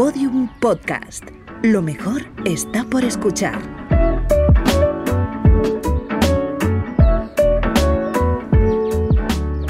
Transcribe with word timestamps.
Podium 0.00 0.48
Podcast. 0.60 1.24
Lo 1.62 1.82
mejor 1.82 2.22
está 2.46 2.84
por 2.84 3.04
escuchar. 3.04 3.60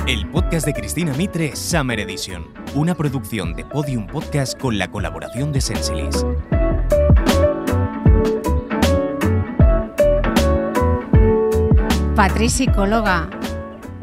El 0.06 0.30
podcast 0.30 0.66
de 0.66 0.72
Cristina 0.72 1.12
Mitre, 1.14 1.56
Summer 1.56 1.98
Edition. 1.98 2.46
Una 2.76 2.94
producción 2.94 3.54
de 3.54 3.64
Podium 3.64 4.06
Podcast 4.06 4.56
con 4.56 4.78
la 4.78 4.88
colaboración 4.88 5.51
de 5.51 5.60
Sensilis. 5.60 6.24
Patri, 12.15 12.49
psicóloga. 12.49 13.28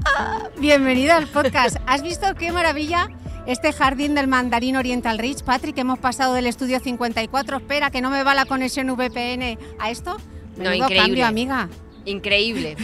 Ah, 0.04 0.50
bienvenida 0.60 1.16
al 1.16 1.28
podcast. 1.28 1.78
¿Has 1.86 2.02
visto 2.02 2.36
qué 2.36 2.52
maravilla 2.52 3.08
este 3.48 3.74
jardín 3.74 4.14
del 4.14 4.28
mandarín 4.28 4.76
Oriental 4.76 5.18
Ridge? 5.18 5.44
Patri, 5.44 5.74
que 5.74 5.82
hemos 5.82 5.98
pasado 6.00 6.34
del 6.34 6.46
estudio 6.46 6.80
54. 6.80 7.58
Espera, 7.58 7.90
que 7.90 8.02
no 8.02 8.10
me 8.12 8.22
va 8.24 8.36
la 8.36 8.46
conexión 8.46 8.88
VPN 8.88 9.58
a 9.80 9.90
esto. 9.90 10.18
No, 10.58 10.70
Menudo 10.70 10.76
increíble. 10.76 10.98
cambio, 10.98 11.26
amiga. 11.26 11.70
Increíble. 12.06 12.76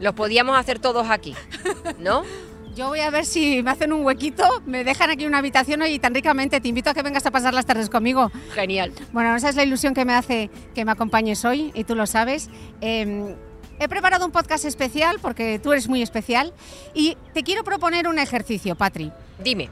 Los 0.00 0.14
podíamos 0.14 0.58
hacer 0.58 0.78
todos 0.78 1.08
aquí, 1.10 1.34
¿no? 1.98 2.22
Yo 2.74 2.86
voy 2.88 3.00
a 3.00 3.10
ver 3.10 3.26
si 3.26 3.62
me 3.62 3.70
hacen 3.72 3.92
un 3.92 4.04
huequito, 4.04 4.44
me 4.64 4.84
dejan 4.84 5.10
aquí 5.10 5.26
una 5.26 5.38
habitación 5.38 5.82
hoy 5.82 5.90
y 5.94 5.98
tan 5.98 6.14
ricamente 6.14 6.60
te 6.60 6.68
invito 6.68 6.88
a 6.88 6.94
que 6.94 7.02
vengas 7.02 7.26
a 7.26 7.30
pasar 7.30 7.52
las 7.52 7.66
tardes 7.66 7.90
conmigo. 7.90 8.30
Genial. 8.54 8.92
Bueno, 9.12 9.34
esa 9.36 9.48
es 9.48 9.56
la 9.56 9.64
ilusión 9.64 9.92
que 9.92 10.04
me 10.04 10.14
hace 10.14 10.50
que 10.74 10.84
me 10.84 10.92
acompañes 10.92 11.44
hoy 11.44 11.72
y 11.74 11.84
tú 11.84 11.94
lo 11.96 12.06
sabes. 12.06 12.48
Eh, 12.80 13.34
he 13.80 13.88
preparado 13.88 14.24
un 14.24 14.30
podcast 14.30 14.64
especial 14.64 15.18
porque 15.20 15.58
tú 15.58 15.72
eres 15.72 15.88
muy 15.88 16.00
especial 16.00 16.54
y 16.94 17.16
te 17.34 17.42
quiero 17.42 17.64
proponer 17.64 18.06
un 18.06 18.18
ejercicio, 18.18 18.76
Patri. 18.76 19.10
Dime. 19.42 19.70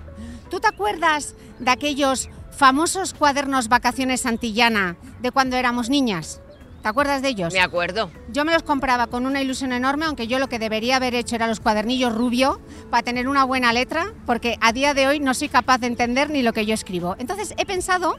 ¿Tú 0.50 0.60
te 0.60 0.68
acuerdas 0.68 1.34
de 1.58 1.70
aquellos 1.70 2.28
famosos 2.50 3.14
cuadernos 3.14 3.68
vacaciones 3.68 4.22
Santillana 4.22 4.96
de 5.20 5.30
cuando 5.30 5.56
éramos 5.56 5.90
niñas? 5.90 6.40
¿Te 6.82 6.88
acuerdas 6.88 7.22
de 7.22 7.28
ellos? 7.28 7.52
Me 7.52 7.60
acuerdo. 7.60 8.10
Yo 8.30 8.44
me 8.44 8.52
los 8.52 8.62
compraba 8.62 9.08
con 9.08 9.26
una 9.26 9.42
ilusión 9.42 9.72
enorme, 9.72 10.06
aunque 10.06 10.26
yo 10.26 10.38
lo 10.38 10.48
que 10.48 10.58
debería 10.58 10.96
haber 10.96 11.14
hecho 11.14 11.34
era 11.34 11.48
los 11.48 11.60
cuadernillos 11.60 12.14
rubio 12.14 12.60
para 12.90 13.02
tener 13.02 13.28
una 13.28 13.44
buena 13.44 13.72
letra, 13.72 14.12
porque 14.26 14.56
a 14.60 14.72
día 14.72 14.94
de 14.94 15.08
hoy 15.08 15.20
no 15.20 15.34
soy 15.34 15.48
capaz 15.48 15.78
de 15.78 15.88
entender 15.88 16.30
ni 16.30 16.42
lo 16.42 16.52
que 16.52 16.64
yo 16.64 16.74
escribo. 16.74 17.16
Entonces 17.18 17.52
he 17.58 17.66
pensado 17.66 18.16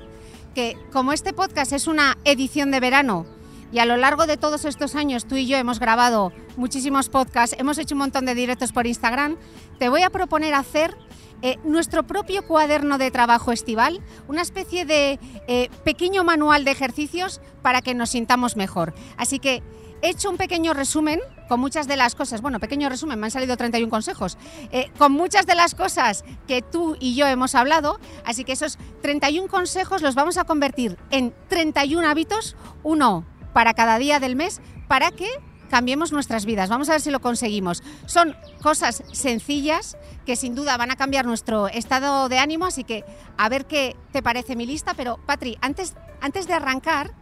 que 0.54 0.78
como 0.92 1.14
este 1.14 1.32
podcast 1.32 1.72
es 1.72 1.88
una 1.88 2.18
edición 2.26 2.70
de 2.70 2.80
verano 2.80 3.26
y 3.72 3.80
a 3.80 3.86
lo 3.86 3.98
largo 3.98 4.26
de 4.26 4.38
todos 4.38 4.66
estos 4.66 4.96
años 4.96 5.26
tú 5.26 5.36
y 5.36 5.46
yo 5.46 5.58
hemos 5.58 5.80
grabado 5.80 6.34
muchísimos 6.58 7.10
podcasts, 7.10 7.56
hemos 7.60 7.78
hecho 7.78 7.96
un 7.96 8.00
montón 8.00 8.26
de 8.26 8.36
directos 8.36 8.72
por 8.72 8.88
Instagram, 8.88 9.38
te 9.78 9.90
voy 9.90 10.02
a 10.02 10.10
proponer 10.10 10.54
hacer 10.54 10.98
eh, 11.42 11.58
nuestro 11.64 12.04
propio 12.04 12.46
cuaderno 12.46 12.98
de 12.98 13.12
trabajo 13.12 13.52
estival, 13.52 14.02
una 14.28 14.42
especie 14.42 14.86
de 14.86 15.20
eh, 15.48 15.70
pequeño 15.84 16.24
manual 16.24 16.66
de 16.66 16.72
ejercicios 16.72 17.42
para 17.62 17.82
que 17.82 17.94
nos 17.94 18.10
sintamos 18.10 18.56
mejor. 18.56 18.94
Así 19.18 19.40
que 19.40 19.64
he 20.02 20.10
hecho 20.10 20.30
un 20.30 20.38
pequeño 20.38 20.74
resumen 20.74 21.20
con 21.48 21.60
muchas 21.60 21.88
de 21.88 21.98
las 21.98 22.14
cosas, 22.14 22.42
bueno, 22.42 22.60
pequeño 22.60 22.90
resumen, 22.90 23.20
me 23.20 23.28
han 23.28 23.32
salido 23.32 23.58
31 23.58 23.90
consejos, 23.90 24.38
eh, 24.72 24.92
con 24.98 25.12
muchas 25.12 25.46
de 25.48 25.56
las 25.56 25.76
cosas 25.76 26.24
que 26.48 26.62
tú 26.62 26.96
y 27.00 27.16
yo 27.16 27.26
hemos 27.28 27.56
hablado, 27.56 28.00
así 28.24 28.44
que 28.44 28.52
esos 28.52 28.78
31 29.02 29.48
consejos 29.48 30.02
los 30.02 30.16
vamos 30.16 30.38
a 30.38 30.44
convertir 30.44 30.98
en 31.10 31.34
31 31.48 32.08
hábitos, 32.08 32.56
uno 32.84 33.26
para 33.54 33.74
cada 33.74 33.98
día 33.98 34.20
del 34.20 34.36
mes, 34.36 34.62
para 34.88 35.12
que 35.12 35.28
cambiemos 35.70 36.12
nuestras 36.12 36.46
vidas. 36.46 36.70
Vamos 36.70 36.90
a 36.90 36.94
ver 36.94 37.02
si 37.02 37.12
lo 37.12 37.22
conseguimos. 37.22 37.84
Son 38.06 38.36
cosas 38.62 39.04
sencillas 39.12 39.98
que 40.26 40.36
sin 40.36 40.56
duda 40.56 40.78
van 40.78 40.92
a 40.92 40.96
cambiar 40.96 41.26
nuestro 41.26 41.68
estado 41.68 42.30
de 42.30 42.40
ánimo, 42.40 42.66
así 42.66 42.84
que 42.84 43.06
a 43.38 43.48
ver 43.50 43.66
qué 43.66 43.96
te 44.12 44.22
parece 44.22 44.56
mi 44.56 44.66
lista. 44.66 44.94
Pero 44.94 45.20
Patri, 45.26 45.58
antes, 45.62 45.96
antes 46.22 46.48
de 46.48 46.54
arrancar, 46.54 47.14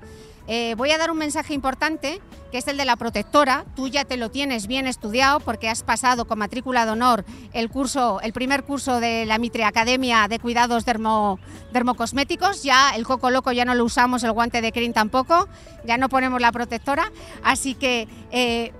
eh, 0.47 0.75
voy 0.75 0.91
a 0.91 0.97
dar 0.97 1.11
un 1.11 1.17
mensaje 1.17 1.53
importante, 1.53 2.21
que 2.51 2.59
es 2.59 2.67
el 2.67 2.77
de 2.77 2.85
la 2.85 2.95
protectora. 2.95 3.65
Tú 3.75 3.87
ya 3.87 4.05
te 4.05 4.17
lo 4.17 4.31
tienes 4.31 4.67
bien 4.67 4.87
estudiado 4.87 5.39
porque 5.41 5.69
has 5.69 5.83
pasado 5.83 6.25
con 6.25 6.39
matrícula 6.39 6.85
de 6.85 6.91
honor 6.91 7.25
el 7.53 7.69
curso, 7.69 8.21
el 8.21 8.33
primer 8.33 8.63
curso 8.63 8.99
de 8.99 9.25
la 9.25 9.37
Mitre 9.37 9.65
Academia 9.65 10.27
de 10.27 10.39
Cuidados 10.39 10.85
dermo, 10.85 11.39
Dermocosméticos. 11.73 12.63
Ya 12.63 12.91
el 12.95 13.05
coco 13.05 13.29
loco 13.29 13.51
ya 13.51 13.65
no 13.65 13.75
lo 13.75 13.83
usamos, 13.83 14.23
el 14.23 14.31
guante 14.31 14.61
de 14.61 14.71
crin 14.71 14.93
tampoco, 14.93 15.49
ya 15.85 15.97
no 15.97 16.07
ponemos 16.07 16.39
la 16.39 16.51
protectora. 16.51 17.11
Así 17.43 17.75
que 17.75 18.07
eh, 18.31 18.71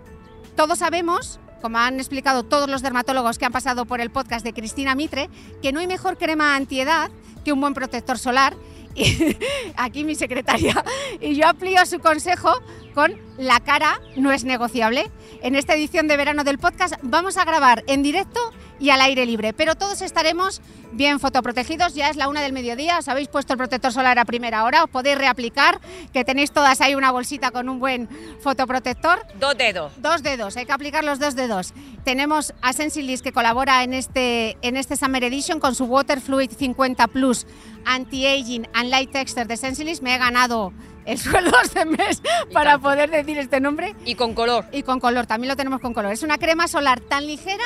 todos 0.56 0.80
sabemos 0.80 1.40
como 1.62 1.80
han 1.80 2.00
explicado 2.00 2.44
todos 2.44 2.70
los 2.70 2.82
dermatólogos 2.82 3.38
que 3.38 3.46
han 3.46 3.52
pasado 3.52 3.86
por 3.86 4.00
el 4.00 4.12
podcast 4.12 4.46
de 4.46 4.54
Cristina 4.54 4.96
Mitre, 4.96 5.30
que 5.62 5.72
no 5.72 5.80
hay 5.80 5.88
mejor 5.88 6.18
crema 6.18 6.56
antiedad 6.56 7.10
que 7.44 7.52
un 7.52 7.62
buen 7.62 7.74
protector 7.74 8.18
solar. 8.18 8.56
Aquí 9.76 10.04
mi 10.04 10.16
secretaria 10.16 10.84
y 11.22 11.36
yo 11.36 11.48
aplío 11.48 11.86
su 11.86 12.00
consejo 12.00 12.52
con 12.94 13.27
la 13.38 13.60
cara 13.60 14.02
no 14.16 14.32
es 14.32 14.44
negociable. 14.44 15.10
En 15.42 15.56
esta 15.56 15.74
edición 15.74 16.08
de 16.08 16.18
verano 16.18 16.44
del 16.44 16.58
podcast 16.58 16.96
vamos 17.02 17.38
a 17.38 17.46
grabar 17.46 17.84
en 17.88 18.04
directo 18.04 18.40
y 18.80 18.90
al 18.90 19.02
aire 19.02 19.26
libre, 19.26 19.54
pero 19.54 19.76
todos 19.76 20.02
estaremos 20.02 20.62
bien 20.92 21.20
fotoprotegidos. 21.20 21.96
Ya 21.96 22.10
es 22.10 22.16
la 22.16 22.28
una 22.28 22.42
del 22.42 22.54
mediodía, 22.54 23.00
os 23.00 23.08
habéis 23.08 23.28
puesto 23.28 23.54
el 23.54 23.58
protector 23.58 23.92
solar 23.92 24.20
a 24.20 24.26
primera 24.26 24.64
hora, 24.64 24.84
os 24.84 24.90
podéis 24.90 25.18
reaplicar, 25.18 25.80
que 26.14 26.24
tenéis 26.24 26.52
todas 26.52 26.82
ahí 26.82 26.96
una 26.96 27.12
bolsita 27.12 27.52
con 27.52 27.70
un 27.70 27.80
buen 27.80 28.08
fotoprotector. 28.42 29.26
Dos 29.40 29.58
dedos. 29.58 29.92
Dos 29.98 30.24
dedos, 30.24 30.58
hay 30.58 30.66
que 30.66 30.74
aplicar 30.74 31.04
los 31.04 31.20
dos 31.20 31.36
dedos. 31.36 31.74
Tenemos 32.04 32.54
a 32.62 32.74
Sensilis 32.74 33.22
que 33.22 33.32
colabora 33.32 33.84
en 33.84 33.94
este, 33.94 34.58
en 34.62 34.78
este 34.78 34.96
Summer 34.96 35.24
Edition 35.24 35.60
con 35.60 35.76
su 35.76 35.86
Water 35.86 36.22
Fluid 36.22 36.52
50 36.52 37.08
Plus 37.08 37.46
Anti-Aging 37.86 38.68
and 38.74 38.90
Light 38.90 39.12
Texture 39.12 39.46
de 39.46 39.58
Sensilis. 39.58 40.02
Me 40.02 40.16
he 40.16 40.18
ganado 40.18 40.74
el 41.08 41.18
sueldo 41.18 41.52
este 41.64 41.86
mes 41.86 42.22
para 42.54 42.74
tanto. 42.74 42.90
poder 42.90 43.10
decir 43.10 43.40
este 43.40 43.60
nombre. 43.60 43.96
Y 44.06 44.16
con 44.16 44.36
color. 44.36 44.66
Y 44.72 44.84
con 44.84 45.00
color, 45.00 45.26
también 45.26 45.50
lo 45.50 45.56
tenemos 45.56 45.82
con 45.82 45.94
color. 45.94 46.12
Es 46.12 46.22
una 46.22 46.38
crema 46.38 46.68
solar 46.68 47.00
tan 47.00 47.26
ligera 47.26 47.64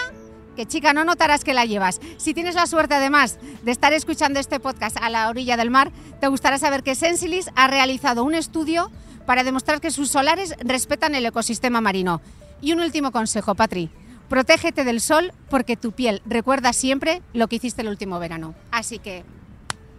que 0.56 0.66
chica, 0.66 0.94
no 0.94 1.04
notarás 1.04 1.44
que 1.44 1.54
la 1.54 1.66
llevas. 1.66 2.00
Si 2.18 2.34
tienes 2.34 2.56
la 2.56 2.68
suerte 2.68 2.94
además 2.94 3.40
de 3.64 3.72
estar 3.72 3.94
escuchando 3.94 4.40
este 4.40 4.60
podcast 4.60 4.98
a 5.02 5.10
la 5.10 5.30
orilla 5.30 5.58
del 5.58 5.70
mar, 5.70 5.92
te 6.20 6.28
gustará 6.28 6.58
saber 6.58 6.84
que 6.84 6.96
Sensilis 6.96 7.50
ha 7.56 7.68
realizado 7.68 8.24
un 8.24 8.36
estudio 8.36 8.92
para 9.26 9.44
demostrar 9.44 9.82
que 9.82 9.92
sus 9.92 10.10
solares 10.10 10.56
respetan 10.60 11.16
el 11.16 11.26
ecosistema 11.26 11.82
marino. 11.82 12.22
Y 12.62 12.74
un 12.74 12.82
último 12.82 13.12
consejo, 13.12 13.56
Patri. 13.56 13.90
Protégete 14.30 14.84
del 14.84 15.02
sol 15.02 15.34
porque 15.50 15.76
tu 15.76 15.92
piel 15.92 16.22
recuerda 16.26 16.74
siempre 16.74 17.22
lo 17.34 17.48
que 17.48 17.58
hiciste 17.58 17.82
el 17.82 17.90
último 17.90 18.20
verano. 18.20 18.54
Así 18.72 19.00
que 19.00 19.24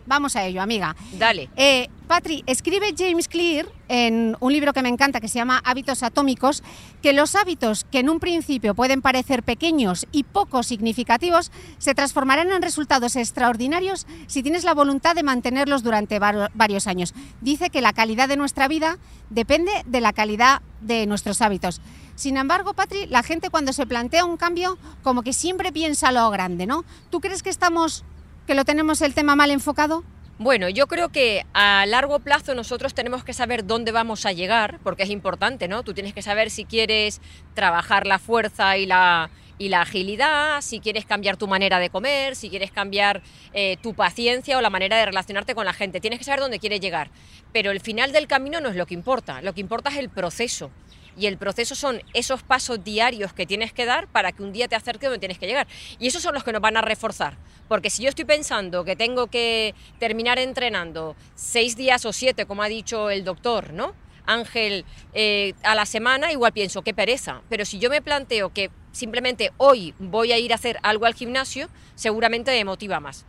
vamos 0.07 0.37
a 0.37 0.45
ello, 0.45 0.63
amiga. 0.63 0.95
Dale. 1.19 1.51
Eh, 1.57 1.89
Patri, 2.07 2.43
escribe 2.47 2.95
James 2.97 3.27
Clear 3.29 3.67
en 3.89 4.37
un 4.41 4.53
libro 4.53 4.73
que 4.75 4.83
me 4.83 4.89
encanta 4.91 5.21
que 5.21 5.29
se 5.29 5.39
llama 5.39 5.63
Hábitos 5.65 6.03
Atómicos, 6.03 6.63
que 7.01 7.13
los 7.15 7.35
hábitos 7.35 7.85
que 7.91 8.01
en 8.01 8.11
un 8.11 8.21
principio 8.21 8.75
pueden 8.75 9.01
parecer 9.01 9.43
pequeños 9.43 10.07
y 10.13 10.25
poco 10.25 10.63
significativos 10.63 11.51
se 11.79 11.95
transformarán 11.95 12.51
en 12.53 12.61
resultados 12.61 13.17
extraordinarios 13.17 14.07
si 14.27 14.43
tienes 14.43 14.65
la 14.65 14.75
voluntad 14.75 15.15
de 15.15 15.23
mantenerlos 15.23 15.83
durante 15.83 16.19
var- 16.19 16.51
varios 16.55 16.87
años. 16.87 17.15
Dice 17.41 17.71
que 17.71 17.81
la 17.81 17.93
calidad 17.95 18.29
de 18.29 18.37
nuestra 18.37 18.69
vida 18.69 18.99
depende 19.31 19.73
de 19.87 20.01
la 20.01 20.13
calidad 20.13 20.61
de 20.83 21.07
nuestros 21.07 21.41
hábitos. 21.41 21.81
Sin 22.15 22.37
embargo, 22.37 22.75
Patri, 22.75 23.07
la 23.07 23.23
gente 23.23 23.49
cuando 23.49 23.73
se 23.73 23.87
plantea 23.87 24.27
un 24.27 24.37
cambio, 24.37 24.77
como 25.03 25.23
que 25.23 25.33
siempre 25.33 25.73
piensa 25.73 26.13
lo 26.13 26.29
grande, 26.31 26.67
¿no? 26.67 26.85
¿Tú 27.09 27.21
crees 27.21 27.43
que 27.43 27.49
estamos, 27.49 28.05
que 28.53 28.57
lo 28.57 28.67
tenemos 28.67 29.01
el 29.01 29.15
tema 29.15 29.35
mal 29.35 29.51
enfocado? 29.51 30.05
Bueno, 30.39 30.69
yo 30.69 30.87
creo 30.87 31.09
que 31.09 31.47
a 31.55 31.87
largo 31.87 32.19
plazo 32.19 32.55
nosotros 32.55 32.93
tenemos 32.93 33.25
que 33.25 33.33
saber 33.33 33.65
dónde 33.65 33.93
vamos 33.93 34.27
a 34.27 34.33
llegar, 34.33 34.79
porque 34.85 35.05
es 35.05 35.09
importante, 35.09 35.69
¿no? 35.69 35.83
Tú 35.85 35.95
tienes 35.95 36.13
que 36.13 36.21
saber 36.21 36.51
si 36.51 36.67
quieres 36.67 37.23
trabajar 37.55 38.07
la 38.07 38.19
fuerza 38.19 38.77
y 38.77 38.85
la, 38.85 39.31
y 39.57 39.71
la 39.71 39.81
agilidad, 39.81 40.61
si 40.61 40.81
quieres 40.81 41.07
cambiar 41.07 41.39
tu 41.39 41.49
manera 41.49 41.79
de 41.79 41.89
comer, 41.89 42.37
si 42.37 42.51
quieres 42.51 42.71
cambiar 42.71 43.23
eh, 43.55 43.79
tu 43.83 43.95
paciencia 43.95 44.59
o 44.59 44.61
la 44.61 44.69
manera 44.69 44.99
de 44.99 45.07
relacionarte 45.07 45.55
con 45.55 45.65
la 45.65 45.73
gente. 45.73 45.99
Tienes 45.99 46.19
que 46.19 46.27
saber 46.27 46.41
dónde 46.41 46.59
quieres 46.59 46.81
llegar. 46.81 47.09
Pero 47.55 47.71
el 47.71 47.81
final 47.81 48.13
del 48.13 48.27
camino 48.27 48.61
no 48.61 48.69
es 48.69 48.77
lo 48.77 48.85
que 48.85 48.93
importa, 48.93 49.41
lo 49.41 49.55
que 49.55 49.63
importa 49.63 49.89
es 49.89 49.97
el 49.97 50.11
proceso. 50.11 50.71
Y 51.17 51.27
el 51.27 51.37
proceso 51.37 51.75
son 51.75 52.03
esos 52.15 52.43
pasos 52.43 52.83
diarios 52.83 53.33
que 53.33 53.47
tienes 53.47 53.73
que 53.73 53.85
dar 53.85 54.09
para 54.09 54.33
que 54.33 54.43
un 54.43 54.53
día 54.53 54.69
te 54.69 54.77
acerques 54.77 55.09
donde 55.09 55.19
tienes 55.19 55.39
que 55.39 55.47
llegar. 55.47 55.67
Y 55.99 56.07
esos 56.07 56.23
son 56.23 56.35
los 56.35 56.45
que 56.45 56.53
nos 56.53 56.61
van 56.61 56.77
a 56.77 56.81
reforzar. 56.81 57.37
Porque 57.69 57.91
si 57.91 58.03
yo 58.03 58.09
estoy 58.09 58.25
pensando 58.25 58.85
que 58.85 58.97
tengo 58.97 59.29
que 59.29 59.75
terminar 59.99 60.39
entrenando 60.39 61.17
seis 61.35 61.77
días 61.77 62.05
o 62.07 62.13
siete, 62.13 62.47
como 62.47 62.63
ha 62.63 62.69
dicho 62.69 63.11
el 63.11 63.25
doctor, 63.25 63.73
¿no? 63.73 63.95
Ángel, 64.27 64.85
eh, 65.15 65.55
a 65.63 65.75
la 65.75 65.87
semana, 65.87 66.33
igual 66.33 66.53
pienso, 66.53 66.83
qué 66.83 66.95
pereza. 66.95 67.43
Pero 67.49 67.65
si 67.65 67.79
yo 67.79 67.91
me 67.91 68.03
planteo 68.03 68.53
que 68.53 68.71
simplemente 68.93 69.53
hoy 69.57 69.95
voy 69.99 70.33
a 70.33 70.39
ir 70.39 70.53
a 70.53 70.57
hacer 70.57 70.79
algo 70.83 71.07
al 71.07 71.15
gimnasio, 71.15 71.69
seguramente 71.95 72.53
me 72.53 72.65
motiva 72.65 73.01
más. 73.01 73.27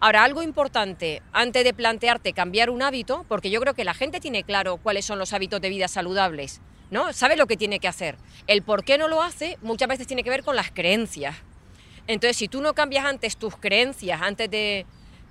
Ahora, 0.00 0.24
algo 0.24 0.42
importante 0.42 1.22
antes 1.32 1.62
de 1.62 1.72
plantearte 1.72 2.32
cambiar 2.32 2.70
un 2.70 2.82
hábito, 2.82 3.24
porque 3.28 3.50
yo 3.50 3.60
creo 3.60 3.74
que 3.74 3.84
la 3.84 3.94
gente 3.94 4.18
tiene 4.18 4.42
claro 4.42 4.78
cuáles 4.78 5.04
son 5.04 5.18
los 5.18 5.32
hábitos 5.32 5.60
de 5.60 5.68
vida 5.68 5.86
saludables, 5.86 6.60
¿no? 6.92 7.12
Sabe 7.14 7.36
lo 7.36 7.46
que 7.46 7.56
tiene 7.56 7.80
que 7.80 7.88
hacer. 7.88 8.16
El 8.46 8.62
por 8.62 8.84
qué 8.84 8.98
no 8.98 9.08
lo 9.08 9.22
hace 9.22 9.58
muchas 9.62 9.88
veces 9.88 10.06
tiene 10.06 10.22
que 10.22 10.30
ver 10.30 10.44
con 10.44 10.54
las 10.54 10.70
creencias. 10.70 11.34
Entonces, 12.06 12.36
si 12.36 12.48
tú 12.48 12.60
no 12.60 12.74
cambias 12.74 13.06
antes 13.06 13.36
tus 13.36 13.56
creencias, 13.56 14.20
antes 14.20 14.50
de, 14.50 14.84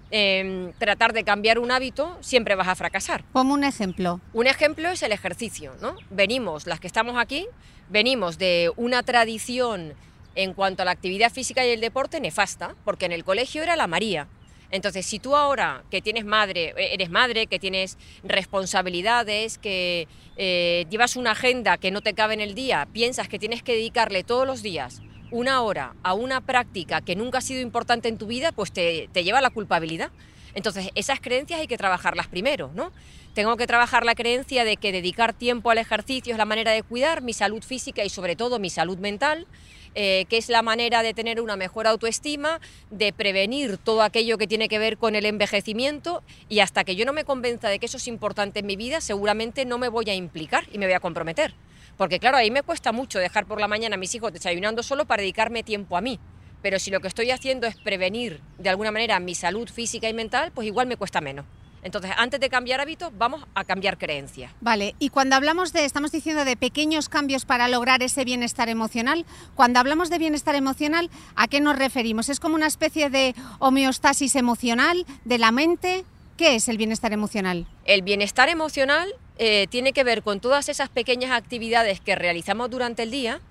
em, 0.10 0.74
tratar 0.74 1.14
de 1.14 1.24
cambiar 1.24 1.60
un 1.60 1.72
hábito, 1.72 2.18
siempre 2.22 2.56
vas 2.56 2.68
a 2.68 2.76
fracasar. 2.76 3.24
Como 3.32 3.54
un 3.54 3.64
ejemplo. 3.64 4.20
Un 4.34 4.48
ejemplo 4.48 4.90
es 4.90 5.04
el 5.04 5.12
ejercicio, 5.12 5.74
¿no? 5.82 5.96
Venimos, 6.10 6.66
las 6.66 6.80
que 6.80 6.88
estamos 6.88 7.16
aquí, 7.18 7.48
venimos 7.90 8.40
de 8.40 8.72
una 8.76 9.04
tradición 9.04 9.94
en 10.34 10.54
cuanto 10.54 10.82
a 10.82 10.86
la 10.86 10.92
actividad 10.92 11.32
física 11.32 11.64
y 11.66 11.70
el 11.70 11.82
deporte 11.82 12.20
nefasta, 12.20 12.76
porque 12.84 13.06
en 13.06 13.12
el 13.12 13.24
colegio 13.24 13.62
era 13.62 13.76
la 13.76 13.86
María. 13.86 14.28
Entonces, 14.72 15.06
si 15.06 15.20
tú 15.20 15.36
ahora 15.36 15.84
que 15.92 16.02
tienes 16.02 16.26
madre, 16.26 16.74
eh, 16.78 16.94
eres 16.94 17.10
madre, 17.10 17.48
que 17.48 17.60
tienes 17.60 17.98
responsabilidades, 18.24 19.58
que 19.58 20.08
eh, 20.38 20.86
llevas 20.90 21.16
una 21.16 21.32
agenda 21.32 21.78
que 21.78 21.92
no 21.92 22.02
te 22.02 22.14
cabe 22.14 22.34
en 22.34 22.42
el 22.42 22.56
día, 22.56 22.88
piensas 22.92 23.28
que 23.28 23.38
tienes 23.38 23.64
que 23.64 23.74
dedicarle 23.74 24.24
todos 24.24 24.48
los 24.48 24.62
días 24.62 25.02
una 25.30 25.62
hora 25.62 25.96
a 26.04 26.14
una 26.14 26.42
práctica 26.42 27.02
que 27.02 27.16
nunca 27.16 27.38
ha 27.38 27.42
sido 27.42 27.62
importante 27.62 28.10
en 28.10 28.18
tu 28.18 28.28
vida, 28.28 28.52
pues 28.52 28.72
te, 28.72 29.10
te 29.14 29.24
lleva 29.24 29.40
la 29.40 29.50
culpabilidad. 29.50 30.12
Entonces, 30.54 30.90
esas 30.96 31.22
creencias 31.22 31.62
hay 31.62 31.68
que 31.68 31.78
trabajarlas 31.78 32.28
primero, 32.28 32.72
¿no? 32.74 32.92
Tengo 33.34 33.56
que 33.56 33.66
trabajar 33.66 34.06
la 34.06 34.14
creencia 34.14 34.66
de 34.66 34.76
que 34.76 34.92
dedicar 34.92 35.34
tiempo 35.34 35.72
al 35.72 35.78
ejercicio 35.78 36.34
es 36.34 36.38
la 36.38 36.44
manera 36.44 36.72
de 36.72 36.84
cuidar 36.84 37.22
mi 37.22 37.32
salud 37.32 37.64
física 37.64 38.04
y 38.04 38.10
sobre 38.10 38.36
todo 38.36 38.60
mi 38.60 38.70
salud 38.70 38.98
mental, 38.98 39.48
eh, 39.96 40.26
que 40.30 40.38
es 40.38 40.50
la 40.50 40.62
manera 40.62 41.04
de 41.04 41.14
tener 41.14 41.42
una 41.42 41.56
mejor 41.56 41.88
autoestima, 41.88 42.60
de 42.90 43.12
prevenir 43.14 43.78
todo 43.78 44.04
aquello 44.04 44.38
que 44.38 44.48
tiene 44.48 44.70
que 44.70 44.80
ver 44.80 44.98
con 44.98 45.16
el 45.16 45.26
envejecimiento 45.26 46.24
y 46.50 46.60
hasta 46.60 46.84
que 46.84 46.96
yo 46.96 47.06
no 47.06 47.14
me 47.14 47.26
convenza 47.26 47.70
de 47.70 47.80
que 47.80 47.88
eso 47.88 47.98
es 47.98 48.08
importante 48.08 48.60
en 48.60 48.66
mi 48.66 48.76
vida, 48.76 49.02
seguramente 49.02 49.66
no 49.66 49.78
me 49.78 49.90
voy 49.90 50.10
a 50.10 50.16
implicar 50.16 50.66
y 50.72 50.78
me 50.78 50.86
voy 50.86 50.94
a 50.94 51.00
comprometer. 51.00 51.54
Porque 51.98 52.20
claro, 52.20 52.38
ahí 52.38 52.52
me 52.52 52.64
cuesta 52.64 52.92
mucho 52.92 53.20
dejar 53.20 53.46
por 53.46 53.60
la 53.60 53.68
mañana 53.68 53.96
a 53.96 54.00
mis 54.00 54.16
hijos 54.16 54.32
desayunando 54.34 54.82
solo 54.82 55.06
para 55.06 55.22
dedicarme 55.22 55.64
tiempo 55.64 55.98
a 55.98 56.02
mí. 56.02 56.20
Pero 56.62 56.80
si 56.80 56.92
lo 56.92 57.00
que 57.00 57.08
estoy 57.08 57.32
haciendo 57.32 57.68
es 57.68 57.76
prevenir 57.76 58.40
de 58.58 58.70
alguna 58.70 58.92
manera 58.92 59.20
mi 59.20 59.36
salud 59.36 59.68
física 59.70 60.08
y 60.08 60.14
mental, 60.14 60.52
pues 60.54 60.68
igual 60.68 60.88
me 60.88 60.96
cuesta 60.96 61.22
menos. 61.22 61.46
Entonces, 61.84 62.12
antes 62.18 62.40
de 62.40 62.50
cambiar 62.50 62.80
hábitos, 62.80 63.12
vamos 63.18 63.44
a 63.56 63.64
cambiar 63.64 63.98
creencias. 63.98 64.52
Vale, 64.62 64.96
y 65.00 65.10
cuando 65.10 65.36
hablamos 65.36 65.74
de, 65.74 65.86
estamos 65.86 66.12
diciendo 66.12 66.46
de 66.46 66.56
pequeños 66.56 67.10
cambios 67.10 67.46
para 67.46 67.68
lograr 67.68 68.04
ese 68.04 68.24
bienestar 68.24 68.70
emocional, 68.70 69.26
cuando 69.56 69.80
hablamos 69.80 70.10
de 70.10 70.20
bienestar 70.20 70.56
emocional, 70.56 71.10
¿a 71.36 71.48
qué 71.48 71.60
nos 71.60 71.78
referimos? 71.78 72.30
¿Es 72.30 72.40
como 72.40 72.56
una 72.56 72.68
especie 72.68 73.10
de 73.10 73.34
homeostasis 73.60 74.36
emocional 74.36 75.06
de 75.26 75.38
la 75.40 75.52
mente? 75.52 76.06
¿Qué 76.38 76.56
es 76.56 76.68
el 76.68 76.78
bienestar 76.78 77.14
emocional? 77.14 77.68
El 77.86 78.04
bienestar 78.04 78.50
emocional 78.50 79.14
eh, 79.38 79.68
tiene 79.70 79.94
que 79.94 80.04
ver 80.04 80.22
con 80.22 80.40
todas 80.40 80.70
esas 80.70 80.90
pequeñas 80.90 81.32
actividades 81.32 82.00
que 82.00 82.16
realizamos 82.16 82.70
durante 82.70 83.04
el 83.04 83.12
día 83.12 83.42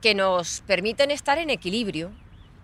que 0.00 0.14
nos 0.14 0.62
permiten 0.66 1.10
estar 1.10 1.38
en 1.38 1.50
equilibrio 1.50 2.10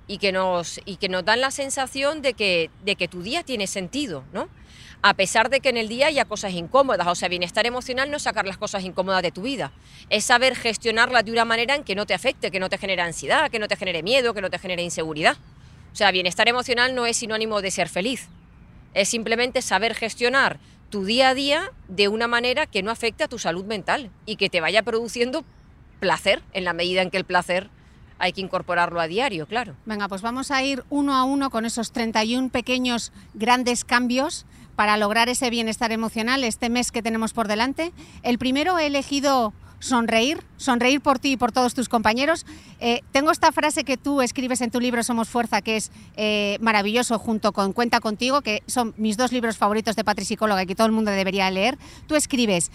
y 0.07 0.19
que 0.19 0.33
nos, 0.33 0.81
y 0.85 0.97
que 0.97 1.09
nos 1.09 1.25
dan 1.25 1.41
la 1.41 1.51
sensación 1.51 2.23
de 2.23 2.35
que, 2.35 2.71
de 2.85 2.97
que 2.97 3.09
tu 3.09 3.23
día 3.23 3.43
tiene 3.43 3.67
sentido, 3.67 4.25
¿no? 4.33 4.49
A 5.07 5.13
pesar 5.13 5.51
de 5.51 5.61
que 5.61 5.69
en 5.69 5.77
el 5.77 5.89
día 5.89 6.07
haya 6.07 6.25
cosas 6.25 6.55
incómodas. 6.55 7.07
O 7.07 7.15
sea, 7.15 7.29
bienestar 7.29 7.67
emocional 7.67 8.11
no 8.11 8.17
es 8.17 8.23
sacar 8.23 8.47
las 8.47 8.57
cosas 8.57 8.85
incómodas 8.85 9.23
de 9.23 9.31
tu 9.31 9.43
vida, 9.43 9.71
es 10.09 10.25
saber 10.25 10.57
gestionarlas 10.57 11.27
de 11.27 11.31
una 11.31 11.45
manera 11.45 11.75
en 11.75 11.85
que 11.85 11.95
no 11.95 12.07
te 12.07 12.15
afecte, 12.15 12.51
que 12.51 12.59
no 12.59 12.71
te 12.71 12.79
genere 12.79 13.03
ansiedad, 13.03 13.51
que 13.51 13.59
no 13.59 13.69
te 13.69 13.77
genere 13.77 14.03
miedo, 14.03 14.33
que 14.33 14.41
no 14.41 14.49
te 14.49 14.59
genere 14.59 14.83
inseguridad. 14.83 15.37
O 15.93 15.95
sea, 15.95 16.11
bienestar 16.11 16.49
emocional 16.49 16.95
no 16.95 17.05
es 17.05 17.19
sinónimo 17.19 17.61
de 17.61 17.71
ser 17.71 17.91
feliz, 17.91 18.29
es 18.95 19.11
simplemente 19.11 19.61
saber 19.61 19.95
gestionar 19.95 20.59
tu 20.89 21.05
día 21.05 21.29
a 21.29 21.35
día 21.35 21.71
de 21.89 22.09
una 22.09 22.27
manera 22.27 22.65
que 22.65 22.83
no 22.83 22.91
afecte 22.91 23.25
a 23.25 23.29
tu 23.29 23.39
salud 23.39 23.67
mental 23.67 24.11
y 24.25 24.37
que 24.37 24.49
te 24.49 24.63
vaya 24.63 24.83
produciendo 24.83 25.45
placer 26.01 26.41
en 26.55 26.65
la 26.65 26.73
medida 26.73 27.03
en 27.03 27.11
que 27.11 27.19
el 27.19 27.25
placer 27.25 27.69
hay 28.19 28.33
que 28.33 28.41
incorporarlo 28.41 29.01
a 29.01 29.07
diario, 29.07 29.47
claro. 29.47 29.75
Venga, 29.85 30.09
pues 30.09 30.23
vamos 30.23 30.51
a 30.51 30.63
ir 30.63 30.83
uno 30.89 31.15
a 31.15 31.25
uno 31.25 31.51
con 31.51 31.67
esos 31.67 31.93
31 31.93 32.49
pequeños 32.49 33.13
grandes 33.35 33.85
cambios 33.85 34.47
para 34.77 34.97
lograr 34.97 35.29
ese 35.29 35.51
bienestar 35.51 35.93
emocional 35.93 36.45
este 36.45 36.71
mes 36.71 36.93
que 36.93 37.03
tenemos 37.03 37.33
por 37.33 37.49
delante. 37.49 37.93
El 38.23 38.39
primero 38.39 38.79
he 38.79 38.87
elegido 38.87 39.53
sonreír, 39.85 40.43
sonreír 40.57 41.01
por 41.01 41.19
ti 41.19 41.33
y 41.33 41.37
por 41.37 41.53
todos 41.53 41.75
tus 41.75 41.89
compañeros. 41.89 42.47
Eh, 42.81 43.03
tengo 43.13 43.31
esta 43.31 43.53
frase 43.53 43.85
que 43.85 43.97
tú 43.97 44.23
escribes 44.23 44.61
en 44.63 44.71
tu 44.71 44.81
libro 44.81 45.03
Somos 45.03 45.29
Fuerza, 45.29 45.61
que 45.61 45.77
es 45.77 45.93
eh, 46.17 46.57
maravilloso, 46.61 47.19
junto 47.19 47.53
con 47.53 47.73
Cuenta 47.73 48.01
contigo, 48.01 48.41
que 48.41 48.63
son 48.67 48.95
mis 48.97 49.17
dos 49.17 49.31
libros 49.31 49.59
favoritos 49.59 49.95
de 49.95 50.05
Patri 50.05 50.25
Psicóloga 50.25 50.63
y 50.63 50.67
que 50.67 50.75
todo 50.75 50.87
el 50.87 50.93
mundo 50.93 51.11
debería 51.11 51.51
leer. 51.51 51.79
Tú 52.07 52.17
escribes, 52.17 52.71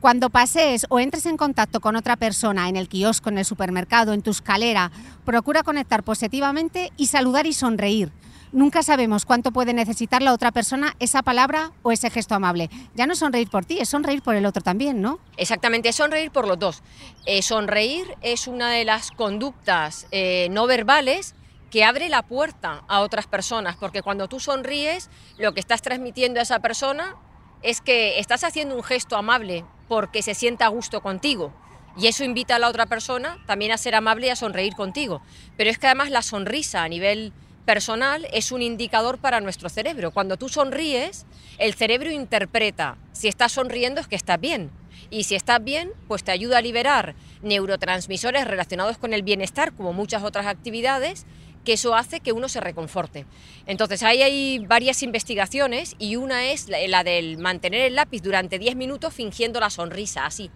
cuando 0.00 0.30
pases 0.30 0.86
o 0.88 1.00
entres 1.00 1.26
en 1.26 1.36
contacto 1.36 1.80
con 1.80 1.96
otra 1.96 2.16
persona 2.16 2.68
en 2.68 2.76
el 2.76 2.88
kiosco, 2.88 3.28
en 3.28 3.38
el 3.38 3.44
supermercado, 3.44 4.12
en 4.12 4.22
tu 4.22 4.30
escalera, 4.30 4.90
procura 5.24 5.62
conectar 5.62 6.02
positivamente 6.02 6.92
y 6.96 7.06
saludar 7.06 7.46
y 7.46 7.52
sonreír 7.52 8.12
nunca 8.52 8.82
sabemos 8.82 9.24
cuánto 9.24 9.50
puede 9.50 9.74
necesitar 9.74 10.22
la 10.22 10.32
otra 10.32 10.52
persona 10.52 10.94
esa 11.00 11.22
palabra 11.22 11.72
o 11.82 11.90
ese 11.90 12.10
gesto 12.10 12.34
amable. 12.34 12.70
Ya 12.94 13.06
no 13.06 13.14
sonreír 13.14 13.50
por 13.50 13.64
ti, 13.64 13.80
es 13.80 13.88
sonreír 13.88 14.22
por 14.22 14.34
el 14.34 14.46
otro 14.46 14.62
también, 14.62 15.00
¿no? 15.00 15.18
Exactamente, 15.36 15.88
es 15.88 15.96
sonreír 15.96 16.30
por 16.30 16.46
los 16.46 16.58
dos. 16.58 16.82
Eh, 17.26 17.42
sonreír 17.42 18.06
es 18.20 18.46
una 18.46 18.70
de 18.70 18.84
las 18.84 19.10
conductas 19.10 20.06
eh, 20.10 20.48
no 20.50 20.66
verbales 20.66 21.34
que 21.70 21.84
abre 21.84 22.10
la 22.10 22.22
puerta 22.22 22.84
a 22.86 23.00
otras 23.00 23.26
personas, 23.26 23.76
porque 23.76 24.02
cuando 24.02 24.28
tú 24.28 24.38
sonríes, 24.38 25.08
lo 25.38 25.54
que 25.54 25.60
estás 25.60 25.80
transmitiendo 25.80 26.38
a 26.38 26.42
esa 26.42 26.60
persona 26.60 27.16
es 27.62 27.80
que 27.80 28.18
estás 28.18 28.44
haciendo 28.44 28.76
un 28.76 28.82
gesto 28.82 29.16
amable 29.16 29.64
porque 29.88 30.22
se 30.22 30.34
sienta 30.34 30.66
a 30.66 30.68
gusto 30.68 31.00
contigo. 31.00 31.52
Y 31.96 32.06
eso 32.06 32.24
invita 32.24 32.56
a 32.56 32.58
la 32.58 32.68
otra 32.68 32.86
persona 32.86 33.38
también 33.46 33.72
a 33.72 33.78
ser 33.78 33.94
amable 33.94 34.26
y 34.26 34.30
a 34.30 34.36
sonreír 34.36 34.74
contigo. 34.74 35.22
Pero 35.56 35.70
es 35.70 35.78
que 35.78 35.86
además 35.86 36.10
la 36.10 36.22
sonrisa 36.22 36.82
a 36.82 36.88
nivel 36.88 37.32
personal 37.64 38.26
es 38.32 38.52
un 38.52 38.62
indicador 38.62 39.18
para 39.18 39.40
nuestro 39.40 39.68
cerebro. 39.68 40.10
Cuando 40.10 40.36
tú 40.36 40.48
sonríes, 40.48 41.26
el 41.58 41.74
cerebro 41.74 42.10
interpreta 42.10 42.98
si 43.12 43.28
estás 43.28 43.52
sonriendo 43.52 44.00
es 44.00 44.08
que 44.08 44.16
estás 44.16 44.40
bien. 44.40 44.70
Y 45.10 45.24
si 45.24 45.34
estás 45.34 45.62
bien, 45.62 45.92
pues 46.08 46.24
te 46.24 46.32
ayuda 46.32 46.58
a 46.58 46.62
liberar 46.62 47.14
neurotransmisores 47.42 48.46
relacionados 48.46 48.98
con 48.98 49.12
el 49.12 49.22
bienestar, 49.22 49.72
como 49.72 49.92
muchas 49.92 50.22
otras 50.22 50.46
actividades, 50.46 51.26
que 51.64 51.74
eso 51.74 51.94
hace 51.94 52.20
que 52.20 52.32
uno 52.32 52.48
se 52.48 52.60
reconforte. 52.60 53.26
Entonces 53.66 54.02
ahí 54.02 54.22
hay 54.22 54.58
varias 54.58 55.02
investigaciones 55.02 55.96
y 55.98 56.16
una 56.16 56.46
es 56.46 56.68
la, 56.68 57.04
del 57.04 57.38
mantener 57.38 57.82
el 57.82 57.94
lápiz 57.94 58.22
durante 58.22 58.58
10 58.58 58.76
minutos 58.76 59.14
fingiendo 59.14 59.60
la 59.60 59.70
sonrisa, 59.70 60.26
así. 60.26 60.50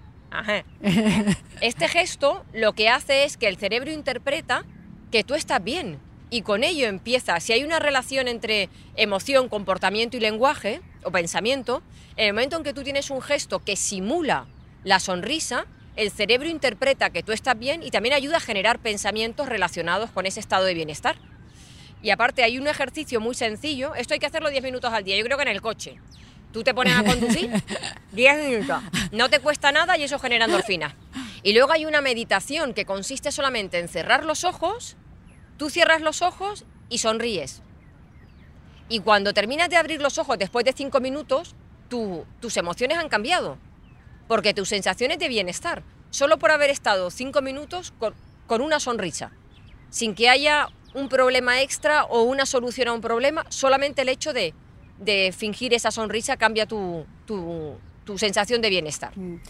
Este 1.61 1.89
gesto 1.89 2.45
lo 2.53 2.75
que 2.75 2.89
hace 2.89 3.25
es 3.25 3.37
que 3.37 3.49
el 3.49 3.57
cerebro 3.57 3.91
interpreta 3.91 4.65
que 5.11 5.25
tú 5.25 5.35
estás 5.35 5.63
bien, 5.63 5.99
y 6.31 6.43
con 6.43 6.65
ello 6.65 6.87
empieza, 6.87 7.39
si 7.41 7.53
hay 7.53 7.63
una 7.63 7.79
relación 7.79 8.29
entre 8.29 8.69
emoción, 8.97 9.49
comportamiento 9.49 10.17
y 10.17 10.21
lenguaje 10.21 10.81
o 11.05 11.11
pensamiento, 11.11 11.83
en 12.17 12.29
el 12.29 12.33
momento 12.33 12.57
en 12.57 12.65
que 12.65 12.73
tú 12.73 12.83
tienes 12.83 13.11
un 13.11 13.23
gesto 13.23 13.61
que 13.61 13.77
simula 13.77 14.47
la 14.83 14.99
sonrisa, 14.99 15.67
el 15.95 16.11
cerebro 16.11 16.49
interpreta 16.49 17.11
que 17.11 17.23
tú 17.23 17.33
estás 17.33 17.59
bien 17.59 17.83
y 17.83 17.91
también 17.91 18.15
ayuda 18.15 18.39
a 18.39 18.41
generar 18.41 18.79
pensamientos 18.79 19.49
relacionados 19.49 20.11
con 20.11 20.27
ese 20.27 20.41
estado 20.41 20.65
de 20.65 20.75
bienestar. 20.75 21.17
Y 22.03 22.11
aparte 22.11 22.43
hay 22.43 22.59
un 22.59 22.67
ejercicio 22.67 23.21
muy 23.21 23.35
sencillo, 23.35 23.95
esto 23.95 24.15
hay 24.15 24.21
que 24.21 24.27
hacerlo 24.27 24.51
10 24.51 24.63
minutos 24.63 24.93
al 24.93 25.05
día, 25.05 25.17
yo 25.17 25.25
creo 25.25 25.37
que 25.37 25.45
en 25.45 25.49
el 25.49 25.63
coche. 25.63 25.99
Tú 26.53 26.63
te 26.63 26.75
pones 26.75 26.97
a 26.97 27.05
conducir 27.05 27.51
10 28.13 28.49
minutos, 28.49 28.83
no 29.13 29.29
te 29.29 29.41
cuesta 29.41 29.73
nada 29.73 29.97
y 29.97 30.05
eso 30.05 30.19
genera 30.19 30.47
endorfina. 30.47 30.97
Y 31.43 31.53
luego 31.53 31.73
hay 31.73 31.87
una 31.87 32.01
meditación 32.01 32.75
que 32.75 32.85
consiste 32.85 33.31
solamente 33.31 33.79
en 33.79 33.89
cerrar 33.89 34.25
los 34.25 34.45
ojos 34.45 34.97
Tú 35.57 35.71
cierras 35.71 36.03
los 36.03 36.23
ojos 36.23 36.65
y 36.89 36.99
sonríes. 36.99 37.63
Y 38.89 39.01
cuando 39.01 39.35
terminas 39.35 39.69
de 39.69 39.77
abrir 39.77 40.01
los 40.01 40.19
ojos 40.19 40.39
después 40.39 40.65
de 40.65 40.73
cinco 40.73 41.01
minutos, 41.01 41.55
tus 41.89 42.57
emociones 42.57 42.99
han 42.99 43.09
cambiado. 43.09 43.59
Porque 44.29 44.55
tus 44.55 44.69
sensaciones 44.69 45.19
de 45.19 45.29
bienestar, 45.29 45.83
solo 46.11 46.39
por 46.39 46.51
haber 46.51 46.71
estado 46.71 47.11
cinco 47.11 47.43
minutos 47.43 47.93
con, 48.47 48.61
una 48.61 48.81
sonrisa, 48.81 49.33
sin 49.91 50.15
que 50.15 50.29
haya 50.29 50.69
un 50.95 51.09
problema 51.09 51.63
extra 51.63 52.05
o 52.05 52.23
una 52.23 52.47
solución 52.47 52.89
a 52.89 52.93
un 52.93 53.01
problema, 53.01 53.45
solamente 53.49 54.03
el 54.03 54.09
hecho 54.09 54.33
de, 54.33 54.55
fingir 55.37 55.75
esa 55.75 55.91
sonrisa 55.91 56.37
cambia 56.37 56.67
tu, 56.67 57.05
tu 57.27 58.19
sensación 58.19 58.63
de 58.63 58.71
bienestar. 58.71 59.17
Mm. 59.17 59.41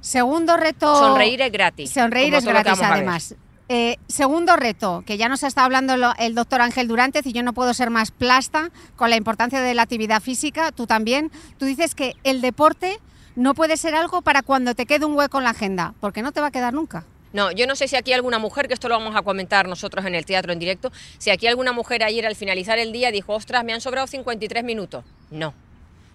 Segundo 0.00 0.56
reto. 0.56 0.94
Sonreír 0.96 1.42
es 1.42 1.52
gratis. 1.52 1.90
Sonreír 1.90 2.34
es 2.34 2.44
gratis, 2.44 2.80
además. 2.82 3.34
Eh, 3.72 3.98
segundo 4.08 4.56
reto, 4.56 5.04
que 5.06 5.16
ya 5.16 5.28
nos 5.28 5.44
ha 5.44 5.46
estado 5.46 5.66
hablando 5.66 5.94
el 6.18 6.34
doctor 6.34 6.60
Ángel 6.60 6.88
Durante, 6.88 7.20
y 7.22 7.32
yo 7.32 7.44
no 7.44 7.52
puedo 7.52 7.72
ser 7.72 7.88
más 7.88 8.10
plasta 8.10 8.72
con 8.96 9.10
la 9.10 9.16
importancia 9.16 9.60
de 9.60 9.74
la 9.74 9.82
actividad 9.82 10.20
física, 10.20 10.72
tú 10.72 10.88
también. 10.88 11.30
Tú 11.56 11.66
dices 11.66 11.94
que 11.94 12.16
el 12.24 12.40
deporte 12.40 12.98
no 13.36 13.54
puede 13.54 13.76
ser 13.76 13.94
algo 13.94 14.22
para 14.22 14.42
cuando 14.42 14.74
te 14.74 14.86
quede 14.86 15.04
un 15.04 15.14
hueco 15.14 15.38
en 15.38 15.44
la 15.44 15.50
agenda, 15.50 15.94
porque 16.00 16.20
no 16.20 16.32
te 16.32 16.40
va 16.40 16.48
a 16.48 16.50
quedar 16.50 16.74
nunca. 16.74 17.04
No, 17.32 17.52
yo 17.52 17.68
no 17.68 17.76
sé 17.76 17.86
si 17.86 17.94
aquí 17.94 18.12
alguna 18.12 18.40
mujer, 18.40 18.66
que 18.66 18.74
esto 18.74 18.88
lo 18.88 18.98
vamos 18.98 19.14
a 19.14 19.22
comentar 19.22 19.68
nosotros 19.68 20.04
en 20.04 20.16
el 20.16 20.26
teatro 20.26 20.52
en 20.52 20.58
directo, 20.58 20.90
si 21.18 21.30
aquí 21.30 21.46
alguna 21.46 21.72
mujer 21.72 22.02
ayer 22.02 22.26
al 22.26 22.34
finalizar 22.34 22.80
el 22.80 22.90
día 22.90 23.12
dijo, 23.12 23.34
ostras, 23.34 23.62
me 23.62 23.72
han 23.72 23.80
sobrado 23.80 24.08
53 24.08 24.64
minutos. 24.64 25.04
No, 25.30 25.54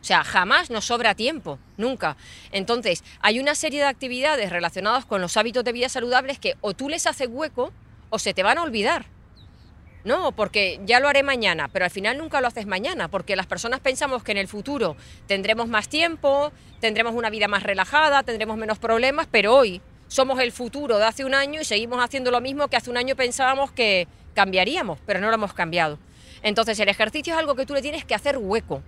o 0.06 0.08
sea, 0.08 0.24
jamás 0.24 0.70
nos 0.70 0.86
sobra 0.86 1.16
tiempo, 1.16 1.58
nunca. 1.78 2.16
Entonces, 2.52 3.04
hay 3.22 3.40
una 3.40 3.56
serie 3.56 3.80
de 3.80 3.88
actividades 3.88 4.52
relacionadas 4.52 5.04
con 5.04 5.20
los 5.20 5.36
hábitos 5.36 5.64
de 5.64 5.72
vida 5.72 5.90
saludables 5.90 6.38
que 6.38 6.54
o 6.62 6.76
tú 6.76 6.90
les 6.90 7.08
haces 7.08 7.28
hueco 7.28 7.74
o 8.12 8.20
se 8.20 8.36
te 8.36 8.44
van 8.44 8.60
a 8.60 8.62
olvidar. 8.62 9.08
No, 10.04 10.32
porque 10.34 10.80
ya 10.86 11.00
lo 11.00 11.08
haré 11.08 11.24
mañana, 11.24 11.70
pero 11.70 11.86
al 11.86 11.90
final 11.90 12.20
nunca 12.20 12.40
lo 12.40 12.46
haces 12.46 12.68
mañana, 12.68 13.08
porque 13.08 13.36
las 13.36 13.48
personas 13.48 13.80
pensamos 13.80 14.22
que 14.22 14.32
en 14.32 14.38
el 14.38 14.48
futuro 14.48 14.96
tendremos 15.26 15.68
más 15.70 15.90
tiempo, 15.90 16.52
tendremos 16.80 17.16
una 17.16 17.32
vida 17.32 17.48
más 17.48 17.64
relajada, 17.64 18.22
tendremos 18.22 18.58
menos 18.58 18.78
problemas, 18.78 19.28
pero 19.32 19.56
hoy 19.56 19.82
somos 20.08 20.40
el 20.40 20.52
futuro 20.52 21.00
de 21.00 21.06
hace 21.06 21.26
un 21.26 21.34
año 21.34 21.62
y 21.62 21.66
seguimos 21.66 21.98
haciendo 22.00 22.30
lo 22.30 22.42
mismo 22.42 22.68
que 22.68 22.78
hace 22.78 22.92
un 22.92 22.98
año 22.98 23.16
pensábamos 23.16 23.72
que 23.72 24.08
cambiaríamos, 24.36 25.00
pero 25.08 25.20
no 25.20 25.30
lo 25.30 25.34
hemos 25.34 25.56
cambiado. 25.56 25.98
Entonces 26.44 26.80
el 26.80 26.90
ejercicio 26.90 27.34
es 27.34 27.40
algo 27.40 27.56
que 27.56 27.66
tú 27.66 27.74
le 27.74 27.82
tienes 27.82 28.06
que 28.06 28.14
hacer 28.14 28.38
hueco. 28.38 28.84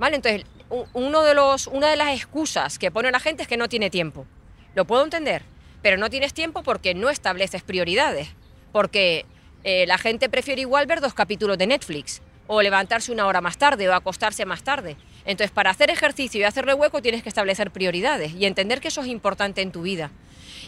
Entonces, 0.00 0.44
una 0.92 1.90
de 1.90 1.96
las 1.96 2.14
excusas 2.14 2.78
que 2.78 2.90
pone 2.90 3.10
la 3.10 3.20
gente 3.20 3.42
es 3.42 3.48
que 3.48 3.56
no 3.56 3.68
tiene 3.68 3.90
tiempo. 3.90 4.26
Lo 4.74 4.84
puedo 4.84 5.02
entender, 5.04 5.42
pero 5.82 5.96
no 5.96 6.10
tienes 6.10 6.32
tiempo 6.34 6.62
porque 6.62 6.94
no 6.94 7.10
estableces 7.10 7.62
prioridades. 7.62 8.28
Porque 8.72 9.26
eh, 9.64 9.86
la 9.86 9.98
gente 9.98 10.28
prefiere 10.28 10.60
igual 10.60 10.86
ver 10.86 11.00
dos 11.00 11.14
capítulos 11.14 11.58
de 11.58 11.66
Netflix, 11.66 12.22
o 12.46 12.62
levantarse 12.62 13.12
una 13.12 13.26
hora 13.26 13.40
más 13.40 13.58
tarde, 13.58 13.88
o 13.88 13.94
acostarse 13.94 14.44
más 14.44 14.62
tarde. 14.62 14.96
Entonces, 15.24 15.50
para 15.50 15.70
hacer 15.70 15.90
ejercicio 15.90 16.40
y 16.40 16.44
hacerle 16.44 16.74
hueco 16.74 17.02
tienes 17.02 17.22
que 17.22 17.28
establecer 17.28 17.70
prioridades 17.70 18.32
y 18.34 18.46
entender 18.46 18.80
que 18.80 18.88
eso 18.88 19.00
es 19.00 19.08
importante 19.08 19.62
en 19.62 19.72
tu 19.72 19.82
vida. 19.82 20.10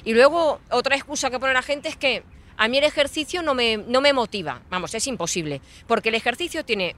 Y 0.04 0.12
luego, 0.12 0.60
otra 0.70 0.96
excusa 0.96 1.30
que 1.30 1.38
pone 1.38 1.52
la 1.52 1.62
gente 1.62 1.88
es 1.88 1.96
que 1.96 2.22
a 2.56 2.68
mí 2.68 2.78
el 2.78 2.84
ejercicio 2.84 3.42
no 3.42 3.54
me 3.54 4.12
motiva. 4.12 4.60
Vamos, 4.70 4.94
es 4.94 5.06
imposible. 5.06 5.62
Porque 5.86 6.10
el 6.10 6.14
ejercicio 6.14 6.64
tiene 6.64 6.96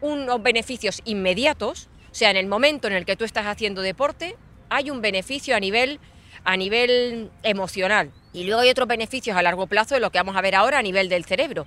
unos 0.00 0.42
beneficios 0.42 1.00
inmediatos, 1.04 1.88
o 2.10 2.14
sea, 2.14 2.30
en 2.30 2.36
el 2.36 2.46
momento 2.46 2.88
en 2.88 2.94
el 2.94 3.04
que 3.04 3.16
tú 3.16 3.24
estás 3.24 3.46
haciendo 3.46 3.82
deporte, 3.82 4.36
hay 4.68 4.90
un 4.90 5.00
beneficio 5.00 5.56
a 5.56 5.60
nivel, 5.60 6.00
a 6.44 6.56
nivel 6.56 7.30
emocional. 7.42 8.10
Y 8.32 8.44
luego 8.44 8.60
hay 8.60 8.70
otros 8.70 8.88
beneficios 8.88 9.36
a 9.36 9.42
largo 9.42 9.66
plazo 9.66 9.94
de 9.94 10.00
lo 10.00 10.10
que 10.10 10.18
vamos 10.18 10.36
a 10.36 10.40
ver 10.40 10.54
ahora 10.54 10.78
a 10.78 10.82
nivel 10.82 11.08
del 11.08 11.24
cerebro. 11.24 11.66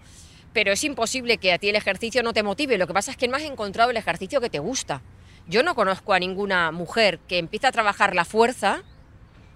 Pero 0.53 0.71
es 0.71 0.83
imposible 0.83 1.37
que 1.37 1.51
a 1.51 1.57
ti 1.57 1.69
el 1.69 1.75
ejercicio 1.75 2.23
no 2.23 2.33
te 2.33 2.43
motive. 2.43 2.77
Lo 2.77 2.87
que 2.87 2.93
pasa 2.93 3.11
es 3.11 3.17
que 3.17 3.27
no 3.27 3.35
has 3.35 3.43
encontrado 3.43 3.91
el 3.91 3.97
ejercicio 3.97 4.39
que 4.39 4.49
te 4.49 4.59
gusta. 4.59 5.01
Yo 5.47 5.63
no 5.63 5.75
conozco 5.75 6.13
a 6.13 6.19
ninguna 6.19 6.71
mujer 6.71 7.19
que 7.27 7.37
empiece 7.37 7.67
a 7.67 7.71
trabajar 7.71 8.15
la 8.15 8.23
fuerza 8.23 8.83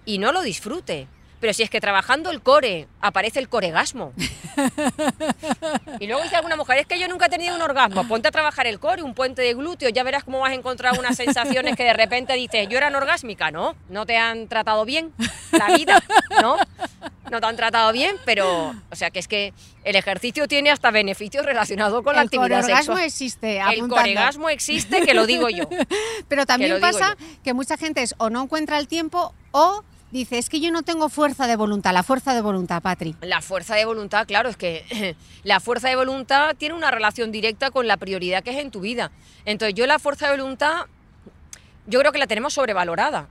y 0.04 0.18
no 0.18 0.32
lo 0.32 0.42
disfrute. 0.42 1.08
Pero 1.40 1.52
si 1.52 1.62
es 1.62 1.70
que 1.70 1.80
trabajando 1.80 2.30
el 2.30 2.42
core 2.42 2.88
aparece 3.00 3.38
el 3.38 3.48
coregasmo. 3.48 4.12
y 6.00 6.06
luego 6.06 6.22
dice 6.22 6.36
alguna 6.36 6.56
mujer, 6.56 6.78
es 6.78 6.86
que 6.86 6.98
yo 6.98 7.08
nunca 7.08 7.26
he 7.26 7.28
tenido 7.28 7.54
un 7.54 7.62
orgasmo. 7.62 8.06
Ponte 8.08 8.28
a 8.28 8.30
trabajar 8.30 8.66
el 8.66 8.80
core, 8.80 9.02
un 9.02 9.14
puente 9.14 9.42
de 9.42 9.54
glúteo, 9.54 9.88
ya 9.88 10.02
verás 10.02 10.24
cómo 10.24 10.40
vas 10.40 10.50
a 10.50 10.54
encontrar 10.54 10.98
unas 10.98 11.16
sensaciones 11.16 11.76
que 11.76 11.84
de 11.84 11.92
repente 11.92 12.32
dices, 12.34 12.68
yo 12.68 12.78
era 12.78 12.88
orgásmica, 12.96 13.50
¿no? 13.50 13.76
No 13.88 14.06
te 14.06 14.16
han 14.16 14.48
tratado 14.48 14.84
bien 14.84 15.12
la 15.52 15.76
vida, 15.76 16.02
¿no? 16.42 16.56
No 17.30 17.40
te 17.40 17.46
han 17.46 17.56
tratado 17.56 17.92
bien, 17.92 18.16
pero, 18.24 18.74
o 18.90 18.96
sea, 18.96 19.10
que 19.10 19.18
es 19.18 19.28
que 19.28 19.52
el 19.84 19.96
ejercicio 19.96 20.48
tiene 20.48 20.70
hasta 20.70 20.90
beneficios 20.90 21.44
relacionados 21.44 22.02
con 22.02 22.16
la 22.16 22.22
actividad 22.22 22.62
sexual. 22.62 23.00
existe, 23.00 23.60
El 23.60 23.88
coregasmo 23.88 24.48
existe, 24.48 25.02
que 25.02 25.14
lo 25.14 25.26
digo 25.26 25.48
yo. 25.48 25.68
Pero 26.28 26.46
también 26.46 26.80
pasa 26.80 27.16
que 27.44 27.54
mucha 27.54 27.76
gente 27.76 28.02
es, 28.02 28.14
o 28.18 28.30
no 28.30 28.42
encuentra 28.42 28.78
el 28.78 28.88
tiempo 28.88 29.34
o 29.52 29.84
Dice, 30.10 30.38
es 30.38 30.48
que 30.48 30.60
yo 30.60 30.70
no 30.70 30.82
tengo 30.82 31.10
fuerza 31.10 31.46
de 31.46 31.56
voluntad, 31.56 31.92
la 31.92 32.02
fuerza 32.02 32.34
de 32.34 32.40
voluntad, 32.40 32.80
Patri. 32.80 33.14
La 33.20 33.42
fuerza 33.42 33.74
de 33.74 33.84
voluntad, 33.84 34.26
claro, 34.26 34.48
es 34.48 34.56
que 34.56 35.16
la 35.44 35.60
fuerza 35.60 35.88
de 35.88 35.96
voluntad 35.96 36.56
tiene 36.56 36.74
una 36.74 36.90
relación 36.90 37.30
directa 37.30 37.70
con 37.70 37.86
la 37.86 37.98
prioridad 37.98 38.42
que 38.42 38.50
es 38.50 38.56
en 38.56 38.70
tu 38.70 38.80
vida. 38.80 39.10
Entonces 39.44 39.74
yo 39.74 39.86
la 39.86 39.98
fuerza 39.98 40.30
de 40.30 40.38
voluntad, 40.38 40.86
yo 41.86 42.00
creo 42.00 42.12
que 42.12 42.18
la 42.18 42.26
tenemos 42.26 42.54
sobrevalorada. 42.54 43.28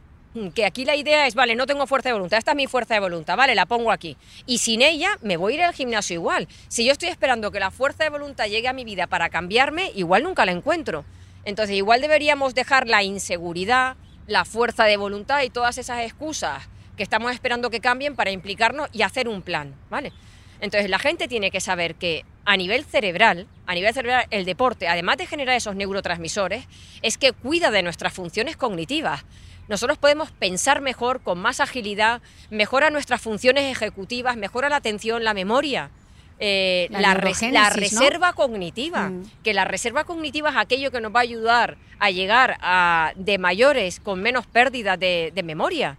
Que 0.54 0.66
aquí 0.66 0.86
la 0.86 0.96
idea 0.96 1.26
es, 1.26 1.34
vale, 1.34 1.56
no 1.56 1.66
tengo 1.66 1.88
fuerza 1.88 2.10
de 2.10 2.14
voluntad, 2.14 2.38
esta 2.38 2.52
es 2.52 2.58
mi 2.58 2.68
fuerza 2.68 2.94
de 2.94 3.00
voluntad, 3.00 3.36
vale, 3.36 3.56
la 3.56 3.66
pongo 3.66 3.92
aquí. 3.92 4.18
Y 4.46 4.60
sin 4.60 4.84
ella 4.84 5.18
me 5.24 5.36
voy 5.36 5.54
a 5.54 5.56
ir 5.56 5.64
al 5.64 5.74
gimnasio 5.74 6.14
igual. 6.14 6.48
Si 6.68 6.86
yo 6.86 6.92
estoy 6.92 7.10
esperando 7.10 7.50
que 7.50 7.60
la 7.60 7.72
fuerza 7.72 8.04
de 8.04 8.12
voluntad 8.12 8.46
llegue 8.46 8.68
a 8.68 8.74
mi 8.74 8.84
vida 8.84 9.08
para 9.08 9.30
cambiarme, 9.30 9.92
igual 9.96 10.22
nunca 10.22 10.46
la 10.46 10.52
encuentro. 10.52 11.06
Entonces 11.44 11.76
igual 11.76 12.02
deberíamos 12.02 12.54
dejar 12.54 12.88
la 12.88 13.02
inseguridad, 13.02 13.96
la 14.28 14.46
fuerza 14.46 14.84
de 14.84 14.98
voluntad 14.98 15.42
y 15.42 15.50
todas 15.50 15.78
esas 15.78 16.02
excusas 16.02 16.70
que 16.96 17.04
estamos 17.04 17.32
esperando 17.32 17.70
que 17.70 17.80
cambien 17.80 18.16
para 18.16 18.32
implicarnos 18.32 18.90
y 18.92 19.02
hacer 19.02 19.28
un 19.28 19.42
plan, 19.42 19.76
¿vale? 19.90 20.12
Entonces 20.60 20.90
la 20.90 21.00
gente 21.00 21.28
tiene 21.28 21.52
que 21.52 21.62
saber 21.62 21.96
que 21.96 22.26
a 22.46 22.58
nivel 22.58 22.84
cerebral, 22.84 23.48
a 23.66 23.76
nivel 23.76 23.94
cerebral, 23.94 24.26
el 24.32 24.46
deporte, 24.46 24.88
además 24.88 25.18
de 25.18 25.28
generar 25.28 25.56
esos 25.56 25.76
neurotransmisores, 25.76 26.66
es 27.02 27.18
que 27.18 27.34
cuida 27.34 27.72
de 27.72 27.84
nuestras 27.84 28.14
funciones 28.14 28.58
cognitivas. 28.58 29.24
Nosotros 29.68 29.98
podemos 29.98 30.32
pensar 30.32 30.82
mejor, 30.82 31.22
con 31.22 31.40
más 31.40 31.60
agilidad, 31.60 32.22
mejora 32.50 32.90
nuestras 32.90 33.22
funciones 33.22 33.66
ejecutivas, 33.66 34.38
mejora 34.38 34.70
la 34.70 34.78
atención, 34.78 35.24
la 35.24 35.34
memoria. 35.34 35.92
Eh, 36.40 36.88
la, 36.92 37.16
reserva 37.16 38.34
cognitiva, 38.34 39.10
mm. 39.10 39.24
que 39.44 39.56
la 39.56 39.66
reserva 39.66 40.04
cognitiva 40.04 40.52
es 40.52 40.56
aquello 40.58 40.92
que 40.92 41.02
nos 41.02 41.14
va 41.14 41.22
a 41.22 41.24
ayudar 41.24 41.78
a 41.98 42.12
llegar 42.12 42.58
a, 42.62 43.14
de 43.16 43.40
mayores 43.40 44.00
con 44.00 44.22
menos 44.22 44.46
pérdida 44.46 44.98
de, 44.98 45.32
memoria. 45.44 45.98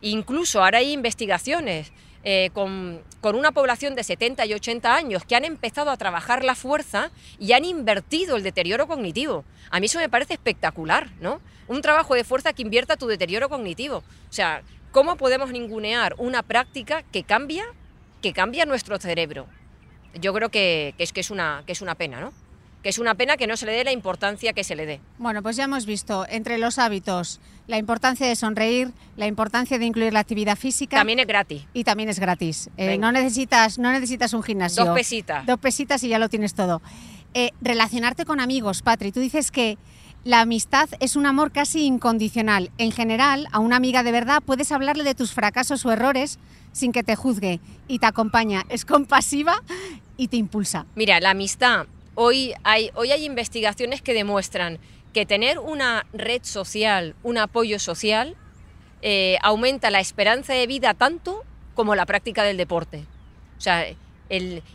Incluso 0.00 0.64
ahora 0.64 0.78
hay 0.78 0.92
investigaciones 0.92 1.92
eh, 2.22 2.48
con, 2.54 3.02
con, 3.20 3.36
una 3.36 3.52
población 3.52 3.94
de 3.94 4.04
70 4.04 4.46
y 4.46 4.54
80 4.54 4.94
años 4.94 5.24
que 5.26 5.36
han 5.36 5.44
empezado 5.44 5.90
a 5.90 5.98
trabajar 5.98 6.44
la 6.44 6.54
fuerza 6.54 7.10
y 7.38 7.52
han 7.52 7.66
invertido 7.66 8.36
el 8.36 8.42
deterioro 8.42 8.86
cognitivo. 8.86 9.44
A 9.70 9.80
mí 9.80 9.86
eso 9.86 9.98
me 9.98 10.08
parece 10.08 10.32
espectacular, 10.32 11.10
¿no? 11.20 11.42
Un 11.68 11.82
trabajo 11.82 12.14
de 12.14 12.24
fuerza 12.24 12.54
que 12.54 12.62
invierta 12.62 12.96
tu 12.96 13.06
deterioro 13.06 13.50
cognitivo. 13.50 13.98
O 13.98 14.32
sea, 14.32 14.62
¿cómo 14.92 15.16
podemos 15.16 15.50
ningunear 15.50 16.14
una 16.16 16.42
práctica 16.42 17.02
que 17.02 17.22
cambia, 17.22 17.64
que 18.22 18.32
cambia 18.32 18.64
nuestro 18.64 18.98
cerebro? 18.98 19.46
Yo 20.20 20.32
creo 20.32 20.50
que, 20.50 20.94
es, 20.98 21.12
que, 21.12 21.20
es 21.20 21.30
una, 21.30 21.62
que 21.66 21.72
es 21.72 21.82
una 21.82 21.94
pena, 21.94 22.20
¿no? 22.20 22.32
que 22.84 22.90
es 22.90 22.98
una 22.98 23.14
pena 23.14 23.38
que 23.38 23.46
no 23.46 23.56
se 23.56 23.64
le 23.64 23.72
dé 23.72 23.82
la 23.82 23.92
importancia 23.92 24.52
que 24.52 24.62
se 24.62 24.76
le 24.76 24.84
dé. 24.84 25.00
Bueno, 25.16 25.42
pues 25.42 25.56
ya 25.56 25.64
hemos 25.64 25.86
visto 25.86 26.26
entre 26.28 26.58
los 26.58 26.78
hábitos 26.78 27.40
la 27.66 27.78
importancia 27.78 28.26
de 28.26 28.36
sonreír, 28.36 28.92
la 29.16 29.26
importancia 29.26 29.78
de 29.78 29.86
incluir 29.86 30.12
la 30.12 30.20
actividad 30.20 30.56
física. 30.56 30.98
También 30.98 31.18
es 31.18 31.26
gratis. 31.26 31.64
Y 31.72 31.84
también 31.84 32.10
es 32.10 32.20
gratis. 32.20 32.68
Eh, 32.76 32.98
no, 32.98 33.10
necesitas, 33.10 33.78
no 33.78 33.90
necesitas 33.90 34.34
un 34.34 34.42
gimnasio. 34.42 34.84
Dos 34.84 34.94
pesitas. 34.94 35.46
Dos 35.46 35.58
pesitas 35.58 36.04
y 36.04 36.08
ya 36.08 36.18
lo 36.18 36.28
tienes 36.28 36.52
todo. 36.52 36.82
Eh, 37.32 37.52
relacionarte 37.62 38.26
con 38.26 38.38
amigos, 38.38 38.82
Patri. 38.82 39.12
Tú 39.12 39.20
dices 39.20 39.50
que 39.50 39.78
la 40.24 40.42
amistad 40.42 40.90
es 41.00 41.16
un 41.16 41.24
amor 41.24 41.52
casi 41.52 41.86
incondicional. 41.86 42.70
En 42.76 42.92
general, 42.92 43.48
a 43.50 43.60
una 43.60 43.76
amiga 43.76 44.02
de 44.02 44.12
verdad 44.12 44.42
puedes 44.44 44.72
hablarle 44.72 45.04
de 45.04 45.14
tus 45.14 45.32
fracasos 45.32 45.86
o 45.86 45.90
errores 45.90 46.38
sin 46.72 46.92
que 46.92 47.02
te 47.02 47.16
juzgue 47.16 47.60
y 47.88 47.98
te 47.98 48.06
acompaña. 48.06 48.64
Es 48.68 48.84
compasiva 48.84 49.62
y 50.16 50.28
te 50.28 50.36
impulsa. 50.36 50.86
Mira, 50.94 51.20
la 51.20 51.30
amistad, 51.30 51.86
hoy 52.14 52.54
hay, 52.62 52.90
hoy 52.94 53.12
hay 53.12 53.24
investigaciones 53.24 54.02
que 54.02 54.14
demuestran 54.14 54.78
que 55.12 55.26
tener 55.26 55.58
una 55.58 56.06
red 56.12 56.42
social, 56.42 57.14
un 57.22 57.38
apoyo 57.38 57.78
social, 57.78 58.36
eh, 59.02 59.38
aumenta 59.42 59.90
la 59.90 60.00
esperanza 60.00 60.54
de 60.54 60.66
vida 60.66 60.94
tanto 60.94 61.44
como 61.74 61.94
la 61.94 62.06
práctica 62.06 62.42
del 62.42 62.56
deporte. 62.56 63.04
O 63.56 63.60
sea, 63.60 63.86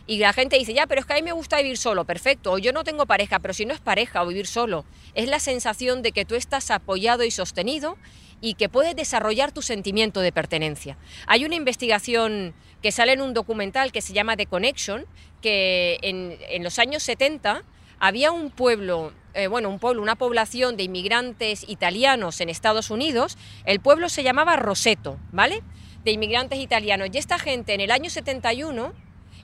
y 0.06 0.18
la 0.18 0.32
gente 0.32 0.58
dice, 0.58 0.74
ya, 0.74 0.86
pero 0.86 1.00
es 1.00 1.06
que 1.06 1.12
a 1.14 1.16
mí 1.16 1.22
me 1.22 1.32
gusta 1.32 1.58
vivir 1.58 1.78
solo, 1.78 2.04
perfecto, 2.04 2.52
o 2.52 2.58
yo 2.58 2.72
no 2.72 2.84
tengo 2.84 3.06
pareja, 3.06 3.38
pero 3.38 3.54
si 3.54 3.64
no 3.64 3.74
es 3.74 3.80
pareja 3.80 4.22
o 4.22 4.26
vivir 4.26 4.46
solo, 4.46 4.84
es 5.14 5.28
la 5.28 5.40
sensación 5.40 6.02
de 6.02 6.12
que 6.12 6.24
tú 6.24 6.34
estás 6.34 6.70
apoyado 6.70 7.24
y 7.24 7.30
sostenido 7.30 7.96
y 8.40 8.54
que 8.54 8.68
puedes 8.68 8.96
desarrollar 8.96 9.52
tu 9.52 9.62
sentimiento 9.62 10.20
de 10.20 10.32
pertenencia. 10.32 10.96
Hay 11.26 11.44
una 11.44 11.56
investigación 11.56 12.54
que 12.82 12.92
sale 12.92 13.12
en 13.12 13.20
un 13.20 13.34
documental 13.34 13.92
que 13.92 14.00
se 14.00 14.12
llama 14.12 14.36
The 14.36 14.46
Connection, 14.46 15.06
que 15.42 15.98
en, 16.02 16.62
los 16.62 16.78
años 16.78 17.02
70 17.02 17.62
había 17.98 18.32
un 18.32 18.50
pueblo, 18.50 19.12
eh, 19.34 19.46
bueno, 19.46 19.68
un 19.68 19.78
pueblo, 19.78 20.00
una 20.00 20.16
población 20.16 20.76
de 20.76 20.84
inmigrantes 20.84 21.68
italianos 21.68 22.40
en 22.40 22.48
Estados 22.48 22.90
Unidos, 22.90 23.36
el 23.66 23.80
pueblo 23.80 24.08
se 24.08 24.22
llamaba 24.22 24.56
Roseto, 24.56 25.18
¿vale? 25.32 25.62
De 26.04 26.12
inmigrantes 26.12 26.58
italianos. 26.58 27.08
Y 27.12 27.18
esta 27.18 27.38
gente 27.38 27.74
en 27.74 27.82
el 27.82 27.90
año 27.90 28.08
71 28.08 28.94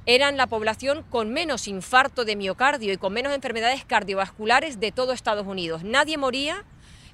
eran 0.06 0.36
la 0.36 0.46
población 0.46 1.04
con 1.10 1.32
menos 1.32 1.68
infarto 1.68 2.24
de 2.24 2.36
miocardio 2.36 2.92
y 2.92 2.96
con 2.96 3.12
menos 3.12 3.34
enfermedades 3.34 3.84
cardiovasculares 3.84 4.80
de 4.80 4.92
todo 4.92 5.12
Estados 5.12 5.46
Unidos. 5.46 5.82
Nadie 5.82 6.16
moría 6.16 6.64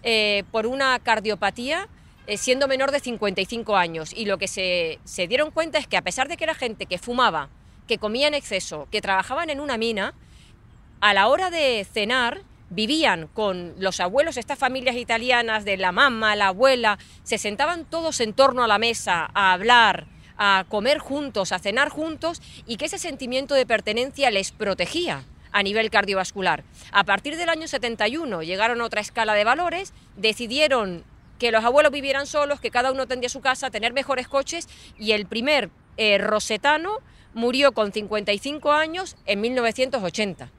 eh, 0.02 0.44
por 0.52 0.66
una 0.66 0.98
cardiopatía 0.98 1.88
eh, 2.26 2.36
siendo 2.36 2.68
menor 2.68 2.92
de 2.92 3.00
55 3.00 3.76
años. 3.76 4.12
Y 4.12 4.26
lo 4.26 4.38
que 4.38 4.46
se, 4.46 5.00
se 5.04 5.26
dieron 5.26 5.50
cuenta 5.50 5.78
es 5.78 5.86
que 5.86 5.96
a 5.96 6.02
pesar 6.02 6.28
de 6.28 6.36
que 6.36 6.44
era 6.44 6.54
gente 6.54 6.86
que 6.86 6.98
fumaba, 6.98 7.48
que 7.88 7.98
comía 7.98 8.28
en 8.28 8.34
exceso, 8.34 8.86
que 8.92 9.00
trabajaban 9.00 9.50
en 9.50 9.58
una 9.58 9.78
mina, 9.78 10.14
a 11.00 11.14
la 11.14 11.26
hora 11.26 11.50
de 11.50 11.86
cenar 11.90 12.42
vivían 12.70 13.28
con 13.28 13.74
los 13.78 14.00
abuelos, 14.00 14.36
estas 14.36 14.58
familias 14.58 14.96
italianas 14.96 15.64
de 15.64 15.76
la 15.76 15.92
mamá, 15.92 16.36
la 16.36 16.48
abuela, 16.48 16.98
se 17.22 17.38
sentaban 17.38 17.84
todos 17.84 18.20
en 18.20 18.32
torno 18.32 18.64
a 18.64 18.68
la 18.68 18.78
mesa 18.78 19.30
a 19.34 19.52
hablar, 19.52 20.06
a 20.44 20.64
comer 20.68 20.98
juntos, 20.98 21.52
a 21.52 21.60
cenar 21.60 21.88
juntos 21.88 22.42
y 22.66 22.76
que 22.76 22.86
ese 22.86 22.98
sentimiento 22.98 23.54
de 23.54 23.64
pertenencia 23.64 24.28
les 24.32 24.50
protegía 24.50 25.22
a 25.52 25.62
nivel 25.62 25.88
cardiovascular. 25.88 26.64
A 26.90 27.04
partir 27.04 27.36
del 27.36 27.48
año 27.48 27.68
71 27.68 28.42
llegaron 28.42 28.80
a 28.80 28.84
otra 28.84 29.00
escala 29.00 29.34
de 29.34 29.44
valores, 29.44 29.92
decidieron 30.16 31.04
que 31.38 31.52
los 31.52 31.64
abuelos 31.64 31.92
vivieran 31.92 32.26
solos, 32.26 32.58
que 32.58 32.72
cada 32.72 32.90
uno 32.90 33.06
tendría 33.06 33.28
su 33.28 33.40
casa, 33.40 33.70
tener 33.70 33.92
mejores 33.92 34.26
coches 34.26 34.68
y 34.98 35.12
el 35.12 35.26
primer 35.26 35.70
eh, 35.96 36.18
rosetano 36.18 36.98
murió 37.34 37.70
con 37.70 37.92
55 37.92 38.72
años 38.72 39.14
en 39.26 39.42
1980. 39.42 40.50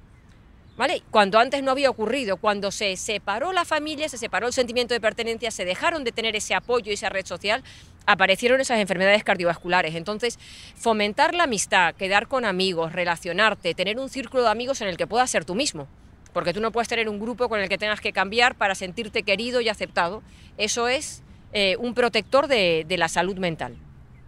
¿Vale? 0.75 1.03
Cuando 1.12 1.38
antes 1.38 1.62
no 1.62 1.72
había 1.72 1.89
ocurrido, 1.89 2.38
cuando 2.38 2.72
se 2.72 2.98
separó 2.98 3.53
la 3.53 3.63
familia, 3.63 4.10
se 4.10 4.18
separó 4.18 4.48
el 4.48 4.53
sentimiento 4.53 4.96
de 4.96 5.01
pertenencia, 5.01 5.51
se 5.51 5.65
dejaron 5.65 6.03
de 6.03 6.12
tener 6.12 6.36
ese 6.36 6.56
apoyo 6.56 6.89
y 6.89 6.96
esa 6.96 7.10
red 7.10 7.25
social, 7.27 7.63
aparecieron 8.08 8.60
esas 8.60 8.80
enfermedades 8.80 9.24
cardiovasculares. 9.24 9.94
Entonces, 9.94 10.39
fomentar 10.75 11.36
la 11.36 11.44
amistad, 11.44 11.94
quedar 11.94 12.27
con 12.27 12.44
amigos, 12.44 12.92
relacionarte, 12.94 13.75
tener 13.75 14.00
un 14.00 14.10
círculo 14.10 14.44
de 14.44 14.50
amigos 14.50 14.82
en 14.82 14.88
el 14.88 14.98
que 14.98 15.06
puedas 15.06 15.30
ser 15.30 15.46
tú 15.46 15.53
mismo. 15.53 15.88
Porque 16.34 16.53
tú 16.53 16.62
no 16.62 16.72
puedes 16.72 16.88
tener 16.88 17.08
un 17.08 17.20
grupo 17.20 17.48
con 17.48 17.60
el 17.60 17.70
que 17.70 17.77
tengas 17.77 18.01
que 18.01 18.12
cambiar 18.12 18.56
para 18.56 18.74
sentirte 18.74 19.22
querido 19.22 19.62
y 19.62 19.70
aceptado. 19.70 20.24
Eso 20.58 20.88
es 20.88 21.22
eh, 21.53 21.77
un 21.77 21.94
protector 21.94 22.48
de, 22.48 22.86
de 22.88 22.98
la 22.98 23.08
salud 23.08 23.38
mental. 23.38 23.77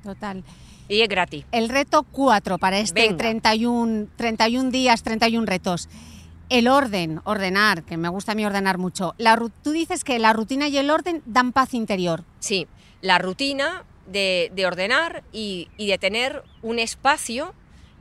Total. 0.04 0.44
Y 0.88 1.02
es 1.02 1.10
gratis. 1.10 1.46
El 1.52 1.70
reto 1.70 2.06
4 2.12 2.60
para 2.60 2.78
este 2.78 3.02
Venga. 3.02 3.18
31, 3.18 4.10
31 4.16 4.70
días, 4.70 5.02
31 5.02 5.48
retos. 5.48 5.90
El 6.50 6.68
orden, 6.68 7.22
ordenar, 7.24 7.84
que 7.84 7.98
me 7.98 8.10
gusta 8.10 8.34
a 8.34 8.36
mí 8.36 8.46
ordenar 8.46 8.78
mucho. 8.78 9.16
La, 9.18 9.40
tú 9.64 9.72
dices 9.72 10.04
que 10.04 10.20
la 10.20 10.34
rutina 10.34 10.68
y 10.68 10.78
el 10.78 10.90
orden 10.90 11.22
dan 11.26 11.52
paz 11.52 11.74
interior. 11.74 12.24
Sí, 12.40 12.68
la 13.02 13.18
rutina 13.18 13.84
de, 14.08 14.52
de 14.54 14.66
ordenar 14.66 15.24
y, 15.32 15.70
y 15.78 15.88
de 15.88 15.98
tener 15.98 16.44
un 16.62 16.80
espacio 16.80 17.54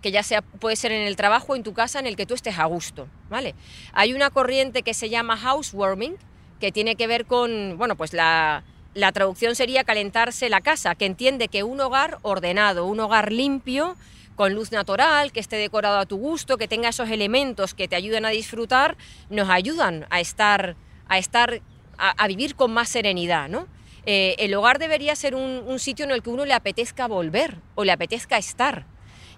que 0.03 0.11
ya 0.11 0.23
sea 0.23 0.43
puede 0.43 0.77
ser 0.77 0.93
en 0.93 1.07
el 1.07 1.17
trabajo 1.17 1.55
o 1.55 1.57
en 1.57 1.63
tu 1.63 1.73
casa 1.73 1.99
en 1.99 2.07
el 2.07 2.17
que 2.17 2.27
tú 2.27 2.35
estés 2.35 2.59
a 2.59 2.67
gusto, 2.67 3.09
¿vale? 3.31 3.55
Hay 3.95 4.13
una 4.13 4.29
corriente 4.29 4.83
que 4.83 4.93
se 4.93 5.09
llama 5.09 5.39
housewarming 5.39 6.17
que 6.61 6.73
tiene 6.73 6.97
que 6.97 7.07
ver 7.07 7.25
con, 7.25 7.79
bueno, 7.79 7.97
pues 7.97 8.13
la, 8.13 8.65
la 8.93 9.13
traducción 9.13 9.55
sería 9.55 9.85
calentarse 9.85 10.51
la 10.51 10.61
casa, 10.61 10.95
que 10.95 11.07
entiende 11.07 11.49
que 11.49 11.63
un 11.63 11.81
hogar 11.81 12.19
ordenado, 12.21 12.85
un 12.85 13.01
hogar 13.01 13.33
limpio, 13.33 13.97
con 14.37 14.55
luz 14.55 14.73
natural, 14.73 15.33
que 15.33 15.41
esté 15.41 15.57
decorado 15.57 15.99
a 15.99 16.07
tu 16.07 16.17
gusto, 16.17 16.59
que 16.59 16.69
tenga 16.69 16.89
esos 16.89 17.11
elementos 17.11 17.75
que 17.75 17.89
te 17.89 17.97
ayuden 17.97 18.25
a 18.25 18.31
disfrutar, 18.31 18.97
nos 19.31 19.49
ayudan 19.49 20.07
a 20.11 20.21
estar, 20.21 20.77
a, 21.09 21.19
estar, 21.19 21.61
a, 21.99 22.27
vivir 22.29 22.57
con 22.57 22.73
más 22.73 22.89
serenidad, 22.89 23.49
¿no? 23.49 23.67
Eh, 24.07 24.37
el 24.39 24.55
hogar 24.55 24.79
debería 24.79 25.17
ser 25.17 25.35
un, 25.35 25.63
un 25.67 25.79
sitio 25.79 26.05
en 26.05 26.11
el 26.11 26.23
que 26.23 26.31
uno 26.31 26.45
le 26.45 26.53
apetezca 26.53 27.07
volver 27.07 27.59
o 27.75 27.85
le 27.85 27.93
apetezca 27.93 28.37
estar. 28.37 28.87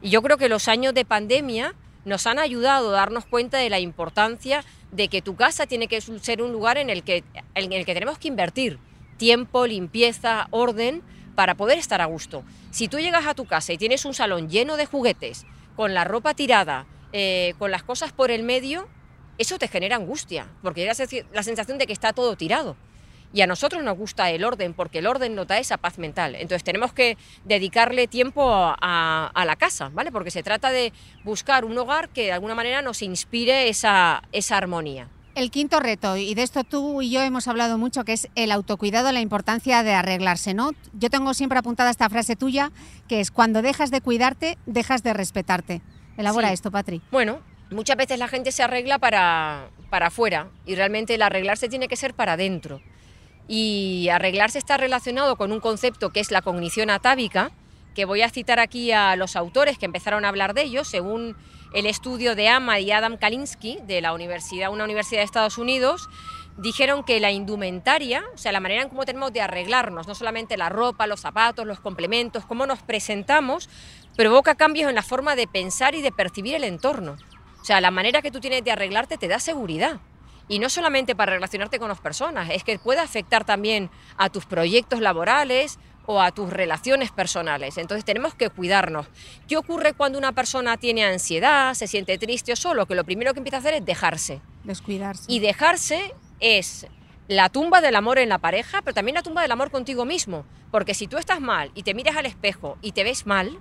Y 0.03 0.11
yo 0.11 0.23
creo 0.23 0.39
que 0.39 0.49
los 0.49 0.67
años 0.67 0.93
de 0.93 1.05
pandemia 1.05 1.75
nos 2.05 2.27
han 2.27 2.39
ayudado 2.39 2.91
a 2.91 2.93
darnos 2.93 3.27
cuenta 3.27 3.59
de 3.59 3.71
la 3.71 3.81
importancia 3.81 4.65
de 4.93 5.09
que 5.09 5.23
tu 5.23 5.37
casa 5.37 5.67
tiene 5.67 5.89
que 5.89 6.01
ser 6.01 6.43
un 6.43 6.53
lugar 6.53 6.79
en 6.79 6.91
el 6.91 7.03
que, 7.03 7.25
en 7.55 7.73
el 7.73 7.85
que 7.85 7.95
tenemos 7.95 8.19
que 8.19 8.29
invertir 8.29 8.79
tiempo, 9.17 9.67
limpieza, 9.67 10.49
orden, 10.51 11.03
para 11.37 11.55
poder 11.55 11.79
estar 11.79 12.01
a 12.01 12.07
gusto. 12.07 12.43
Si 12.73 12.89
tú 12.89 12.99
llegas 12.99 13.27
a 13.27 13.35
tu 13.35 13.45
casa 13.45 13.73
y 13.73 13.79
tienes 13.79 14.05
un 14.05 14.15
salón 14.15 14.49
lleno 14.49 14.77
de 14.77 14.87
juguetes, 14.87 15.47
con 15.77 15.95
la 15.95 16.03
ropa 16.03 16.35
tirada, 16.35 16.87
eh, 17.13 17.55
con 17.59 17.71
las 17.71 17.85
cosas 17.85 18.13
por 18.13 18.33
el 18.33 18.43
medio, 18.43 18.89
eso 19.39 19.59
te 19.59 19.69
genera 19.69 19.97
angustia, 19.97 20.49
porque 20.63 20.81
llega 20.81 20.95
la 21.33 21.43
sensación 21.43 21.79
de 21.79 21.87
que 21.87 21.93
está 21.93 22.13
todo 22.13 22.37
tirado. 22.37 22.77
Y 23.33 23.43
a 23.43 23.47
nosotros 23.47 23.83
nos 23.83 23.99
gusta 23.99 24.31
el 24.31 24.45
orden, 24.45 24.73
porque 24.73 25.01
el 25.01 25.07
orden 25.07 25.35
nos 25.35 25.47
da 25.47 25.59
esa 25.59 25.77
paz 25.77 25.99
mental. 25.99 26.35
Entonces 26.37 26.65
tenemos 26.65 26.95
que 26.95 27.19
dedicarle 27.45 28.07
tiempo 28.07 28.43
a, 28.51 29.45
la 29.45 29.57
casa, 29.57 29.91
¿vale? 29.93 30.11
Porque 30.11 30.31
se 30.31 30.43
trata 30.43 30.71
de 30.71 30.93
buscar 31.23 31.65
un 31.67 31.77
hogar 31.77 32.09
que 32.09 32.25
de 32.25 32.33
alguna 32.33 32.55
manera 32.55 32.81
nos 32.81 33.03
inspire 33.03 33.69
esa 33.69 34.23
armonía. 34.51 35.11
El 35.37 35.51
quinto 35.51 35.81
reto, 35.81 36.17
y 36.17 36.35
de 36.35 36.43
esto 36.43 36.65
tú 36.65 37.03
y 37.03 37.11
yo 37.11 37.21
hemos 37.21 37.47
hablado 37.47 37.77
mucho, 37.77 38.05
que 38.05 38.15
es 38.15 38.27
el 38.37 38.51
autocuidado, 38.51 39.13
la 39.13 39.21
importancia 39.21 39.83
de 39.83 39.93
arreglarse, 39.93 40.55
¿no? 40.55 40.71
Yo 40.95 41.11
tengo 41.11 41.35
siempre 41.35 41.59
apuntada 41.59 41.91
esta 41.91 42.09
frase 42.09 42.37
tuya, 42.37 42.73
que 43.07 43.21
es 43.21 43.31
cuando 43.31 43.61
dejas 43.61 43.91
de 43.91 44.01
cuidarte, 44.01 44.57
dejas 44.65 45.03
de 45.03 45.13
respetarte. 45.13 45.83
Elabora 46.17 46.49
Sí. 46.49 46.55
esto, 46.55 46.71
Patri. 46.71 47.03
Bueno, 47.13 47.41
muchas 47.71 47.99
veces 47.99 48.19
la 48.19 48.29
gente 48.29 48.51
se 48.51 48.63
arregla 48.63 48.99
para, 48.99 49.69
para 49.91 50.07
afuera 50.07 50.49
y 50.65 50.75
realmente 50.75 51.17
el 51.17 51.21
arreglarse 51.21 51.69
tiene 51.69 51.87
que 51.87 51.97
ser 51.97 52.15
para 52.15 52.33
adentro. 52.33 52.81
Y 53.47 54.09
arreglarse 54.11 54.57
está 54.57 54.79
relacionado 54.79 55.37
con 55.37 55.53
un 55.53 55.61
concepto 55.61 56.15
que 56.15 56.21
es 56.21 56.31
la 56.31 56.41
cognición 56.41 56.89
atávica, 56.89 57.51
que 57.95 58.07
voy 58.07 58.23
a 58.23 58.31
citar 58.31 58.59
aquí 58.59 58.91
a 58.91 59.17
los 59.17 59.37
autores 59.37 59.77
que 59.77 59.85
empezaron 59.85 60.25
a 60.25 60.29
hablar 60.29 60.55
de 60.55 60.63
ello, 60.63 60.83
según 60.83 61.37
el 61.77 61.85
estudio 61.85 62.35
de 62.35 62.49
Ama 62.49 62.81
y 62.81 62.91
Adam 62.91 63.19
Kalinsky 63.19 63.81
de 63.83 64.01
la 64.01 64.15
universidad, 64.15 64.73
una 64.73 64.85
universidad 64.85 65.21
de 65.21 65.27
Estados 65.27 65.59
Unidos, 65.59 66.09
dijeron 66.57 67.05
que 67.05 67.21
la 67.21 67.33
indumentaria, 67.33 68.25
o 68.35 68.39
sea, 68.39 68.51
la 68.51 68.61
manera 68.61 68.81
en 68.81 68.89
cómo 68.89 69.05
tenemos 69.05 69.31
de 69.35 69.43
arreglarnos, 69.43 70.09
no 70.09 70.15
solamente 70.15 70.57
la 70.57 70.71
ropa, 70.71 71.07
los 71.07 71.21
zapatos, 71.21 71.67
los 71.67 71.79
complementos, 71.79 72.47
cómo 72.47 72.65
nos 72.65 72.79
presentamos, 72.83 73.69
provoca 74.17 74.55
cambios 74.55 74.89
en 74.89 74.95
la 74.95 75.03
forma 75.03 75.37
de 75.37 75.47
pensar 75.47 75.95
y 75.95 76.01
de 76.01 76.13
percibir 76.13 76.55
el 76.55 76.65
entorno. 76.65 77.19
O 77.61 77.65
sea, 77.67 77.83
la 77.83 77.91
manera 77.91 78.23
que 78.23 78.31
tú 78.31 78.41
tienes 78.41 78.65
de 78.65 78.71
arreglarte 78.71 79.19
te 79.19 79.29
da 79.29 79.39
seguridad. 79.39 80.01
Y 80.49 80.61
no 80.61 80.71
solamente 80.71 81.15
para 81.15 81.33
relacionarte 81.33 81.79
con 81.79 81.89
las 81.89 82.01
personas, 82.01 82.49
es 82.49 82.65
que 82.65 82.79
puede 82.79 83.01
afectar 83.01 83.45
también 83.45 83.91
a 84.17 84.31
tus 84.31 84.47
proyectos 84.47 85.01
laborales 85.01 85.79
o 86.07 86.21
a 86.21 86.33
tus 86.33 86.51
relaciones 86.51 87.11
personales. 87.11 87.79
Entonces 87.79 88.05
tenemos 88.05 88.35
que 88.35 88.49
cuidarnos. 88.49 89.07
¿Qué 89.49 89.57
ocurre 89.57 89.93
cuando 89.93 90.19
una 90.19 90.33
persona 90.33 90.77
tiene 90.77 91.05
ansiedad, 91.05 91.75
se 91.75 91.87
siente 91.87 92.17
triste 92.19 92.53
o 92.53 92.57
solo? 92.57 92.87
Que 92.87 92.95
lo 92.95 93.05
primero 93.05 93.33
que 93.33 93.41
empieza 93.41 93.57
a 93.57 93.61
hacer 93.61 93.75
es 93.75 93.85
dejarse. 93.85 94.41
Descuidarse. 94.65 95.25
Y 95.29 95.41
dejarse 95.41 96.15
es 96.41 96.87
la 97.29 97.49
tumba 97.49 97.81
del 97.81 97.97
amor 97.97 98.19
en 98.19 98.29
la 98.29 98.39
pareja, 98.39 98.83
pero 98.83 98.95
también 98.95 99.17
la 99.17 99.23
tumba 99.23 99.43
del 99.43 99.53
amor 99.53 99.71
contigo 99.71 100.05
mismo. 100.05 100.45
Porque 100.71 100.95
si 100.95 101.07
tú 101.07 101.19
estás 101.19 101.41
mal 101.41 101.71
y 101.75 101.83
te 101.83 101.95
miras 101.95 102.17
al 102.17 102.27
espejo 102.27 102.79
y 102.83 102.93
te 102.93 103.05
ves 103.05 103.27
mal, 103.27 103.59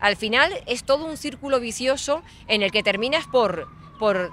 al 0.00 0.16
final 0.16 0.52
es 0.66 0.84
todo 0.84 1.06
un 1.06 1.16
círculo 1.16 1.60
vicioso 1.60 2.22
en 2.48 2.62
el 2.62 2.72
que 2.72 2.82
terminas 2.82 3.26
por, 3.26 3.68
por, 3.98 4.30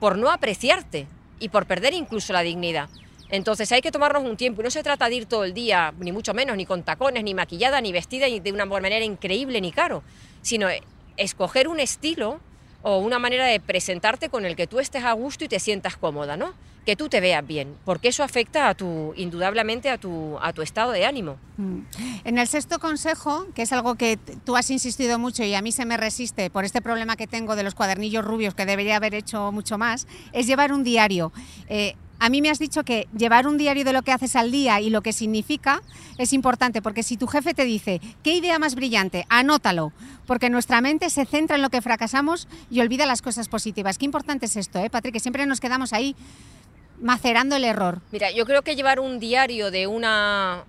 por 0.00 0.18
no 0.18 0.30
apreciarte 0.30 1.06
y 1.38 1.48
por 1.48 1.66
perder 1.66 1.94
incluso 1.94 2.32
la 2.32 2.42
dignidad. 2.42 2.88
Entonces 3.32 3.72
hay 3.72 3.80
que 3.80 3.90
tomarnos 3.90 4.24
un 4.24 4.36
tiempo 4.36 4.60
y 4.60 4.64
no 4.64 4.70
se 4.70 4.82
trata 4.82 5.08
de 5.08 5.14
ir 5.14 5.26
todo 5.26 5.44
el 5.44 5.54
día, 5.54 5.94
ni 5.98 6.12
mucho 6.12 6.34
menos, 6.34 6.54
ni 6.54 6.66
con 6.66 6.82
tacones, 6.82 7.24
ni 7.24 7.32
maquillada, 7.32 7.80
ni 7.80 7.90
vestida 7.90 8.28
y 8.28 8.40
de 8.40 8.52
una 8.52 8.66
manera 8.66 9.02
increíble 9.02 9.58
ni 9.62 9.72
caro, 9.72 10.02
sino 10.42 10.68
escoger 11.16 11.66
un 11.66 11.80
estilo 11.80 12.40
o 12.82 12.98
una 12.98 13.18
manera 13.18 13.46
de 13.46 13.58
presentarte 13.58 14.28
con 14.28 14.44
el 14.44 14.54
que 14.54 14.66
tú 14.66 14.80
estés 14.80 15.04
a 15.04 15.12
gusto 15.12 15.44
y 15.44 15.48
te 15.48 15.60
sientas 15.60 15.96
cómoda, 15.96 16.36
¿no? 16.36 16.52
Que 16.84 16.94
tú 16.94 17.08
te 17.08 17.20
veas 17.20 17.46
bien, 17.46 17.74
porque 17.86 18.08
eso 18.08 18.22
afecta 18.22 18.68
a 18.68 18.74
tu, 18.74 19.14
indudablemente 19.16 19.88
a 19.88 19.96
tu, 19.96 20.36
a 20.42 20.52
tu 20.52 20.60
estado 20.60 20.92
de 20.92 21.06
ánimo. 21.06 21.38
Mm. 21.56 21.78
En 22.24 22.38
el 22.38 22.46
sexto 22.48 22.80
consejo, 22.80 23.46
que 23.54 23.62
es 23.62 23.72
algo 23.72 23.94
que 23.94 24.18
tú 24.44 24.56
has 24.56 24.68
insistido 24.70 25.18
mucho 25.18 25.42
y 25.42 25.54
a 25.54 25.62
mí 25.62 25.72
se 25.72 25.86
me 25.86 25.96
resiste 25.96 26.50
por 26.50 26.66
este 26.66 26.82
problema 26.82 27.16
que 27.16 27.26
tengo 27.26 27.56
de 27.56 27.62
los 27.62 27.74
cuadernillos 27.74 28.26
rubios, 28.26 28.54
que 28.54 28.66
debería 28.66 28.96
haber 28.96 29.14
hecho 29.14 29.52
mucho 29.52 29.78
más, 29.78 30.06
es 30.32 30.46
llevar 30.46 30.70
un 30.70 30.84
diario. 30.84 31.32
Eh, 31.68 31.94
a 32.22 32.28
mí 32.28 32.40
me 32.40 32.50
has 32.50 32.60
dicho 32.60 32.84
que 32.84 33.08
llevar 33.18 33.48
un 33.48 33.58
diario 33.58 33.84
de 33.84 33.92
lo 33.92 34.02
que 34.02 34.12
haces 34.12 34.36
al 34.36 34.52
día 34.52 34.80
y 34.80 34.90
lo 34.90 35.02
que 35.02 35.12
significa 35.12 35.82
es 36.18 36.32
importante, 36.32 36.80
porque 36.80 37.02
si 37.02 37.16
tu 37.16 37.26
jefe 37.26 37.52
te 37.52 37.64
dice, 37.64 38.00
¿qué 38.22 38.34
idea 38.34 38.60
más 38.60 38.76
brillante? 38.76 39.26
Anótalo, 39.28 39.92
porque 40.24 40.48
nuestra 40.48 40.80
mente 40.80 41.10
se 41.10 41.26
centra 41.26 41.56
en 41.56 41.62
lo 41.62 41.68
que 41.68 41.82
fracasamos 41.82 42.46
y 42.70 42.80
olvida 42.80 43.06
las 43.06 43.22
cosas 43.22 43.48
positivas. 43.48 43.98
Qué 43.98 44.04
importante 44.04 44.46
es 44.46 44.54
esto, 44.54 44.78
¿eh, 44.78 44.88
Patrick? 44.88 45.14
Que 45.14 45.18
siempre 45.18 45.44
nos 45.46 45.58
quedamos 45.58 45.92
ahí 45.92 46.14
macerando 47.00 47.56
el 47.56 47.64
error. 47.64 48.00
Mira, 48.12 48.30
yo 48.30 48.46
creo 48.46 48.62
que 48.62 48.76
llevar 48.76 49.00
un 49.00 49.18
diario 49.18 49.72
de 49.72 49.88
una 49.88 50.62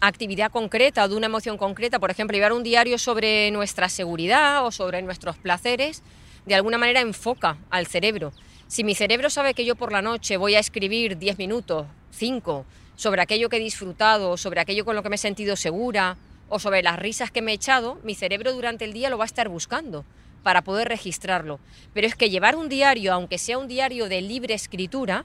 actividad 0.00 0.50
concreta 0.50 1.04
o 1.04 1.08
de 1.08 1.16
una 1.16 1.26
emoción 1.26 1.58
concreta, 1.58 1.98
por 1.98 2.10
ejemplo, 2.10 2.34
llevar 2.34 2.54
un 2.54 2.62
diario 2.62 2.96
sobre 2.96 3.50
nuestra 3.50 3.90
seguridad 3.90 4.64
o 4.64 4.70
sobre 4.70 5.02
nuestros 5.02 5.36
placeres, 5.36 6.02
de 6.46 6.54
alguna 6.54 6.78
manera 6.78 7.02
enfoca 7.02 7.58
al 7.68 7.86
cerebro. 7.86 8.32
Si 8.68 8.82
mi 8.82 8.96
cerebro 8.96 9.30
sabe 9.30 9.54
que 9.54 9.64
yo 9.64 9.76
por 9.76 9.92
la 9.92 10.02
noche 10.02 10.36
voy 10.36 10.56
a 10.56 10.58
escribir 10.58 11.18
10 11.18 11.38
minutos, 11.38 11.86
5, 12.10 12.66
sobre 12.96 13.22
aquello 13.22 13.48
que 13.48 13.58
he 13.58 13.60
disfrutado, 13.60 14.36
sobre 14.36 14.60
aquello 14.60 14.84
con 14.84 14.96
lo 14.96 15.04
que 15.04 15.08
me 15.08 15.14
he 15.14 15.18
sentido 15.18 15.54
segura 15.54 16.16
o 16.48 16.58
sobre 16.58 16.82
las 16.82 16.98
risas 16.98 17.30
que 17.30 17.42
me 17.42 17.52
he 17.52 17.54
echado, 17.54 18.00
mi 18.02 18.16
cerebro 18.16 18.52
durante 18.52 18.84
el 18.84 18.92
día 18.92 19.08
lo 19.08 19.18
va 19.18 19.24
a 19.24 19.26
estar 19.26 19.48
buscando 19.48 20.04
para 20.42 20.62
poder 20.62 20.88
registrarlo. 20.88 21.60
Pero 21.94 22.08
es 22.08 22.16
que 22.16 22.28
llevar 22.28 22.56
un 22.56 22.68
diario, 22.68 23.12
aunque 23.12 23.38
sea 23.38 23.56
un 23.56 23.68
diario 23.68 24.08
de 24.08 24.20
libre 24.20 24.54
escritura, 24.54 25.24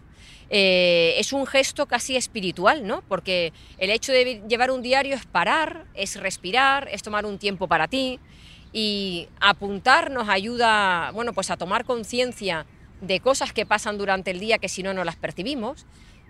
eh, 0.51 1.15
es 1.17 1.33
un 1.33 1.47
gesto 1.47 1.87
casi 1.87 2.15
espiritual, 2.15 2.85
¿no? 2.85 3.01
Porque 3.07 3.53
el 3.79 3.89
hecho 3.89 4.11
de 4.11 4.43
llevar 4.47 4.69
un 4.69 4.83
diario 4.83 5.15
es 5.15 5.25
parar, 5.25 5.85
es 5.95 6.15
respirar, 6.15 6.87
es 6.91 7.01
tomar 7.01 7.25
un 7.25 7.39
tiempo 7.39 7.67
para 7.67 7.87
ti 7.87 8.19
y 8.71 9.29
apuntar 9.39 10.11
nos 10.11 10.29
ayuda, 10.29 11.09
bueno, 11.11 11.33
pues 11.33 11.49
a 11.49 11.57
tomar 11.57 11.85
conciencia 11.85 12.67
de 13.01 13.19
cosas 13.19 13.51
que 13.51 13.65
pasan 13.65 13.97
durante 13.97 14.31
el 14.31 14.39
día 14.39 14.59
que 14.59 14.69
si 14.69 14.83
no 14.83 14.93
no 14.93 15.03
las 15.03 15.15
percibimos 15.15 15.85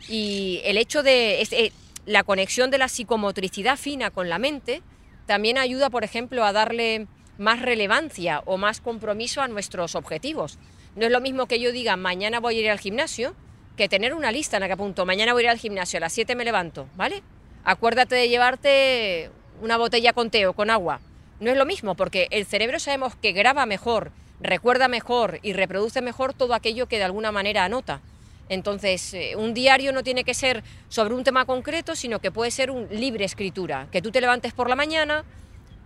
y 0.08 0.62
el 0.64 0.78
hecho 0.78 1.04
de 1.04 1.42
eh, 1.42 1.72
la 2.06 2.24
conexión 2.24 2.72
de 2.72 2.78
la 2.78 2.88
psicomotricidad 2.88 3.78
fina 3.78 4.10
con 4.10 4.30
la 4.30 4.40
mente 4.40 4.82
también 5.26 5.58
ayuda, 5.58 5.90
por 5.90 6.04
ejemplo, 6.04 6.44
a 6.44 6.52
darle 6.52 7.08
más 7.38 7.62
relevancia 7.62 8.42
o 8.46 8.58
más 8.58 8.82
compromiso 8.82 9.42
a 9.42 9.48
nuestros 9.48 9.96
objetivos. 9.96 10.58
No 10.96 11.06
es 11.06 11.12
lo 11.12 11.22
mismo 11.22 11.46
que 11.46 11.60
yo 11.60 11.72
diga 11.72 11.96
mañana 11.96 12.40
voy 12.40 12.58
a 12.58 12.62
ir 12.62 12.70
al 12.70 12.80
gimnasio 12.80 13.36
que 13.78 13.88
tener 13.88 14.14
una 14.14 14.32
lista 14.32 14.58
en 14.58 14.62
la 14.62 14.68
que 14.68 14.74
apunto 14.74 15.06
mañana 15.06 15.34
voy 15.34 15.44
a 15.44 15.46
ir 15.46 15.50
al 15.50 15.58
gimnasio, 15.58 15.98
a 15.98 16.02
las 16.02 16.14
7 16.14 16.36
me 16.36 16.44
levanto, 16.44 16.88
¿vale? 16.96 17.24
Acuérdate 17.64 18.16
de 18.16 18.28
llevarte 18.28 19.32
una 19.62 19.78
botella 19.78 20.14
con 20.14 20.30
té 20.30 20.46
o 20.48 20.54
con 20.54 20.70
agua, 20.70 21.00
no 21.40 21.50
es 21.50 21.58
lo 21.58 21.66
mismo, 21.66 21.96
porque 21.96 22.28
el 22.32 22.46
cerebro 22.46 22.80
sabemos 22.80 23.16
que 23.16 23.32
graba 23.32 23.66
mejor, 23.66 24.12
recuerda 24.42 24.88
mejor 24.88 25.40
y 25.42 25.54
reproduce 25.54 26.02
mejor 26.02 26.34
todo 26.34 26.54
aquello 26.54 26.88
que 26.88 26.98
de 26.98 27.04
alguna 27.04 27.32
manera 27.32 27.64
anota. 27.66 28.02
Entonces, 28.50 29.14
eh, 29.14 29.36
un 29.38 29.54
diario 29.54 29.94
no 29.94 30.04
tiene 30.04 30.24
que 30.24 30.34
ser 30.34 30.64
sobre 30.90 31.14
un 31.14 31.24
tema 31.24 31.46
concreto, 31.46 31.96
sino 31.96 32.20
que 32.20 32.32
puede 32.32 32.52
ser 32.52 32.70
un 32.70 32.88
libre 32.92 33.24
escritura, 33.24 33.88
que 33.92 34.02
tú 34.02 34.12
te 34.12 34.20
levantes 34.20 34.52
por 34.54 34.68
la 34.70 34.76
mañana, 34.76 35.24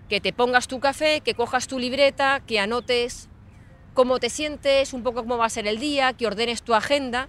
que 0.10 0.20
te 0.22 0.34
pongas 0.34 0.68
tu 0.68 0.80
café, 0.80 1.22
que 1.22 1.36
cojas 1.36 1.68
tu 1.68 1.78
libreta, 1.80 2.41
que 2.48 2.60
anotes 2.60 3.28
cómo 3.94 4.20
te 4.20 4.30
sientes, 4.30 4.94
un 4.94 5.04
poco 5.04 5.22
cómo 5.22 5.38
va 5.38 5.46
a 5.46 5.50
ser 5.50 5.68
el 5.68 5.80
día, 5.80 6.13
que 6.13 6.26
ordenes 6.28 6.63
tu 6.63 6.74
agenda. 6.74 7.28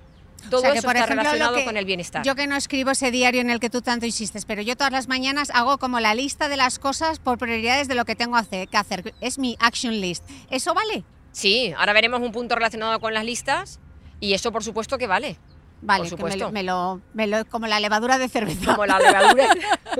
Todo 0.51 0.59
O 0.59 0.63
sea, 0.63 0.73
que, 0.73 0.79
eso 0.79 0.87
por 0.89 0.97
está 0.97 1.05
ejemplo, 1.07 1.23
relacionado 1.23 1.57
que- 1.57 1.65
con 1.65 1.77
el 1.77 1.85
bienestar. 1.85 2.25
Yo 2.25 2.35
que 2.35 2.47
no 2.47 2.57
escribo 2.57 2.91
ese 2.91 3.11
diario 3.11 3.41
en 3.41 3.51
el 3.51 3.61
que 3.61 3.71
tú 3.71 3.83
tanto 3.83 4.05
insistes, 4.07 4.45
pero 4.45 4.63
yo 4.63 4.77
todas 4.77 4.93
las 4.93 5.07
mañanas 5.09 5.51
hago 5.55 5.79
como 5.79 6.01
la 6.01 6.15
lista 6.15 6.49
de 6.49 6.57
las 6.57 6.79
cosas 6.79 7.19
por 7.19 7.39
prioridades 7.39 7.89
de 7.89 7.95
lo 7.95 8.05
que 8.05 8.15
tengo 8.17 8.37
que 8.51 8.77
hacer. 8.77 9.15
Es 9.21 9.39
mi 9.39 9.57
action 9.61 10.01
list. 10.01 10.25
¿Eso 10.51 10.75
vale? 10.75 11.05
Sí, 11.37 11.75
ahora 11.77 11.93
veremos 11.93 12.23
un 12.23 12.33
punto 12.33 12.55
relacionado 12.55 12.99
con 12.99 13.13
las 13.13 13.23
listas 13.23 13.79
y 14.21 14.33
eso 14.33 14.53
por 14.53 14.65
supuesto 14.65 14.97
que 14.97 15.07
vale. 15.07 15.37
Vale, 15.83 16.09
Por 16.09 16.17
que 16.19 16.25
me 16.25 16.31
lo, 16.31 16.33
supuesto. 16.33 16.53
me 16.53 16.63
lo- 16.63 17.01
me 17.13 17.27
lo- 17.27 17.45
como 17.51 17.67
la 17.67 17.79
levadura 17.79 18.17
de 18.17 18.31
cerveza. 18.31 18.73
Como 18.73 18.87
la 18.87 18.99
levadura. 18.99 19.49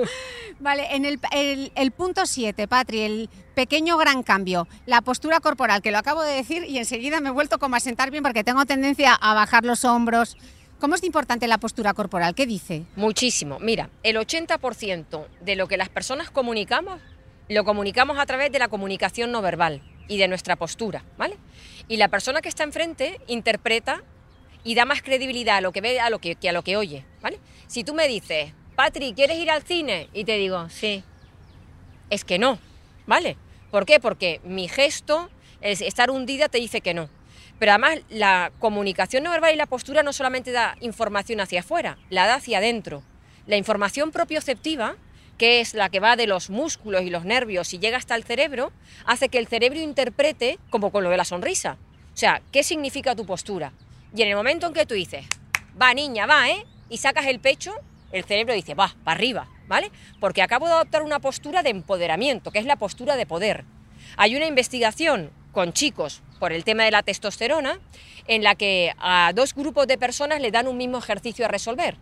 Vale, 0.59 0.95
en 0.95 1.05
el, 1.05 1.19
el- 1.31 1.71
el 1.75 1.91
punto 1.91 2.25
7, 2.25 2.67
Patri, 2.67 3.01
el 3.01 3.29
pequeño 3.53 3.95
gran 3.97 4.23
cambio, 4.23 4.67
la 4.87 5.01
postura 5.01 5.39
corporal, 5.39 5.83
que 5.83 5.91
lo 5.91 5.99
acabo 5.99 6.23
de 6.23 6.33
decir 6.33 6.63
y 6.63 6.79
enseguida 6.79 7.21
me 7.21 7.29
he 7.29 7.31
vuelto 7.31 7.59
como 7.59 7.75
a 7.75 7.79
sentar 7.79 8.09
bien 8.09 8.23
porque 8.23 8.43
tengo 8.43 8.65
tendencia 8.65 9.13
a 9.13 9.35
bajar 9.35 9.63
los 9.63 9.85
hombros. 9.85 10.35
¿Cómo 10.79 10.95
es 10.95 11.03
importante 11.03 11.45
la 11.47 11.59
postura 11.59 11.93
corporal? 11.93 12.33
¿Qué 12.33 12.47
dice? 12.47 12.85
Muchísimo. 12.95 13.59
Mira, 13.59 13.91
el 14.01 14.17
80% 14.17 15.27
de 15.41 15.55
lo 15.55 15.67
que 15.67 15.77
las 15.77 15.89
personas 15.89 16.31
comunicamos 16.31 16.99
lo 17.49 17.63
comunicamos 17.63 18.17
a 18.17 18.25
través 18.25 18.51
de 18.51 18.57
la 18.57 18.67
comunicación 18.67 19.31
no 19.31 19.43
verbal 19.43 19.83
y 20.07 20.17
de 20.17 20.27
nuestra 20.27 20.55
postura, 20.55 21.03
¿vale? 21.17 21.37
Y 21.87 21.97
la 21.97 22.07
persona 22.07 22.41
que 22.41 22.49
está 22.49 22.63
enfrente 22.63 23.19
interpreta 23.27 24.03
y 24.63 24.75
da 24.75 24.85
más 24.85 25.01
credibilidad 25.01 25.57
a 25.57 25.61
lo 25.61 25.71
que 25.71 25.81
ve 25.81 25.99
a 25.99 26.09
lo 26.09 26.19
que, 26.19 26.37
a 26.47 26.51
lo 26.51 26.63
que 26.63 26.77
oye, 26.77 27.05
¿vale? 27.21 27.39
Si 27.67 27.83
tú 27.83 27.93
me 27.93 28.07
dices, 28.07 28.53
Patri, 28.75 29.13
¿quieres 29.13 29.37
ir 29.37 29.49
al 29.49 29.63
cine? 29.63 30.09
Y 30.13 30.23
te 30.25 30.37
digo, 30.37 30.69
sí. 30.69 31.03
Es 32.09 32.23
que 32.23 32.39
no, 32.39 32.59
¿vale? 33.05 33.37
¿Por 33.71 33.85
qué? 33.85 33.99
Porque 33.99 34.39
mi 34.43 34.67
gesto, 34.67 35.29
es 35.61 35.81
estar 35.81 36.11
hundida, 36.11 36.49
te 36.49 36.59
dice 36.59 36.81
que 36.81 36.93
no. 36.93 37.09
Pero 37.59 37.71
además 37.71 37.99
la 38.09 38.51
comunicación 38.59 39.23
no 39.23 39.31
verbal 39.31 39.53
y 39.53 39.57
la 39.57 39.65
postura 39.65 40.03
no 40.03 40.13
solamente 40.13 40.51
da 40.51 40.75
información 40.79 41.39
hacia 41.39 41.61
afuera, 41.61 41.97
la 42.09 42.27
da 42.27 42.35
hacia 42.35 42.59
adentro. 42.59 43.03
La 43.47 43.57
información 43.57 44.11
propioceptiva, 44.11 44.95
que 45.37 45.61
es 45.61 45.73
la 45.73 45.89
que 45.89 45.99
va 45.99 46.15
de 46.15 46.27
los 46.27 46.49
músculos 46.49 47.03
y 47.03 47.09
los 47.09 47.25
nervios 47.25 47.73
y 47.73 47.79
llega 47.79 47.97
hasta 47.97 48.15
el 48.15 48.23
cerebro, 48.23 48.71
hace 49.05 49.29
que 49.29 49.37
el 49.37 49.47
cerebro 49.47 49.79
interprete 49.79 50.59
como 50.69 50.91
con 50.91 51.03
lo 51.03 51.09
de 51.09 51.17
la 51.17 51.25
sonrisa. 51.25 51.77
O 52.13 52.17
sea, 52.17 52.41
¿qué 52.51 52.63
significa 52.63 53.15
tu 53.15 53.25
postura? 53.25 53.71
Y 54.15 54.21
en 54.23 54.29
el 54.29 54.35
momento 54.35 54.67
en 54.67 54.73
que 54.73 54.85
tú 54.85 54.95
dices, 54.95 55.25
va 55.79 55.93
niña, 55.93 56.25
va, 56.25 56.49
¿eh? 56.49 56.65
Y 56.89 56.97
sacas 56.97 57.27
el 57.27 57.39
pecho, 57.39 57.73
el 58.11 58.23
cerebro 58.23 58.53
dice, 58.53 58.73
va, 58.73 58.95
para 59.03 59.17
arriba, 59.17 59.47
¿vale? 59.67 59.91
Porque 60.19 60.41
acabo 60.41 60.65
de 60.67 60.73
adoptar 60.73 61.03
una 61.03 61.19
postura 61.19 61.61
de 61.61 61.69
empoderamiento, 61.69 62.51
que 62.51 62.59
es 62.59 62.65
la 62.65 62.77
postura 62.77 63.15
de 63.15 63.25
poder. 63.25 63.65
Hay 64.15 64.35
una 64.35 64.47
investigación 64.47 65.31
con 65.51 65.73
chicos 65.73 66.21
por 66.39 66.53
el 66.53 66.63
tema 66.63 66.83
de 66.83 66.91
la 66.91 67.03
testosterona 67.03 67.79
en 68.27 68.43
la 68.43 68.55
que 68.55 68.93
a 68.99 69.31
dos 69.35 69.53
grupos 69.53 69.87
de 69.87 69.97
personas 69.97 70.41
le 70.41 70.51
dan 70.51 70.67
un 70.67 70.77
mismo 70.77 70.97
ejercicio 70.97 71.45
a 71.45 71.47
resolver. 71.47 71.97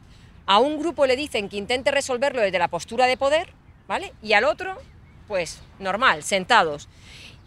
A 0.45 0.59
un 0.59 0.77
grupo 0.77 1.07
le 1.07 1.15
dicen 1.15 1.49
que 1.49 1.57
intente 1.57 1.91
resolverlo 1.91 2.41
desde 2.41 2.59
la 2.59 2.67
postura 2.67 3.07
de 3.07 3.17
poder, 3.17 3.49
¿vale? 3.87 4.13
Y 4.21 4.33
al 4.33 4.43
otro, 4.43 4.77
pues 5.27 5.61
normal, 5.79 6.23
sentados. 6.23 6.87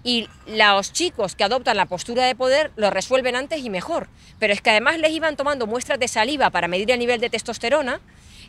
Y 0.02 0.28
los 0.46 0.92
chicos 0.92 1.36
que 1.36 1.44
adoptan 1.44 1.76
la 1.76 1.86
postura 1.86 2.24
de 2.24 2.34
poder 2.34 2.72
lo 2.76 2.90
resuelven 2.90 3.36
antes 3.36 3.64
y 3.64 3.70
mejor. 3.70 4.08
Pero 4.38 4.52
es 4.52 4.60
que 4.60 4.70
además 4.70 4.98
les 4.98 5.12
iban 5.12 5.36
tomando 5.36 5.66
muestras 5.66 5.98
de 5.98 6.08
saliva 6.08 6.50
para 6.50 6.68
medir 6.68 6.90
el 6.90 6.98
nivel 6.98 7.20
de 7.20 7.30
testosterona 7.30 8.00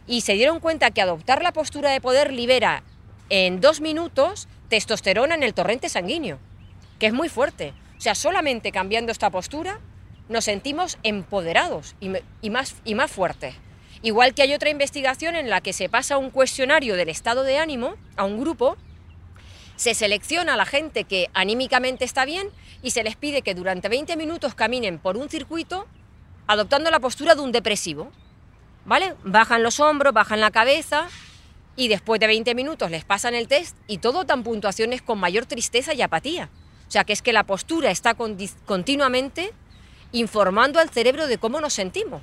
y 0.08 0.22
se 0.22 0.34
dieron 0.34 0.60
cuenta 0.60 0.92
que 0.92 1.02
adoptar 1.02 1.44
la 1.44 1.54
postura 1.54 1.92
de 1.92 2.02
poder 2.02 2.34
libera 2.34 2.84
en 3.30 3.62
dos 3.62 3.82
minutos 3.82 4.48
testosterona 4.70 5.36
en 5.36 5.44
el 5.44 5.54
torrente 5.54 5.90
sanguíneo, 5.90 6.40
que 6.98 7.08
es 7.08 7.14
muy 7.14 7.30
fuerte. 7.30 7.74
O 7.98 8.02
sea, 8.02 8.16
solamente 8.16 8.72
cambiando 8.72 9.12
esta 9.12 9.30
postura 9.30 9.80
nos 10.28 10.46
sentimos 10.46 10.98
empoderados 11.04 11.96
y, 12.00 12.12
y 12.42 12.50
más, 12.50 12.76
y 12.86 12.96
más 12.96 13.12
fuertes. 13.12 13.56
Igual 14.02 14.34
que 14.34 14.44
hay 14.44 14.54
otra 14.54 14.70
investigación 14.70 15.36
en 15.36 15.50
la 15.50 15.62
que 15.62 15.74
se 15.74 15.90
pasa 15.90 16.18
un 16.18 16.30
cuestionario 16.30 16.96
del 16.96 17.10
estado 17.10 17.44
de 17.44 17.58
ánimo 17.58 17.96
a 18.16 18.24
un 18.24 18.40
grupo 18.40 18.78
se 19.76 19.94
selecciona 19.94 20.56
a 20.56 20.58
la 20.58 20.66
gente 20.66 21.06
que 21.06 21.30
anímicamente 21.34 22.04
está 22.04 22.26
bien 22.26 22.50
y 22.82 22.92
se 22.92 23.02
les 23.02 23.16
pide 23.16 23.42
que 23.42 23.56
durante 23.56 23.88
20 23.88 24.18
minutos 24.18 24.54
caminen 24.54 25.00
por 25.00 25.16
un 25.16 25.30
circuito 25.30 25.88
adoptando 26.48 26.92
la 26.92 27.00
postura 27.00 27.34
de 27.34 27.42
un 27.42 27.54
depresivo. 27.54 28.12
¿Vale? 28.84 29.16
Bajan 29.24 29.64
los 29.64 29.80
hombros, 29.80 30.14
bajan 30.14 30.42
la 30.42 30.52
cabeza 30.52 31.08
y 31.78 31.88
después 31.88 32.20
de 32.20 32.28
20 32.28 32.56
minutos 32.56 32.92
les 32.92 33.06
pasan 33.06 33.36
el 33.36 33.48
test 33.48 33.78
y 33.88 34.00
todo 34.00 34.26
dan 34.26 34.44
puntuaciones 34.44 35.02
con 35.02 35.18
mayor 35.18 35.46
tristeza 35.46 35.94
y 35.94 36.02
apatía. 36.02 36.50
O 36.88 36.92
sea, 36.92 37.06
que 37.06 37.14
es 37.14 37.22
que 37.22 37.32
la 37.32 37.46
postura 37.46 37.90
está 37.90 38.16
continuamente 38.16 39.54
informando 40.12 40.80
al 40.80 40.90
cerebro 40.90 41.28
de 41.28 41.38
cómo 41.38 41.62
nos 41.62 41.74
sentimos. 41.74 42.22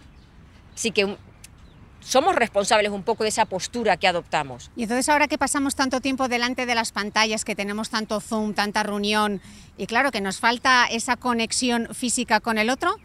Así 0.75 0.91
que 0.91 1.17
somos 2.07 2.37
responsables 2.37 2.93
un 2.93 3.03
poco 3.03 3.25
de 3.25 3.31
esa 3.31 3.47
postura 3.47 3.97
que 3.97 4.07
adoptamos. 4.07 4.71
Y 4.77 4.85
entonces 4.85 5.09
ahora 5.09 5.27
que 5.27 5.39
pasamos 5.39 5.75
tanto 5.75 6.01
tiempo 6.01 6.29
delante 6.29 6.65
de 6.65 6.75
las 6.75 6.93
pantallas, 6.93 7.45
que 7.45 7.57
tenemos 7.57 7.91
tanto 7.91 8.21
Zoom, 8.21 8.55
tanta 8.55 8.85
reunión, 8.85 9.41
y 9.77 9.87
claro 9.87 10.13
que 10.13 10.21
nos 10.21 10.39
falta 10.39 10.87
esa 10.87 11.17
conexión 11.17 11.89
física 11.93 12.39
con 12.41 12.59
el 12.59 12.71
otro, 12.71 12.97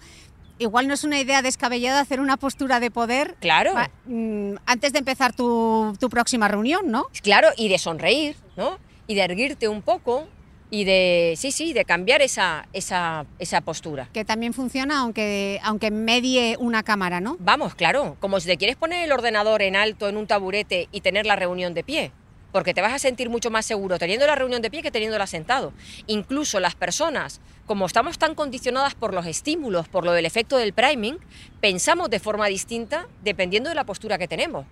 igual 0.59 0.87
no 0.87 0.93
es 0.93 1.03
una 1.03 1.19
idea 1.19 1.41
descabellada 1.41 1.99
hacer 1.99 2.19
una 2.19 2.37
postura 2.37 2.79
de 2.79 2.91
poder 2.91 3.35
Claro. 3.39 3.73
mm, 4.05 4.53
antes 4.67 4.93
de 4.93 4.99
empezar 4.99 5.33
tu, 5.33 5.97
tu 5.99 6.07
próxima 6.09 6.47
reunión, 6.47 6.91
¿no? 6.91 7.07
Claro, 7.23 7.49
y 7.57 7.69
de 7.69 7.79
sonreír, 7.79 8.35
¿no? 8.55 8.77
Y 9.07 9.15
de 9.15 9.21
erguirte 9.23 9.67
un 9.67 9.81
poco 9.81 10.27
y 10.71 10.85
de, 10.85 11.35
sí, 11.37 11.51
sí, 11.51 11.73
de 11.73 11.83
cambiar 11.83 12.21
esa, 12.21 12.65
esa, 12.71 13.25
esa 13.37 13.59
postura. 13.61 14.07
Que 14.13 14.23
también 14.23 14.53
funciona 14.53 15.01
aunque, 15.01 15.59
aunque 15.63 15.91
medie 15.91 16.55
una 16.59 16.81
cámara, 16.81 17.19
¿no? 17.19 17.35
Vamos, 17.39 17.75
claro, 17.75 18.15
como 18.21 18.39
si 18.39 18.47
te 18.47 18.57
quieres 18.57 18.77
poner 18.77 19.03
el 19.03 19.11
ordenador 19.11 19.61
en 19.61 19.75
alto 19.75 20.07
en 20.07 20.15
un 20.15 20.27
taburete 20.27 20.87
y 20.93 21.01
tener 21.01 21.25
la 21.25 21.35
reunión 21.35 21.73
de 21.73 21.83
pie, 21.83 22.13
porque 22.53 22.73
te 22.73 22.79
vas 22.81 22.93
a 22.93 22.99
sentir 22.99 23.29
mucho 23.29 23.51
más 23.51 23.65
seguro 23.65 23.99
teniendo 23.99 24.25
la 24.25 24.35
reunión 24.35 24.61
de 24.61 24.71
pie 24.71 24.81
que 24.81 24.91
teniéndola 24.91 25.27
sentado. 25.27 25.73
Incluso 26.07 26.61
las 26.61 26.75
personas, 26.75 27.41
como 27.65 27.85
estamos 27.85 28.17
tan 28.17 28.33
condicionadas 28.33 28.95
por 28.95 29.13
los 29.13 29.25
estímulos, 29.25 29.89
por 29.89 30.05
lo 30.05 30.13
del 30.13 30.25
efecto 30.25 30.55
del 30.55 30.71
priming, 30.71 31.17
pensamos 31.59 32.09
de 32.09 32.19
forma 32.19 32.47
distinta 32.47 33.09
dependiendo 33.23 33.67
de 33.67 33.75
la 33.75 33.85
postura 33.85 34.17
que 34.17 34.29
tenemos. 34.29 34.65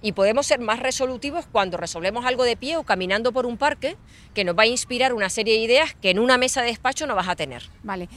Y 0.00 0.12
podemos 0.12 0.46
ser 0.46 0.60
más 0.60 0.78
resolutivos 0.78 1.46
cuando 1.50 1.76
resolvemos 1.76 2.24
algo 2.24 2.44
de 2.44 2.56
pie 2.56 2.76
o 2.76 2.84
caminando 2.84 3.32
por 3.32 3.46
un 3.46 3.56
parque 3.56 3.96
que 4.34 4.44
nos 4.44 4.56
va 4.56 4.62
a 4.62 4.66
inspirar 4.66 5.12
una 5.12 5.28
serie 5.28 5.54
de 5.54 5.60
ideas 5.60 5.94
que 6.00 6.10
en 6.10 6.18
una 6.18 6.38
mesa 6.38 6.62
de 6.62 6.68
despacho 6.68 7.06
no 7.06 7.14
vas 7.14 7.28
a 7.28 7.36
tener. 7.36 7.68
Vale. 7.82 8.08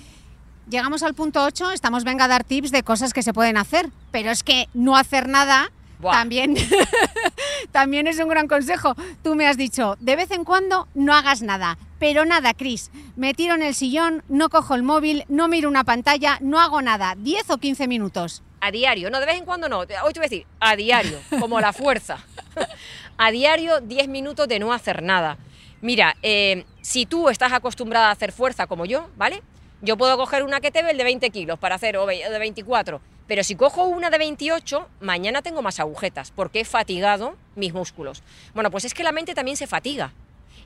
Llegamos 0.70 1.04
al 1.04 1.16
punto 1.16 1.44
8, 1.44 1.72
estamos 1.72 2.04
venga 2.04 2.26
a 2.26 2.28
dar 2.28 2.44
tips 2.44 2.72
de 2.72 2.84
cosas 2.84 3.14
que 3.14 3.24
se 3.24 3.34
pueden 3.34 3.58
hacer, 3.58 3.90
pero 4.12 4.30
es 4.30 4.44
que 4.44 4.70
no 4.74 4.96
hacer 4.96 5.28
nada 5.28 5.72
Buah. 6.00 6.14
también, 6.14 6.56
también 7.72 8.08
es 8.08 8.20
un 8.20 8.30
gran 8.30 8.48
consejo. 8.48 8.96
Tú 9.24 9.36
me 9.36 9.48
has 9.48 9.58
dicho, 9.58 9.98
de 10.00 10.16
vez 10.16 10.32
en 10.32 10.44
cuando 10.44 10.88
no 10.94 11.14
hagas 11.14 11.42
nada, 11.42 11.78
pero 12.00 12.26
nada, 12.26 12.54
Cris. 12.54 12.92
Me 13.16 13.34
tiro 13.34 13.56
en 13.56 13.64
el 13.64 13.76
sillón, 13.76 14.24
no 14.30 14.50
cojo 14.50 14.76
el 14.76 14.84
móvil, 14.84 15.26
no 15.30 15.48
miro 15.48 15.68
una 15.68 15.84
pantalla, 15.84 16.38
no 16.42 16.60
hago 16.60 16.82
nada, 16.82 17.16
10 17.18 17.50
o 17.50 17.58
15 17.58 17.88
minutos. 17.88 18.44
A 18.62 18.72
diario, 18.72 19.10
no, 19.10 19.20
de 19.20 19.26
vez 19.26 19.38
en 19.38 19.46
cuando 19.46 19.68
no. 19.68 19.80
Hoy 19.80 19.88
te 19.88 20.00
voy 20.00 20.20
a 20.20 20.22
decir, 20.22 20.46
a 20.60 20.76
diario, 20.76 21.20
como 21.40 21.60
la 21.60 21.74
fuerza. 21.74 22.20
A 23.18 23.30
diario, 23.30 23.82
10 23.82 24.08
minutos 24.08 24.48
de 24.48 24.58
no 24.58 24.74
hacer 24.74 25.04
nada. 25.04 25.38
Mira, 25.82 26.16
eh, 26.24 26.66
si 26.82 27.06
tú 27.06 27.30
estás 27.30 27.54
acostumbrada 27.54 28.08
a 28.08 28.12
hacer 28.12 28.32
fuerza 28.32 28.66
como 28.66 28.86
yo, 28.86 29.10
¿vale? 29.16 29.44
Yo 29.82 29.98
puedo 29.98 30.18
coger 30.18 30.44
una 30.44 30.60
kettlebell 30.60 30.98
de 30.98 31.04
20 31.04 31.30
kilos 31.30 31.60
para 31.60 31.76
hacer, 31.76 31.98
o 31.98 32.06
de 32.08 32.40
24, 32.40 33.02
pero 33.28 33.44
si 33.44 33.56
cojo 33.56 33.86
una 33.86 34.10
de 34.10 34.18
28, 34.18 34.90
mañana 35.00 35.42
tengo 35.42 35.62
más 35.62 35.80
agujetas, 35.80 36.32
porque 36.32 36.62
he 36.62 36.66
fatigado 36.66 37.38
mis 37.56 37.74
músculos. 37.74 38.24
Bueno, 38.54 38.70
pues 38.72 38.86
es 38.86 38.94
que 38.94 39.04
la 39.04 39.12
mente 39.12 39.34
también 39.34 39.58
se 39.58 39.68
fatiga. 39.68 40.14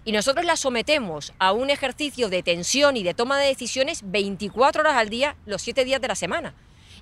Y 0.04 0.12
nosotros 0.12 0.46
la 0.46 0.56
sometemos 0.56 1.34
a 1.40 1.52
un 1.52 1.70
ejercicio 1.70 2.30
de 2.30 2.44
tensión 2.44 2.98
y 2.98 3.04
de 3.04 3.14
toma 3.14 3.40
de 3.40 3.48
decisiones 3.48 4.02
24 4.04 4.82
horas 4.82 4.96
al 4.96 5.10
día, 5.10 5.36
los 5.46 5.62
7 5.62 5.86
días 5.86 6.02
de 6.02 6.08
la 6.08 6.16
semana. 6.16 6.54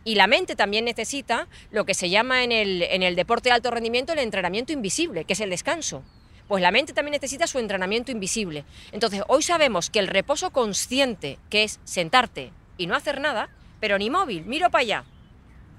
Y 0.05 0.15
la 0.15 0.27
mente 0.27 0.55
también 0.55 0.85
necesita 0.85 1.47
lo 1.71 1.85
que 1.85 1.93
se 1.93 2.09
llama 2.09 2.43
en 2.43 2.51
el, 2.51 2.83
en 2.83 3.03
el 3.03 3.15
deporte 3.15 3.49
de 3.49 3.55
alto 3.55 3.71
rendimiento 3.71 4.13
el 4.13 4.19
entrenamiento 4.19 4.73
invisible, 4.73 5.23
que 5.23 5.33
es 5.33 5.39
el 5.39 5.49
descanso. 5.49 6.03
Pues 6.47 6.61
la 6.61 6.71
mente 6.71 6.93
también 6.93 7.13
necesita 7.13 7.47
su 7.47 7.59
entrenamiento 7.59 8.11
invisible. 8.11 8.65
Entonces, 8.91 9.23
hoy 9.27 9.43
sabemos 9.43 9.89
que 9.89 9.99
el 9.99 10.07
reposo 10.07 10.51
consciente, 10.51 11.39
que 11.49 11.63
es 11.63 11.79
sentarte 11.85 12.51
y 12.77 12.87
no 12.87 12.95
hacer 12.95 13.21
nada, 13.21 13.49
pero 13.79 13.97
ni 13.97 14.09
móvil, 14.09 14.45
miro 14.45 14.69
para 14.69 14.81
allá, 14.81 15.03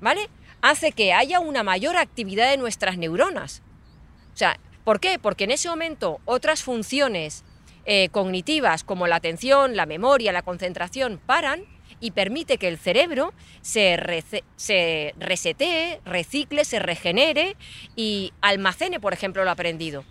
¿vale? 0.01 0.29
Hace 0.63 0.93
que 0.93 1.13
haya 1.13 1.41
una 1.41 1.63
mayor 1.63 1.97
actividad 1.97 2.51
de 2.51 2.57
nuestras 2.57 2.97
neuronas. 2.97 3.63
O 4.33 4.37
sea, 4.37 4.59
¿por 4.85 5.01
qué? 5.01 5.19
Porque 5.19 5.45
en 5.45 5.51
ese 5.51 5.69
momento 5.69 6.21
otras 6.25 6.63
funciones 6.63 7.45
eh, 7.85 8.09
cognitivas 8.09 8.85
como 8.85 9.07
la 9.07 9.17
atención, 9.17 9.77
la 9.77 9.85
memoria, 9.85 10.33
la 10.33 10.43
concentración 10.43 11.21
paran 11.25 11.65
y 12.05 12.11
permite 12.11 12.59
que 12.59 12.69
el 12.69 12.77
cerebro 12.77 13.33
se, 13.63 14.23
se 14.57 15.15
resetee, 15.19 16.03
recicle, 16.05 16.67
se 16.67 16.79
regenere 16.79 17.57
y 17.97 18.35
almacene, 18.43 19.01
por 19.01 19.15
ejemplo, 19.15 19.43
lo 19.43 19.51
aprendido. 19.51 20.05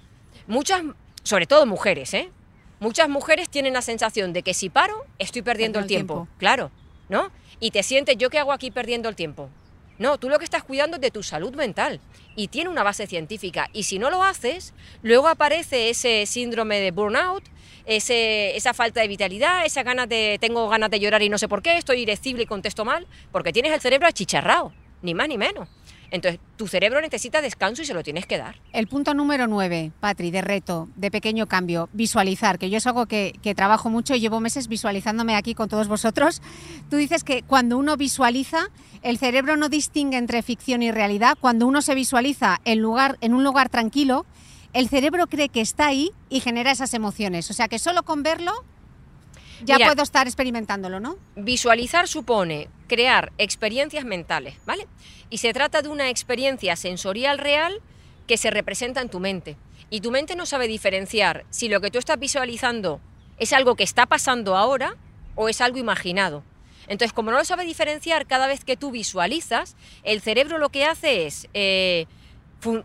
Muchas, 0.47 0.81
sobre 1.21 1.45
todo 1.45 1.67
mujeres, 1.67 2.15
¿eh? 2.15 2.31
Muchas 2.79 3.09
mujeres 3.09 3.47
tienen 3.47 3.73
la 3.73 3.83
sensación 3.83 4.33
de 4.33 4.41
que 4.41 4.55
si 4.55 4.71
paro, 4.71 5.05
estoy 5.19 5.43
perdiendo 5.43 5.77
el, 5.77 5.85
tiempo. 5.85 6.27
Claro, 6.39 6.71
¿no? 7.09 7.31
Y 7.59 7.69
te 7.69 7.83
sientes, 7.83 8.17
¿yo 8.17 8.31
qué 8.31 8.39
hago 8.39 8.53
aquí 8.53 8.71
perdiendo 8.71 9.07
el 9.07 9.15
tiempo? 9.15 9.51
No, 9.99 10.17
tú 10.17 10.29
lo 10.29 10.39
que 10.39 10.45
estás 10.45 10.63
cuidando 10.63 10.95
es 10.97 11.01
de 11.01 11.11
tu 11.11 11.21
salud 11.21 11.53
mental 11.53 12.01
y 12.35 12.47
tiene 12.47 12.71
una 12.71 12.81
base 12.81 13.05
científica. 13.05 13.69
Y 13.71 13.83
si 13.83 13.99
no 13.99 14.09
lo 14.09 14.23
haces, 14.23 14.73
luego 15.03 15.27
aparece 15.27 15.91
ese 15.91 16.25
síndrome 16.25 16.79
de 16.79 16.89
burnout, 16.89 17.43
ese, 17.85 18.55
esa 18.55 18.73
falta 18.73 19.01
de 19.01 19.07
vitalidad, 19.07 19.65
esa 19.65 19.83
ganas 19.83 20.09
de 20.09 20.37
tengo 20.39 20.67
ganas 20.69 20.89
de 20.89 20.99
llorar 20.99 21.21
y 21.21 21.29
no 21.29 21.37
sé 21.37 21.47
por 21.47 21.61
qué, 21.61 21.77
estoy 21.77 22.01
irascible 22.01 22.43
y 22.43 22.45
contesto 22.45 22.85
mal, 22.85 23.07
porque 23.31 23.51
tienes 23.51 23.73
el 23.73 23.81
cerebro 23.81 24.07
achicharrado, 24.07 24.73
ni 25.01 25.13
más 25.13 25.27
ni 25.27 25.37
menos. 25.37 25.67
Entonces, 26.13 26.39
tu 26.57 26.67
cerebro 26.67 27.01
necesita 27.01 27.41
descanso 27.41 27.81
y 27.81 27.85
se 27.85 27.95
lo 27.95 28.03
tienes 28.03 28.27
que 28.27 28.37
dar. 28.37 28.61
El 28.71 28.85
punto 28.85 29.15
número 29.15 29.47
9, 29.47 29.93
Patri, 29.99 30.29
de 30.29 30.43
reto, 30.43 30.87
de 30.95 31.09
pequeño 31.09 31.47
cambio, 31.47 31.89
visualizar, 31.91 32.59
que 32.59 32.69
yo 32.69 32.77
es 32.77 32.85
algo 32.85 33.07
que, 33.07 33.33
que, 33.41 33.55
trabajo 33.55 33.89
mucho 33.89 34.13
y 34.13 34.19
llevo 34.19 34.39
meses 34.39 34.67
visualizándome 34.67 35.35
aquí 35.35 35.55
con 35.55 35.69
todos 35.69 35.87
vosotros. 35.87 36.43
Tú 36.91 36.97
dices 36.97 37.23
que 37.23 37.41
cuando 37.41 37.79
uno 37.79 37.97
visualiza, 37.97 38.69
el 39.01 39.17
cerebro 39.17 39.57
no 39.57 39.69
distingue 39.69 40.17
entre 40.17 40.43
ficción 40.43 40.83
y 40.83 40.91
realidad. 40.91 41.35
Cuando 41.41 41.65
uno 41.65 41.81
se 41.81 41.95
visualiza 41.95 42.61
en, 42.63 42.79
lugar, 42.79 43.17
en 43.21 43.33
un 43.33 43.43
lugar 43.43 43.69
tranquilo, 43.69 44.27
el 44.73 44.89
cerebro 44.89 45.27
cree 45.27 45.49
que 45.49 45.61
está 45.61 45.87
ahí 45.87 46.11
y 46.29 46.39
genera 46.39 46.71
esas 46.71 46.93
emociones. 46.93 47.49
O 47.49 47.53
sea 47.53 47.67
que 47.67 47.79
solo 47.79 48.03
con 48.03 48.23
verlo 48.23 48.51
ya 49.63 49.77
puedo 49.77 50.03
estar 50.03 50.27
experimentándolo, 50.27 50.99
¿no? 50.99 51.17
Visualizar 51.35 52.07
supone 52.07 52.67
crear 52.87 53.31
experiencias 53.37 54.03
mentales, 54.03 54.55
¿vale? 54.65 54.87
Y 55.29 55.37
se 55.37 55.53
trata 55.53 55.81
de 55.81 55.89
una 55.89 56.09
experiencia 56.09 56.75
sensorial 56.75 57.37
real 57.37 57.81
que 58.27 58.37
se 58.37 58.51
representa 58.51 59.01
en 59.01 59.09
tu 59.09 59.19
mente. 59.19 59.57
Y 59.89 60.01
tu 60.01 60.11
mente 60.11 60.35
no 60.35 60.45
sabe 60.45 60.67
diferenciar 60.67 61.45
si 61.49 61.69
lo 61.69 61.79
que 61.79 61.91
tú 61.91 61.99
estás 61.99 62.19
visualizando 62.19 62.99
es 63.37 63.53
algo 63.53 63.75
que 63.75 63.83
está 63.83 64.05
pasando 64.05 64.57
ahora 64.57 64.95
o 65.35 65.49
es 65.49 65.61
algo 65.61 65.77
imaginado. 65.77 66.43
Entonces, 66.87 67.13
como 67.13 67.31
no 67.31 67.37
lo 67.37 67.45
sabe 67.45 67.63
diferenciar, 67.63 68.25
cada 68.25 68.47
vez 68.47 68.65
que 68.65 68.75
tú 68.75 68.91
visualizas, 68.91 69.75
el 70.03 70.21
cerebro 70.21 70.57
lo 70.57 70.69
que 70.69 70.85
hace 70.85 71.25
es... 71.25 71.47
Eh, 71.53 72.07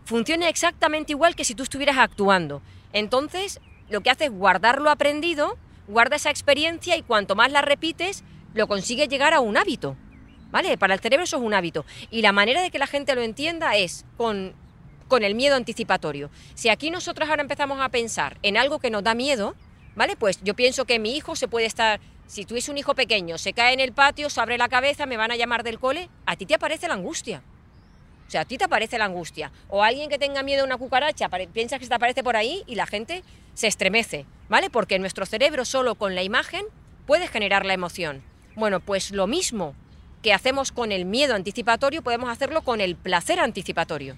funciona 0.03 0.49
exactamente 0.49 1.13
igual 1.13 1.35
que 1.35 1.43
si 1.43 1.55
tú 1.55 1.63
estuvieras 1.63 1.97
actuando. 1.97 2.61
Entonces, 2.93 3.59
lo 3.89 4.01
que 4.01 4.09
hace 4.09 4.25
es 4.25 4.31
guardar 4.31 4.81
lo 4.81 4.89
aprendido 4.89 5.57
guarda 5.89 6.15
esa 6.15 6.29
experiencia 6.29 6.95
y 6.95 7.01
cuanto 7.01 7.35
más 7.35 7.51
la 7.51 7.61
repites, 7.61 8.23
lo 8.53 8.67
consigue 8.67 9.07
llegar 9.07 9.33
a 9.33 9.41
un 9.41 9.57
hábito. 9.57 9.97
¿Vale? 10.51 10.77
Para 10.77 10.95
el 10.95 10.99
cerebro 10.99 11.25
eso 11.25 11.37
es 11.37 11.43
un 11.43 11.53
hábito. 11.53 11.85
Y 12.09 12.23
la 12.23 12.31
manera 12.31 12.61
de 12.61 12.71
que 12.71 12.79
la 12.79 12.87
gente 12.87 13.13
lo 13.13 13.21
entienda 13.21 13.75
es 13.75 14.05
con, 14.17 14.55
con 15.07 15.23
el 15.23 15.35
miedo 15.35 15.55
anticipatorio. 15.55 16.31
Si 16.55 16.69
aquí 16.69 16.89
nosotros 16.89 17.29
ahora 17.29 17.43
empezamos 17.43 17.79
a 17.81 17.89
pensar 17.89 18.39
en 18.41 18.57
algo 18.57 18.79
que 18.79 18.89
nos 18.89 19.03
da 19.03 19.13
miedo, 19.13 19.55
¿vale? 19.95 20.15
Pues 20.15 20.41
yo 20.41 20.55
pienso 20.55 20.85
que 20.85 20.97
mi 20.97 21.15
hijo 21.15 21.35
se 21.35 21.47
puede 21.47 21.67
estar, 21.67 21.99
si 22.25 22.45
tuviese 22.45 22.71
un 22.71 22.79
hijo 22.79 22.95
pequeño, 22.95 23.37
se 23.37 23.53
cae 23.53 23.73
en 23.73 23.79
el 23.79 23.93
patio, 23.93 24.31
se 24.31 24.41
abre 24.41 24.57
la 24.57 24.69
cabeza, 24.69 25.05
me 25.05 25.17
van 25.17 25.31
a 25.31 25.35
llamar 25.35 25.61
del 25.61 25.77
cole, 25.77 26.09
a 26.25 26.35
ti 26.35 26.47
te 26.47 26.55
aparece 26.55 26.87
la 26.87 26.95
angustia. 26.95 27.43
O 28.29 28.31
sea, 28.31 28.41
a 28.41 28.45
ti 28.45 28.59
te 28.59 28.65
aparece 28.65 28.99
la 28.99 29.05
angustia. 29.05 29.51
O 29.69 29.83
alguien 29.83 30.07
que 30.07 30.19
tenga 30.19 30.43
miedo 30.43 30.61
a 30.61 30.65
una 30.65 30.77
cucaracha, 30.77 31.29
piensa 31.51 31.79
que 31.79 31.85
se 31.85 31.89
te 31.89 31.95
aparece 31.95 32.23
por 32.23 32.37
ahí 32.37 32.63
y 32.67 32.75
la 32.75 32.85
gente 32.85 33.23
se 33.55 33.65
estremece, 33.65 34.27
¿vale? 34.49 34.69
Porque 34.69 34.99
nuestro 34.99 35.25
cerebro 35.25 35.65
solo 35.65 35.95
con 35.95 36.13
la 36.13 36.21
imagen 36.21 36.63
puede 37.07 37.27
generar 37.27 37.65
la 37.65 37.73
emoción. 37.73 38.21
Bueno, 38.55 38.81
pues 38.81 39.09
lo 39.09 39.25
mismo 39.25 39.73
que 40.21 40.31
hacemos 40.31 40.71
con 40.71 40.91
el 40.91 41.05
miedo 41.05 41.33
anticipatorio, 41.33 42.03
podemos 42.03 42.29
hacerlo 42.29 42.61
con 42.61 42.81
el 42.81 42.95
placer 42.95 43.39
anticipatorio. 43.39 44.15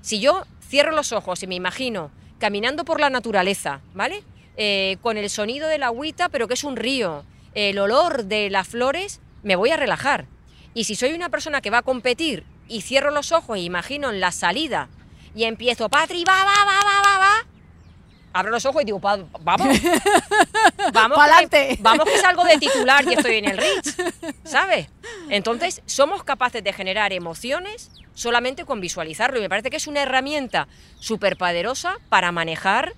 Si 0.00 0.20
yo 0.20 0.46
cierro 0.66 0.92
los 0.92 1.12
ojos 1.12 1.42
y 1.42 1.46
me 1.46 1.54
imagino 1.54 2.12
caminando 2.38 2.86
por 2.86 2.98
la 2.98 3.10
naturaleza, 3.10 3.82
¿vale? 3.92 4.22
Eh, 4.56 4.96
con 5.02 5.18
el 5.18 5.28
sonido 5.28 5.68
de 5.68 5.76
la 5.76 5.88
agüita, 5.88 6.30
pero 6.30 6.48
que 6.48 6.54
es 6.54 6.64
un 6.64 6.76
río, 6.76 7.26
el 7.52 7.78
olor 7.78 8.24
de 8.24 8.48
las 8.48 8.68
flores, 8.68 9.20
me 9.42 9.54
voy 9.54 9.68
a 9.68 9.76
relajar. 9.76 10.24
Y 10.72 10.84
si 10.84 10.94
soy 10.94 11.12
una 11.12 11.28
persona 11.28 11.60
que 11.60 11.68
va 11.68 11.78
a 11.78 11.82
competir 11.82 12.46
y 12.68 12.82
cierro 12.82 13.10
los 13.10 13.32
ojos 13.32 13.56
e 13.56 13.60
imagino 13.60 14.10
en 14.10 14.20
la 14.20 14.32
salida 14.32 14.88
y 15.34 15.44
empiezo, 15.44 15.88
Patri, 15.88 16.24
va, 16.24 16.44
va, 16.44 16.64
va, 16.64 16.78
va, 16.84 17.02
va, 17.02 17.18
va, 17.18 17.54
abro 18.34 18.50
los 18.50 18.66
ojos 18.66 18.82
y 18.82 18.84
digo, 18.84 18.98
vamos, 18.98 19.28
vamos, 19.42 19.78
que, 21.50 21.78
vamos 21.80 22.04
que 22.04 22.18
salgo 22.18 22.44
de 22.44 22.58
titular 22.58 23.04
y 23.08 23.14
estoy 23.14 23.36
en 23.36 23.48
el 23.48 23.58
Ritz, 23.58 23.96
¿sabes? 24.44 24.88
Entonces, 25.30 25.82
somos 25.86 26.24
capaces 26.24 26.62
de 26.62 26.72
generar 26.72 27.12
emociones 27.12 27.90
solamente 28.14 28.64
con 28.64 28.80
visualizarlo 28.80 29.38
y 29.38 29.42
me 29.42 29.48
parece 29.48 29.70
que 29.70 29.76
es 29.76 29.86
una 29.86 30.02
herramienta 30.02 30.66
súper 30.98 31.36
poderosa 31.36 31.96
para 32.08 32.32
manejar 32.32 32.94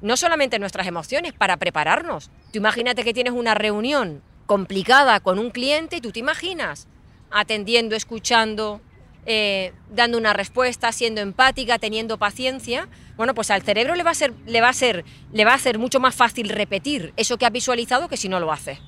no 0.00 0.16
solamente 0.16 0.58
nuestras 0.58 0.86
emociones, 0.86 1.32
para 1.32 1.58
prepararnos. 1.58 2.30
Tú 2.52 2.58
imagínate 2.58 3.04
que 3.04 3.12
tienes 3.12 3.34
una 3.34 3.54
reunión 3.54 4.22
complicada 4.46 5.20
con 5.20 5.38
un 5.38 5.50
cliente 5.50 5.96
y 5.96 6.00
tú 6.00 6.12
te 6.12 6.20
imaginas 6.20 6.86
atendiendo, 7.30 7.94
escuchando, 7.94 8.80
eh, 9.26 9.72
dando 9.94 10.18
una 10.18 10.32
respuesta, 10.32 10.92
siendo 10.92 11.20
empática, 11.20 11.78
teniendo 11.78 12.18
paciencia, 12.18 12.88
bueno, 13.16 13.34
pues 13.34 13.50
al 13.50 13.62
cerebro 13.62 13.94
le 13.94 14.02
va 14.02 14.12
a 14.12 14.14
ser, 14.14 14.32
le 14.46 14.60
va 14.60 14.68
a 14.68 14.72
ser, 14.72 15.04
le 15.32 15.44
va 15.44 15.54
a 15.54 15.58
ser 15.58 15.78
mucho 15.78 16.00
más 16.00 16.14
fácil 16.14 16.48
repetir 16.48 17.12
eso 17.16 17.36
que 17.36 17.46
ha 17.46 17.50
visualizado 17.50 18.08
que 18.08 18.16
si 18.16 18.28
no 18.28 18.40
lo 18.40 18.52
hace. 18.52 18.78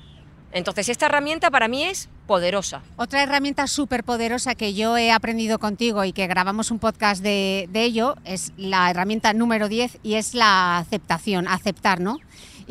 Entonces 0.53 0.89
esta 0.89 1.05
herramienta 1.05 1.49
para 1.49 1.67
mí 1.67 1.83
es 1.83 2.09
poderosa. 2.27 2.81
Otra 2.97 3.23
herramienta 3.23 3.67
súper 3.67 4.03
poderosa 4.03 4.55
que 4.55 4.73
yo 4.73 4.97
he 4.97 5.11
aprendido 5.11 5.59
contigo 5.59 6.03
y 6.03 6.11
que 6.11 6.27
grabamos 6.27 6.71
un 6.71 6.79
podcast 6.79 7.23
de, 7.23 7.67
de 7.71 7.83
ello 7.83 8.15
es 8.25 8.51
la 8.57 8.89
herramienta 8.89 9.33
número 9.33 9.69
10 9.69 9.99
y 10.03 10.15
es 10.15 10.33
la 10.33 10.77
aceptación, 10.77 11.47
aceptar, 11.47 11.99
¿no? 11.99 12.19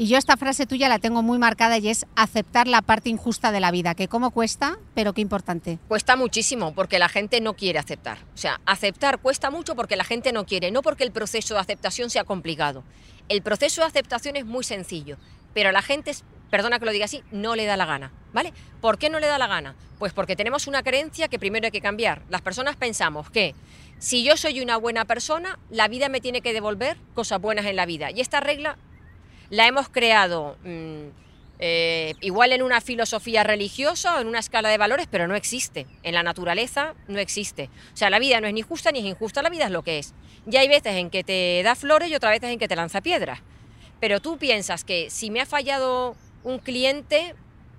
Y 0.00 0.06
yo 0.06 0.16
esta 0.16 0.38
frase 0.38 0.64
tuya 0.64 0.88
la 0.88 0.98
tengo 0.98 1.20
muy 1.22 1.38
marcada 1.38 1.76
y 1.76 1.90
es 1.90 2.06
aceptar 2.16 2.66
la 2.66 2.80
parte 2.80 3.10
injusta 3.10 3.52
de 3.52 3.60
la 3.60 3.70
vida, 3.70 3.94
que 3.94 4.08
cómo 4.08 4.30
cuesta, 4.30 4.78
pero 4.94 5.12
qué 5.12 5.20
importante. 5.20 5.78
Cuesta 5.88 6.16
muchísimo 6.16 6.72
porque 6.72 6.98
la 6.98 7.10
gente 7.10 7.42
no 7.42 7.52
quiere 7.52 7.78
aceptar. 7.78 8.16
O 8.34 8.38
sea, 8.38 8.62
aceptar 8.64 9.18
cuesta 9.18 9.50
mucho 9.50 9.76
porque 9.76 9.96
la 9.96 10.04
gente 10.04 10.32
no 10.32 10.46
quiere, 10.46 10.70
no 10.70 10.80
porque 10.80 11.04
el 11.04 11.12
proceso 11.12 11.52
de 11.52 11.60
aceptación 11.60 12.08
sea 12.08 12.24
complicado. 12.24 12.82
El 13.28 13.42
proceso 13.42 13.82
de 13.82 13.88
aceptación 13.88 14.36
es 14.36 14.46
muy 14.46 14.64
sencillo, 14.64 15.18
pero 15.52 15.70
la 15.70 15.82
gente, 15.82 16.12
perdona 16.48 16.78
que 16.78 16.86
lo 16.86 16.92
diga 16.92 17.04
así, 17.04 17.22
no 17.30 17.54
le 17.54 17.66
da 17.66 17.76
la 17.76 17.84
gana, 17.84 18.10
¿vale? 18.32 18.54
¿Por 18.80 18.96
qué 18.96 19.10
no 19.10 19.20
le 19.20 19.26
da 19.26 19.36
la 19.36 19.48
gana? 19.48 19.76
Pues 19.98 20.14
porque 20.14 20.34
tenemos 20.34 20.66
una 20.66 20.82
creencia 20.82 21.28
que 21.28 21.38
primero 21.38 21.66
hay 21.66 21.72
que 21.72 21.82
cambiar. 21.82 22.22
Las 22.30 22.40
personas 22.40 22.76
pensamos 22.76 23.28
que 23.28 23.54
si 23.98 24.24
yo 24.24 24.38
soy 24.38 24.62
una 24.62 24.78
buena 24.78 25.04
persona, 25.04 25.58
la 25.68 25.88
vida 25.88 26.08
me 26.08 26.22
tiene 26.22 26.40
que 26.40 26.54
devolver 26.54 26.96
cosas 27.12 27.38
buenas 27.38 27.66
en 27.66 27.76
la 27.76 27.84
vida. 27.84 28.10
Y 28.10 28.22
esta 28.22 28.40
regla 28.40 28.78
la 29.50 29.66
hemos 29.66 29.88
creado 29.88 30.56
mm, 30.64 31.08
eh, 31.62 32.14
igual 32.22 32.52
en 32.52 32.62
una 32.62 32.80
filosofía 32.80 33.44
religiosa 33.44 34.16
o 34.16 34.20
en 34.20 34.28
una 34.28 34.38
escala 34.38 34.70
de 34.70 34.78
valores, 34.78 35.06
pero 35.10 35.28
no 35.28 35.34
existe. 35.34 35.86
En 36.02 36.14
la 36.14 36.22
naturaleza 36.22 36.94
no 37.06 37.18
existe. 37.18 37.68
O 37.92 37.96
sea, 37.96 38.08
la 38.08 38.18
vida 38.18 38.40
no 38.40 38.46
es 38.46 38.54
ni 38.54 38.62
justa 38.62 38.92
ni 38.92 39.00
es 39.00 39.04
injusta, 39.04 39.42
la 39.42 39.50
vida 39.50 39.66
es 39.66 39.70
lo 39.70 39.82
que 39.82 39.98
es. 39.98 40.14
Y 40.50 40.56
hay 40.56 40.68
veces 40.68 40.94
en 40.94 41.10
que 41.10 41.22
te 41.22 41.62
da 41.62 41.74
flores 41.74 42.08
y 42.08 42.14
otras 42.14 42.32
veces 42.32 42.50
en 42.50 42.58
que 42.58 42.68
te 42.68 42.76
lanza 42.76 43.02
piedras. 43.02 43.40
Pero 44.00 44.20
tú 44.20 44.38
piensas 44.38 44.84
que 44.84 45.10
si 45.10 45.30
me 45.30 45.42
ha 45.42 45.46
fallado 45.46 46.16
un 46.44 46.58
cliente, 46.60 47.34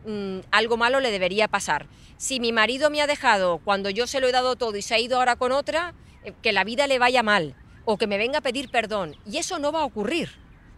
mm, 0.06 0.40
algo 0.52 0.78
malo 0.78 1.00
le 1.00 1.10
debería 1.10 1.48
pasar. 1.48 1.88
Si 2.18 2.40
mi 2.40 2.52
marido 2.52 2.92
me 2.92 3.02
ha 3.02 3.08
dejado 3.08 3.58
cuando 3.64 3.90
yo 3.90 4.06
se 4.06 4.20
lo 4.20 4.28
he 4.28 4.32
dado 4.32 4.56
todo 4.56 4.78
y 4.78 4.84
se 4.84 4.94
ha 4.94 5.00
ido 5.00 5.18
ahora 5.18 5.38
con 5.38 5.52
otra, 5.52 5.96
eh, 6.24 6.34
que 6.44 6.52
la 6.52 6.64
vida 6.64 6.86
le 6.86 7.00
vaya 7.00 7.24
mal 7.24 7.56
o 7.86 7.98
que 7.98 8.06
me 8.06 8.20
venga 8.20 8.40
a 8.40 8.42
pedir 8.42 8.70
perdón. 8.70 9.16
Y 9.26 9.38
eso 9.38 9.58
no 9.58 9.72
va 9.72 9.82
a 9.82 9.86
ocurrir. 9.86 10.30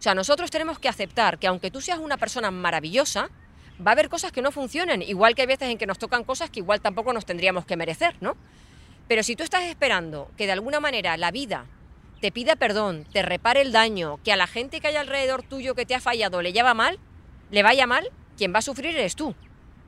Sea, 0.04 0.14
nosotros 0.14 0.50
tenemos 0.50 0.78
que 0.78 0.90
aceptar 0.90 1.38
que 1.38 1.46
aunque 1.46 1.70
tú 1.70 1.80
seas 1.80 1.98
una 1.98 2.18
persona 2.18 2.50
maravillosa, 2.50 3.30
va 3.80 3.92
a 3.92 3.94
haber 3.94 4.10
cosas 4.10 4.32
que 4.32 4.42
no 4.42 4.52
funcionen, 4.52 5.00
igual 5.00 5.34
que 5.34 5.40
hay 5.40 5.46
veces 5.46 5.70
en 5.70 5.78
que 5.78 5.86
nos 5.86 5.98
tocan 5.98 6.24
cosas 6.24 6.50
que 6.50 6.60
igual 6.60 6.82
tampoco 6.82 7.14
nos 7.14 7.24
tendríamos 7.24 7.64
que 7.64 7.78
merecer, 7.78 8.14
¿no? 8.20 8.36
Pero 9.08 9.22
si 9.22 9.34
tú 9.34 9.44
estás 9.44 9.62
esperando 9.62 10.30
que 10.36 10.44
de 10.44 10.52
alguna 10.52 10.78
manera 10.78 11.16
la 11.16 11.30
vida 11.30 11.64
te 12.20 12.30
pida 12.30 12.54
perdón, 12.54 13.06
te 13.14 13.22
repare 13.22 13.62
el 13.62 13.72
daño, 13.72 14.18
que 14.22 14.30
a 14.30 14.36
la 14.36 14.46
gente 14.46 14.82
que 14.82 14.88
hay 14.88 14.96
alrededor 14.96 15.42
tuyo 15.42 15.74
que 15.74 15.86
te 15.86 15.94
ha 15.94 16.00
fallado 16.00 16.42
le 16.42 16.52
lleva 16.52 16.74
mal, 16.74 16.98
le 17.50 17.62
vaya 17.62 17.86
mal, 17.86 18.10
quien 18.36 18.52
va 18.52 18.58
a 18.58 18.62
sufrir 18.62 18.94
eres 18.94 19.16
tú. 19.16 19.34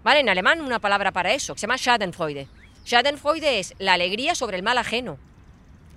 ¿Vale? 0.02 0.20
En 0.20 0.30
alemán 0.30 0.62
una 0.62 0.78
palabra 0.78 1.12
para 1.12 1.34
eso, 1.34 1.52
que 1.52 1.60
se 1.60 1.66
llama 1.66 1.76
Schadenfreude. 1.76 2.48
Schadenfreude 2.86 3.58
es 3.58 3.74
la 3.78 3.92
alegría 3.92 4.34
sobre 4.34 4.56
el 4.56 4.62
mal 4.62 4.78
ajeno. 4.78 5.18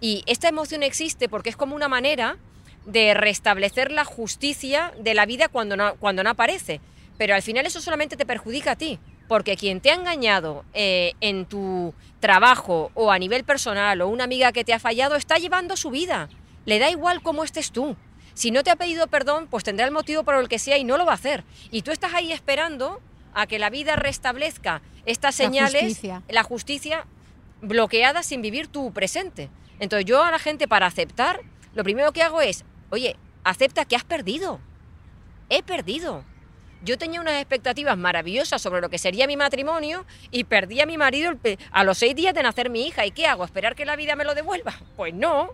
Y 0.02 0.24
esta 0.28 0.50
emoción 0.50 0.84
existe 0.84 1.30
porque 1.30 1.50
es 1.50 1.56
como 1.56 1.74
una 1.74 1.88
manera 1.88 2.38
de 2.86 3.14
restablecer 3.14 3.92
la 3.92 4.06
justicia 4.06 4.94
de 5.00 5.14
la 5.14 5.26
vida 5.26 5.48
cuando 5.48 5.78
no, 5.78 5.96
cuando 5.96 6.24
no 6.24 6.30
aparece. 6.32 6.82
Pero 7.18 7.36
al 7.36 7.42
final 7.42 7.66
eso 7.66 7.82
solamente 7.82 8.16
te 8.16 8.26
perjudica 8.26 8.72
a 8.72 8.76
ti, 8.76 9.00
porque 9.28 9.58
quien 9.58 9.82
te 9.82 9.92
ha 9.92 9.96
engañado 9.96 10.64
eh, 10.74 11.14
en 11.22 11.46
tu 11.46 11.94
trabajo 12.20 12.92
o 12.94 13.12
a 13.12 13.20
nivel 13.20 13.44
personal 13.44 14.02
o 14.02 14.08
una 14.08 14.24
amiga 14.24 14.52
que 14.52 14.64
te 14.64 14.74
ha 14.74 14.80
fallado 14.80 15.16
está 15.16 15.38
llevando 15.38 15.76
su 15.76 15.90
vida. 15.90 16.30
Le 16.66 16.80
da 16.80 16.90
igual 16.90 17.22
cómo 17.22 17.44
estés 17.44 17.72
tú. 17.72 17.96
Si 18.34 18.52
no 18.52 18.64
te 18.64 18.72
ha 18.72 18.78
pedido 18.78 19.08
perdón, 19.08 19.48
pues 19.50 19.64
tendrá 19.64 19.86
el 19.86 19.92
motivo 19.92 20.24
por 20.24 20.36
el 20.36 20.48
que 20.48 20.60
sea 20.60 20.78
y 20.78 20.84
no 20.84 20.98
lo 20.98 21.06
va 21.06 21.12
a 21.12 21.16
hacer. 21.16 21.44
Y 21.72 21.82
tú 21.82 21.92
estás 21.92 22.14
ahí 22.14 22.32
esperando 22.32 23.02
a 23.34 23.48
que 23.48 23.60
la 23.60 23.70
vida 23.70 23.96
restablezca 23.96 24.82
estas 25.06 25.36
señales, 25.36 25.82
justicia. 25.82 26.24
la 26.30 26.44
justicia 26.44 27.06
bloqueada 27.62 28.24
sin 28.24 28.42
vivir 28.42 28.68
tu 28.68 28.94
presente. 28.94 29.50
Entonces 29.80 30.06
yo 30.06 30.24
a 30.24 30.32
la 30.32 30.40
gente 30.40 30.68
para 30.68 30.88
aceptar, 30.88 31.42
lo 31.74 31.84
primero 31.84 32.12
que 32.12 32.24
hago 32.24 32.42
es, 32.42 32.66
oye, 32.90 33.16
acepta 33.44 33.86
que 33.86 33.96
has 33.96 34.04
perdido. 34.04 34.60
He 35.50 35.64
perdido. 35.64 36.24
Yo 36.82 36.98
tenía 36.98 37.20
unas 37.20 37.36
expectativas 37.36 37.98
maravillosas 37.98 38.62
sobre 38.62 38.80
lo 38.80 38.90
que 38.90 38.98
sería 38.98 39.28
mi 39.28 39.36
matrimonio 39.36 40.06
y 40.32 40.46
perdí 40.46 40.80
a 40.80 40.86
mi 40.86 40.98
marido 40.98 41.34
a 41.72 41.84
los 41.84 41.98
seis 41.98 42.16
días 42.16 42.34
de 42.34 42.44
nacer 42.44 42.70
mi 42.70 42.88
hija. 42.88 43.06
¿Y 43.06 43.12
qué 43.12 43.28
hago? 43.28 43.44
¿Esperar 43.44 43.76
que 43.76 43.86
la 43.86 43.96
vida 43.96 44.16
me 44.16 44.24
lo 44.24 44.36
devuelva? 44.36 44.74
Pues 44.96 45.14
no. 45.14 45.50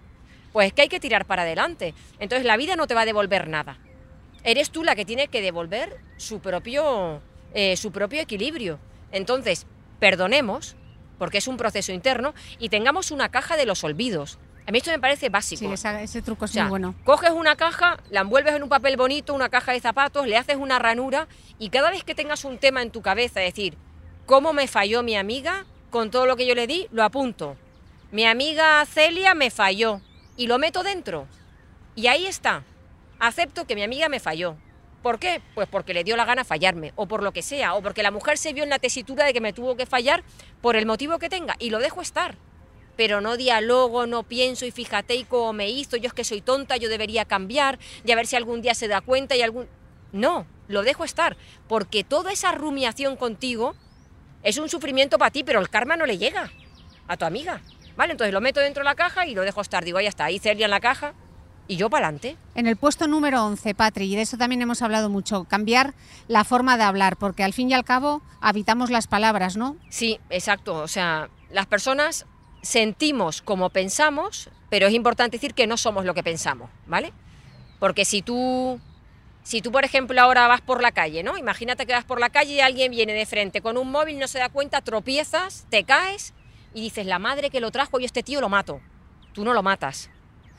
Pues 0.54 0.67
es 0.67 0.73
que 0.73 0.84
hay 0.84 0.88
que 0.88 0.99
tirar 0.99 1.25
para 1.25 1.41
adelante. 1.41 1.93
Entonces 2.19 2.45
la 2.45 2.58
vida 2.58 2.75
no 2.75 2.88
te 2.88 2.93
va 2.93 3.01
a 3.01 3.06
devolver 3.06 3.47
nada. 3.47 3.78
Eres 4.43 4.69
tú 4.69 4.84
la 4.84 4.95
que 4.95 5.06
tiene 5.06 5.28
que 5.28 5.41
devolver 5.41 5.97
su 6.17 6.39
propio, 6.39 7.21
eh, 7.54 7.75
su 7.75 7.91
propio 7.91 8.21
equilibrio. 8.21 8.80
Entonces, 9.12 9.65
perdonemos, 9.99 10.75
porque 11.17 11.39
es 11.39 11.47
un 11.47 11.58
proceso 11.58 11.91
interno, 11.91 12.36
y 12.60 12.69
tengamos 12.69 13.10
una 13.10 13.30
caja 13.30 13.58
de 13.58 13.65
los 13.65 13.84
olvidos. 13.84 14.38
A 14.67 14.71
mí 14.71 14.80
esto 14.80 14.89
me 14.91 14.99
parece 14.99 15.30
básico. 15.30 15.60
Sí, 15.60 15.71
esa- 15.71 16.01
ese 16.01 16.21
truco 16.21 16.45
es 16.45 16.51
O 16.51 16.54
sea, 16.54 16.63
muy 16.63 16.69
bueno. 16.71 16.95
coges 17.04 17.32
una 17.32 17.56
caja, 17.56 17.97
la 18.10 18.21
envuelves 18.21 18.56
en 18.56 18.63
un 18.63 18.69
papel 18.69 18.97
bonito, 18.97 19.34
una 19.34 19.49
caja 19.49 19.73
de 19.73 19.80
zapatos, 19.80 20.25
le 20.28 20.38
haces 20.38 20.56
una 20.58 20.80
ranura 20.80 21.28
y 21.60 21.69
cada 21.69 21.91
vez 21.91 22.04
que 22.04 22.15
tengas 22.15 22.45
un 22.45 22.58
tema 22.58 22.82
en 22.82 22.89
tu 22.91 23.01
cabeza, 23.04 23.43
es 23.43 23.54
decir, 23.54 23.78
¿cómo 24.25 24.54
me 24.54 24.67
falló 24.67 25.04
mi 25.04 25.15
amiga 25.15 25.65
con 25.91 26.10
todo 26.10 26.25
lo 26.25 26.36
que 26.36 26.47
yo 26.47 26.56
le 26.56 26.65
di? 26.65 26.88
Lo 26.91 27.04
apunto. 27.04 27.58
Mi 28.12 28.25
amiga 28.25 28.84
Celia 28.86 29.36
me 29.36 29.51
falló 29.51 30.01
y 30.36 30.47
lo 30.47 30.58
meto 30.58 30.82
dentro. 30.84 31.28
Y 31.95 32.08
ahí 32.08 32.25
está. 32.25 32.63
Acepto 33.19 33.65
que 33.65 33.75
mi 33.75 33.84
amiga 33.84 34.10
me 34.10 34.19
falló. 34.19 34.56
¿Por 35.04 35.19
qué? 35.19 35.41
Pues 35.54 35.67
porque 35.69 35.93
le 35.93 36.04
dio 36.04 36.17
la 36.17 36.25
gana 36.25 36.43
fallarme, 36.43 36.91
o 36.95 37.06
por 37.08 37.21
lo 37.21 37.32
que 37.32 37.43
sea, 37.43 37.75
o 37.75 37.82
porque 37.84 38.01
la 38.01 38.10
mujer 38.10 38.39
se 38.39 38.51
vio 38.54 38.63
en 38.63 38.69
la 38.71 38.80
tesitura 38.80 39.25
de 39.25 39.34
que 39.34 39.41
me 39.41 39.54
tuvo 39.54 39.78
que 39.78 39.86
fallar 39.86 40.23
por 40.62 40.75
el 40.75 40.88
motivo 40.88 41.19
que 41.19 41.30
tenga, 41.30 41.56
y 41.60 41.69
lo 41.69 41.78
dejo 41.78 42.01
estar 42.01 42.36
pero 42.95 43.21
no 43.21 43.38
dialogo, 43.38 44.08
no 44.08 44.23
pienso 44.23 44.65
y 44.65 44.71
fíjate 44.71 45.15
y 45.15 45.23
cómo 45.23 45.53
me 45.53 45.69
hizo, 45.69 45.97
yo 45.97 46.08
es 46.08 46.13
que 46.13 46.23
soy 46.23 46.41
tonta, 46.41 46.77
yo 46.77 46.89
debería 46.89 47.25
cambiar 47.25 47.79
y 48.03 48.12
a 48.12 48.15
ver 48.15 48.27
si 48.27 48.36
algún 48.36 48.62
día 48.62 48.73
se 48.73 48.88
da 48.88 49.01
cuenta 49.01 49.36
y 49.36 49.41
algún... 49.41 49.67
No, 50.12 50.45
lo 50.67 50.84
dejo 50.84 51.03
estar, 51.03 51.38
porque 51.67 52.03
toda 52.03 52.31
esa 52.31 52.51
rumiación 52.51 53.15
contigo 53.17 53.75
es 54.43 54.58
un 54.58 54.69
sufrimiento 54.69 55.17
para 55.17 55.31
ti, 55.31 55.43
pero 55.43 55.60
el 55.60 55.69
karma 55.69 55.97
no 55.97 56.05
le 56.05 56.17
llega 56.17 56.51
a 57.08 57.17
tu 57.17 57.25
amiga. 57.25 57.62
¿Vale? 57.97 58.12
Entonces 58.12 58.34
lo 58.34 58.41
meto 58.41 58.60
dentro 58.60 58.81
de 58.81 58.86
la 58.86 58.95
caja 58.95 59.25
y 59.25 59.34
lo 59.34 59.43
dejo 59.43 59.62
estar. 59.62 59.86
Digo, 59.86 59.97
ahí 59.97 60.05
está, 60.05 60.25
ahí 60.25 60.38
Celia 60.38 60.65
en 60.65 60.71
la 60.71 60.81
caja 60.81 61.13
y 61.67 61.77
yo 61.77 61.89
para 61.89 62.08
adelante. 62.08 62.38
En 62.53 62.67
el 62.67 62.75
puesto 62.75 63.08
número 63.08 63.43
11, 63.43 63.73
Patri, 63.73 64.12
y 64.12 64.15
de 64.15 64.21
eso 64.21 64.38
también 64.38 64.62
hemos 64.62 64.81
hablado 64.81 65.10
mucho, 65.10 65.45
cambiar 65.45 65.93
la 66.27 66.43
forma 66.43 66.77
de 66.77 66.84
hablar, 66.84 67.17
porque 67.17 67.43
al 67.43 67.53
fin 67.53 67.69
y 67.71 67.73
al 67.73 67.84
cabo 67.84 68.21
habitamos 68.41 68.89
las 68.89 69.08
palabras, 69.08 69.58
¿no? 69.58 69.77
Sí, 69.89 70.19
exacto. 70.29 70.75
O 70.75 70.88
sea, 70.88 71.29
las 71.49 71.65
personas 71.65 72.25
sentimos 72.65 73.41
como 73.41 73.69
pensamos, 73.69 74.49
pero 74.69 74.88
es 74.88 74.93
importante 74.93 75.38
decir 75.38 75.54
que 75.54 75.67
no 75.67 75.78
somos 75.78 76.04
lo 76.04 76.13
que 76.13 76.23
pensamos, 76.23 76.69
¿vale? 76.88 77.13
Porque 77.80 78.06
si 78.06 78.21
tú, 78.21 78.80
si 79.43 79.62
tú, 79.62 79.71
por 79.71 79.86
ejemplo, 79.86 80.19
ahora 80.19 80.47
vas 80.47 80.62
por 80.62 80.82
la 80.82 80.91
calle, 80.91 81.23
¿no? 81.23 81.38
Imagínate 81.38 81.86
que 81.86 81.93
vas 81.93 82.06
por 82.06 82.19
la 82.19 82.30
calle 82.30 82.56
y 82.56 82.60
alguien 82.60 82.91
viene 82.91 83.13
de 83.13 83.25
frente 83.25 83.62
con 83.62 83.78
un 83.78 83.91
móvil, 83.91 84.19
no 84.19 84.28
se 84.28 84.39
da 84.39 84.49
cuenta, 84.49 84.82
tropiezas, 84.82 85.65
te 85.69 85.84
caes 85.84 86.34
y 86.73 86.82
dices, 86.82 87.06
la 87.06 87.19
madre 87.19 87.49
que 87.49 87.62
lo 87.62 87.71
trajo, 87.71 87.99
yo 87.99 88.06
este 88.06 88.23
tío 88.23 88.41
lo 88.41 88.49
mato. 88.49 88.82
Tú 89.34 89.45
no 89.45 89.54
lo 89.54 89.62
matas. 89.63 90.10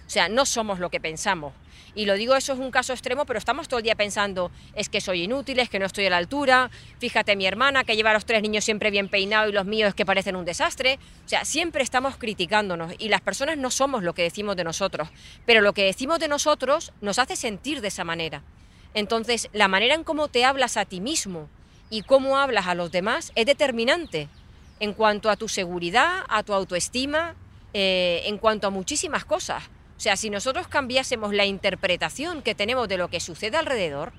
O 0.07 0.11
sea, 0.11 0.29
no 0.29 0.47
somos 0.47 0.79
lo 0.79 0.89
que 0.91 1.01
pensamos. 1.01 1.53
Y 1.97 2.05
lo 2.05 2.15
digo, 2.15 2.37
eso 2.37 2.53
es 2.53 2.59
un 2.59 2.71
caso 2.71 2.93
extremo, 2.93 3.25
pero 3.25 3.39
estamos 3.39 3.69
todo 3.69 3.79
el 3.79 3.85
día 3.85 3.95
pensando, 3.95 4.51
es 4.75 4.91
que 4.91 5.01
soy 5.01 5.23
inútil, 5.23 5.59
es 5.59 5.71
que 5.71 5.79
no 5.79 5.87
estoy 5.87 6.05
a 6.05 6.11
la 6.11 6.19
altura, 6.19 6.71
fíjate 6.99 7.37
mi 7.37 7.47
hermana 7.47 7.85
que 7.85 7.97
lleva 7.97 8.11
a 8.11 8.13
los 8.13 8.27
tres 8.27 8.43
niños 8.43 8.65
siempre 8.65 8.91
bien 8.91 9.09
peinados 9.09 9.49
y 9.49 9.55
los 9.55 9.65
míos 9.65 9.95
que 9.95 10.05
parecen 10.05 10.37
un 10.37 10.45
desastre. 10.45 10.99
O 11.25 11.29
sea, 11.29 11.47
siempre 11.47 11.83
estamos 11.83 12.19
criticándonos 12.19 12.93
y 12.99 13.09
las 13.09 13.23
personas 13.23 13.57
no 13.57 13.71
somos 13.71 14.03
lo 14.03 14.13
que 14.13 14.23
decimos 14.23 14.57
de 14.57 14.65
nosotros, 14.65 15.09
pero 15.47 15.63
lo 15.63 15.73
que 15.73 15.85
decimos 15.85 16.19
de 16.19 16.29
nosotros 16.29 16.93
nos 17.01 17.19
hace 17.19 17.35
sentir 17.35 17.81
de 17.81 17.89
esa 17.89 18.05
manera. 18.05 18.43
Entonces, 18.93 19.49
la 19.55 19.67
manera 19.67 19.95
en 19.95 20.05
cómo 20.05 20.29
te 20.29 20.45
hablas 20.45 20.77
a 20.77 20.85
ti 20.85 21.01
mismo 21.01 21.49
y 21.89 22.03
cómo 22.03 22.37
hablas 22.37 22.67
a 22.67 22.75
los 22.75 22.93
demás 22.93 23.33
es 23.37 23.47
determinante 23.47 24.29
en 24.81 24.93
cuanto 24.93 25.31
a 25.31 25.37
tu 25.37 25.49
seguridad, 25.49 26.25
a 26.29 26.43
tu 26.43 26.53
autoestima, 26.53 27.35
eh, 27.73 28.23
en 28.27 28.37
cuanto 28.37 28.67
a 28.67 28.71
muchísimas 28.71 29.25
cosas. 29.25 29.63
O 29.97 30.01
sea, 30.01 30.17
si 30.17 30.31
nosotros 30.31 30.69
cambiásemos 30.69 31.33
la 31.33 31.47
interpretación 31.47 32.43
que 32.43 32.55
tenemos 32.55 32.89
de 32.89 32.99
lo 32.99 33.09
que 33.09 33.19
sucede 33.21 33.57
alrededor, 33.57 34.13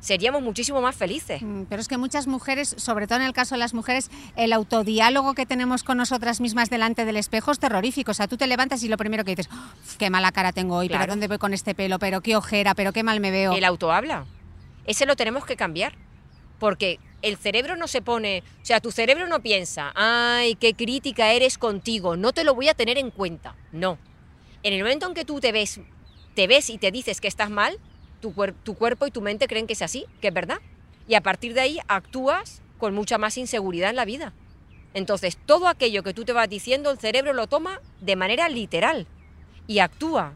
seríamos 0.00 0.40
muchísimo 0.40 0.80
más 0.80 0.96
felices. 0.96 1.42
Mm, 1.42 1.64
Pero 1.64 1.82
es 1.82 1.88
que 1.88 1.98
muchas 1.98 2.26
mujeres, 2.26 2.74
sobre 2.78 3.06
todo 3.06 3.18
en 3.18 3.26
el 3.26 3.34
caso 3.34 3.54
de 3.54 3.58
las 3.58 3.74
mujeres, 3.74 4.10
el 4.36 4.52
autodiálogo 4.54 5.34
que 5.34 5.44
tenemos 5.44 5.82
con 5.84 5.98
nosotras 5.98 6.40
mismas 6.40 6.70
delante 6.70 7.04
del 7.04 7.18
espejo 7.18 7.52
es 7.52 7.58
terrorífico. 7.58 8.12
O 8.12 8.14
sea, 8.14 8.28
tú 8.28 8.38
te 8.38 8.46
levantas 8.46 8.82
y 8.82 8.88
lo 8.88 8.96
primero 8.96 9.24
que 9.24 9.36
dices, 9.36 9.52
"Uf, 9.52 9.96
qué 9.98 10.08
mala 10.08 10.32
cara 10.32 10.52
tengo 10.52 10.76
hoy, 10.76 10.88
pero 10.88 11.00
Claro. 11.00 11.12
¿dónde 11.12 11.28
voy 11.28 11.36
con 11.38 11.52
este 11.52 11.74
pelo? 11.74 11.98
Pero 11.98 12.22
qué 12.22 12.34
ojera, 12.34 12.74
pero 12.74 12.92
qué 12.94 13.02
mal 13.02 13.20
me 13.20 13.30
veo. 13.30 13.52
El 13.52 13.64
auto 13.64 13.92
habla. 13.92 14.24
Ese 14.86 15.04
lo 15.04 15.16
tenemos 15.16 15.44
que 15.44 15.56
cambiar. 15.56 15.92
Porque 16.58 16.98
el 17.22 17.36
cerebro 17.38 17.76
no 17.76 17.88
se 17.88 18.02
pone, 18.02 18.42
o 18.62 18.64
sea, 18.64 18.80
tu 18.80 18.90
cerebro 18.92 19.26
no 19.28 19.40
piensa, 19.40 19.92
ay, 19.94 20.54
qué 20.56 20.74
crítica 20.74 21.32
eres 21.32 21.56
contigo, 21.56 22.16
no 22.16 22.32
te 22.32 22.44
lo 22.44 22.54
voy 22.54 22.68
a 22.68 22.74
tener 22.74 22.98
en 22.98 23.10
cuenta. 23.10 23.54
No. 23.72 23.98
En 24.62 24.72
el 24.72 24.82
momento 24.82 25.06
en 25.06 25.14
que 25.14 25.24
tú 25.24 25.40
te 25.40 25.52
ves, 25.52 25.80
te 26.34 26.46
ves 26.46 26.70
y 26.70 26.78
te 26.78 26.90
dices 26.90 27.20
que 27.20 27.28
estás 27.28 27.50
mal, 27.50 27.78
tu, 28.20 28.34
tu 28.62 28.74
cuerpo 28.74 29.06
y 29.06 29.10
tu 29.10 29.20
mente 29.20 29.46
creen 29.46 29.66
que 29.66 29.72
es 29.72 29.82
así, 29.82 30.06
que 30.20 30.28
es 30.28 30.34
verdad. 30.34 30.58
Y 31.08 31.14
a 31.14 31.22
partir 31.22 31.54
de 31.54 31.60
ahí 31.60 31.78
actúas 31.88 32.62
con 32.78 32.94
mucha 32.94 33.18
más 33.18 33.38
inseguridad 33.38 33.90
en 33.90 33.96
la 33.96 34.04
vida. 34.04 34.32
Entonces, 34.92 35.36
todo 35.46 35.68
aquello 35.68 36.02
que 36.02 36.14
tú 36.14 36.24
te 36.24 36.32
vas 36.32 36.48
diciendo, 36.48 36.90
el 36.90 36.98
cerebro 36.98 37.32
lo 37.32 37.46
toma 37.46 37.80
de 38.00 38.16
manera 38.16 38.48
literal 38.48 39.06
y 39.66 39.78
actúa 39.78 40.34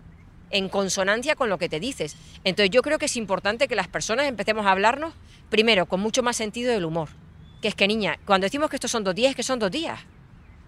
en 0.50 0.68
consonancia 0.68 1.34
con 1.34 1.48
lo 1.48 1.58
que 1.58 1.68
te 1.68 1.80
dices. 1.80 2.16
Entonces, 2.44 2.70
yo 2.70 2.82
creo 2.82 2.98
que 2.98 3.06
es 3.06 3.16
importante 3.16 3.66
que 3.66 3.74
las 3.74 3.88
personas 3.88 4.26
empecemos 4.26 4.64
a 4.66 4.70
hablarnos, 4.70 5.12
primero, 5.50 5.86
con 5.86 6.00
mucho 6.00 6.22
más 6.22 6.36
sentido 6.36 6.72
del 6.72 6.84
humor. 6.84 7.08
Que 7.60 7.68
es 7.68 7.74
que, 7.74 7.88
niña, 7.88 8.18
cuando 8.24 8.44
decimos 8.44 8.70
que 8.70 8.76
estos 8.76 8.90
son 8.90 9.02
dos 9.02 9.14
días, 9.14 9.30
es 9.30 9.36
que 9.36 9.42
son 9.42 9.58
dos 9.58 9.70
días. 9.70 9.98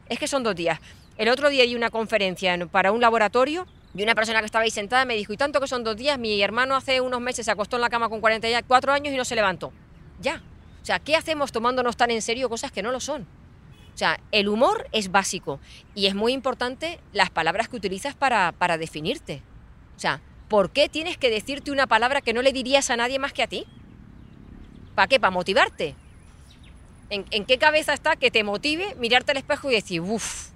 Es 0.09 0.19
que 0.19 0.27
son 0.27 0.43
dos 0.43 0.57
días. 0.57 0.81
El 1.19 1.29
otro 1.29 1.49
día 1.49 1.65
di 1.65 1.75
una 1.75 1.91
conferencia 1.91 2.55
en- 2.55 2.69
para 2.69 2.93
un 2.93 3.01
laboratorio 3.01 3.67
y 3.95 4.03
una 4.03 4.15
persona 4.15 4.41
que 4.41 4.47
estaba 4.47 4.65
ahí 4.65 4.71
sentada 4.71 5.05
me 5.05 5.15
dijo, 5.17 5.33
y 5.33 5.37
tanto 5.37 5.61
que 5.61 5.67
son 5.67 5.83
dos 5.85 5.97
días, 5.97 6.19
mi 6.19 6.41
hermano 6.43 6.77
hace 6.77 7.01
unos 7.01 7.21
meses 7.21 7.47
se 7.47 7.51
acostó 7.53 7.77
en 7.77 7.83
la 7.83 7.89
cama 7.91 8.09
con 8.09 8.21
44 8.21 8.93
años 8.93 9.15
y 9.15 9.17
no 9.17 9.25
se 9.25 9.35
levantó. 9.35 9.73
Ya. 10.21 10.43
O 10.83 10.85
sea, 10.87 10.99
¿qué 10.99 11.17
hacemos 11.17 11.53
tomándonos 11.53 11.97
tan 11.97 12.11
en 12.11 12.23
serio 12.23 12.49
cosas 12.49 12.71
que 12.71 12.83
no 12.83 12.93
lo 12.93 13.01
son? 13.01 13.23
O 13.95 13.99
sea, 13.99 14.21
el 14.31 14.49
humor 14.49 14.87
es 14.93 15.11
básico 15.11 15.59
y 15.95 16.07
es 16.07 16.15
muy 16.15 16.33
importante 16.35 17.01
las 17.15 17.31
palabras 17.31 17.69
que 17.69 17.77
utilizas 17.77 18.15
para, 18.15 18.53
para 18.53 18.77
definirte. 18.77 19.43
O 19.97 19.99
sea, 19.99 20.21
¿por 20.49 20.71
qué 20.71 20.91
tienes 20.91 21.17
que 21.17 21.31
decirte 21.31 21.71
una 21.71 21.87
palabra 21.87 22.21
que 22.21 22.35
no 22.35 22.43
le 22.43 22.53
dirías 22.53 22.91
a 22.91 22.97
nadie 22.97 23.19
más 23.19 23.33
que 23.33 23.43
a 23.43 23.47
ti? 23.47 23.67
¿Para 24.95 25.09
qué? 25.09 25.19
¿Para 25.19 25.31
motivarte? 25.31 25.95
¿En, 27.09 27.25
en 27.31 27.47
qué 27.47 27.57
cabeza 27.57 27.95
está 27.95 28.17
que 28.17 28.31
te 28.31 28.45
motive 28.45 28.95
mirarte 28.97 29.31
al 29.31 29.39
espejo 29.39 29.71
y 29.71 29.75
decir, 29.75 30.03
uff, 30.03 30.49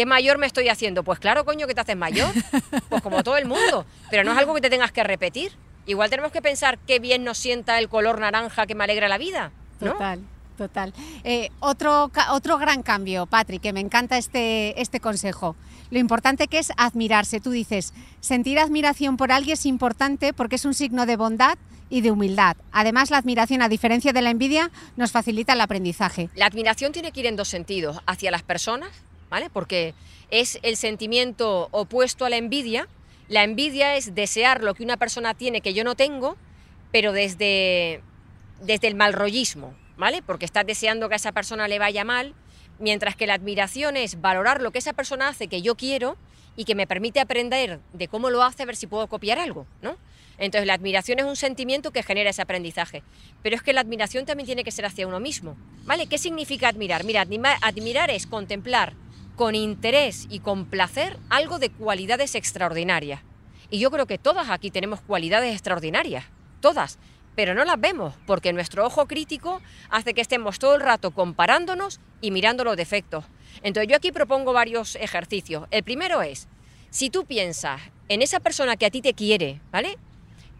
¿qué 0.00 0.06
mayor 0.06 0.38
me 0.38 0.46
estoy 0.46 0.70
haciendo? 0.70 1.04
Pues 1.04 1.18
claro, 1.18 1.44
coño, 1.44 1.66
que 1.66 1.74
te 1.74 1.82
haces 1.82 1.96
mayor. 1.96 2.32
Pues 2.88 3.02
como 3.02 3.22
todo 3.22 3.36
el 3.36 3.44
mundo. 3.44 3.84
Pero 4.10 4.24
no 4.24 4.32
es 4.32 4.38
algo 4.38 4.54
que 4.54 4.62
te 4.62 4.70
tengas 4.70 4.92
que 4.92 5.04
repetir. 5.04 5.52
Igual 5.84 6.08
tenemos 6.08 6.32
que 6.32 6.40
pensar 6.40 6.78
qué 6.78 6.98
bien 6.98 7.22
nos 7.22 7.36
sienta 7.36 7.78
el 7.78 7.90
color 7.90 8.18
naranja 8.18 8.66
que 8.66 8.74
me 8.74 8.84
alegra 8.84 9.08
la 9.08 9.18
vida. 9.18 9.52
¿no? 9.80 9.92
Total, 9.92 10.20
total. 10.56 10.94
Eh, 11.22 11.50
otro, 11.60 12.10
otro 12.30 12.56
gran 12.56 12.82
cambio, 12.82 13.26
Patrick, 13.26 13.60
que 13.60 13.74
me 13.74 13.80
encanta 13.80 14.16
este, 14.16 14.80
este 14.80 15.00
consejo. 15.00 15.54
Lo 15.90 15.98
importante 15.98 16.48
que 16.48 16.58
es 16.58 16.72
admirarse. 16.78 17.38
Tú 17.38 17.50
dices, 17.50 17.92
sentir 18.20 18.58
admiración 18.58 19.18
por 19.18 19.32
alguien 19.32 19.52
es 19.52 19.66
importante 19.66 20.32
porque 20.32 20.56
es 20.56 20.64
un 20.64 20.72
signo 20.72 21.04
de 21.04 21.16
bondad 21.16 21.58
y 21.90 22.00
de 22.00 22.10
humildad. 22.10 22.56
Además, 22.72 23.10
la 23.10 23.18
admiración, 23.18 23.60
a 23.60 23.68
diferencia 23.68 24.14
de 24.14 24.22
la 24.22 24.30
envidia, 24.30 24.70
nos 24.96 25.12
facilita 25.12 25.52
el 25.52 25.60
aprendizaje. 25.60 26.30
La 26.34 26.46
admiración 26.46 26.92
tiene 26.92 27.12
que 27.12 27.20
ir 27.20 27.26
en 27.26 27.36
dos 27.36 27.48
sentidos, 27.48 27.98
hacia 28.06 28.30
las 28.30 28.42
personas, 28.42 28.90
¿vale? 29.30 29.48
Porque 29.48 29.94
es 30.30 30.58
el 30.62 30.76
sentimiento 30.76 31.68
opuesto 31.70 32.24
a 32.24 32.30
la 32.30 32.36
envidia. 32.36 32.88
La 33.28 33.44
envidia 33.44 33.96
es 33.96 34.14
desear 34.14 34.62
lo 34.62 34.74
que 34.74 34.82
una 34.82 34.96
persona 34.96 35.34
tiene 35.34 35.60
que 35.60 35.72
yo 35.72 35.84
no 35.84 35.94
tengo, 35.94 36.36
pero 36.92 37.12
desde, 37.12 38.02
desde 38.60 38.88
el 38.88 38.96
malrollismo, 38.96 39.74
¿vale? 39.96 40.20
Porque 40.22 40.44
estás 40.44 40.66
deseando 40.66 41.08
que 41.08 41.14
a 41.14 41.16
esa 41.16 41.32
persona 41.32 41.68
le 41.68 41.78
vaya 41.78 42.04
mal, 42.04 42.34
mientras 42.78 43.14
que 43.14 43.26
la 43.26 43.34
admiración 43.34 43.96
es 43.96 44.20
valorar 44.20 44.60
lo 44.60 44.72
que 44.72 44.78
esa 44.78 44.92
persona 44.92 45.28
hace 45.28 45.46
que 45.48 45.62
yo 45.62 45.76
quiero 45.76 46.16
y 46.56 46.64
que 46.64 46.74
me 46.74 46.86
permite 46.86 47.20
aprender 47.20 47.78
de 47.92 48.08
cómo 48.08 48.30
lo 48.30 48.42
hace, 48.42 48.64
a 48.64 48.66
ver 48.66 48.74
si 48.76 48.86
puedo 48.88 49.06
copiar 49.06 49.38
algo, 49.38 49.66
¿no? 49.82 49.96
Entonces 50.38 50.66
la 50.66 50.74
admiración 50.74 51.18
es 51.18 51.26
un 51.26 51.36
sentimiento 51.36 51.90
que 51.92 52.02
genera 52.02 52.30
ese 52.30 52.40
aprendizaje, 52.42 53.02
pero 53.42 53.54
es 53.54 53.62
que 53.62 53.74
la 53.74 53.82
admiración 53.82 54.24
también 54.24 54.46
tiene 54.46 54.64
que 54.64 54.70
ser 54.70 54.86
hacia 54.86 55.06
uno 55.06 55.20
mismo, 55.20 55.56
¿vale? 55.84 56.06
¿Qué 56.06 56.16
significa 56.18 56.68
admirar? 56.68 57.04
Mira, 57.04 57.20
admira- 57.20 57.58
admirar 57.60 58.10
es 58.10 58.26
contemplar 58.26 58.94
con 59.36 59.54
interés 59.54 60.26
y 60.28 60.40
con 60.40 60.66
placer 60.66 61.18
algo 61.28 61.58
de 61.58 61.70
cualidades 61.70 62.34
extraordinarias. 62.34 63.20
Y 63.70 63.78
yo 63.78 63.90
creo 63.90 64.06
que 64.06 64.18
todas 64.18 64.50
aquí 64.50 64.70
tenemos 64.70 65.00
cualidades 65.00 65.52
extraordinarias, 65.52 66.24
todas, 66.60 66.98
pero 67.36 67.54
no 67.54 67.64
las 67.64 67.80
vemos 67.80 68.14
porque 68.26 68.52
nuestro 68.52 68.84
ojo 68.84 69.06
crítico 69.06 69.62
hace 69.88 70.14
que 70.14 70.20
estemos 70.20 70.58
todo 70.58 70.74
el 70.74 70.80
rato 70.80 71.12
comparándonos 71.12 72.00
y 72.20 72.30
mirando 72.32 72.64
los 72.64 72.76
defectos. 72.76 73.24
Entonces 73.62 73.88
yo 73.88 73.96
aquí 73.96 74.12
propongo 74.12 74.52
varios 74.52 74.96
ejercicios. 74.96 75.66
El 75.70 75.82
primero 75.82 76.22
es, 76.22 76.48
si 76.90 77.08
tú 77.10 77.24
piensas 77.24 77.80
en 78.08 78.22
esa 78.22 78.40
persona 78.40 78.76
que 78.76 78.86
a 78.86 78.90
ti 78.90 79.00
te 79.00 79.14
quiere, 79.14 79.60
¿vale? 79.70 79.96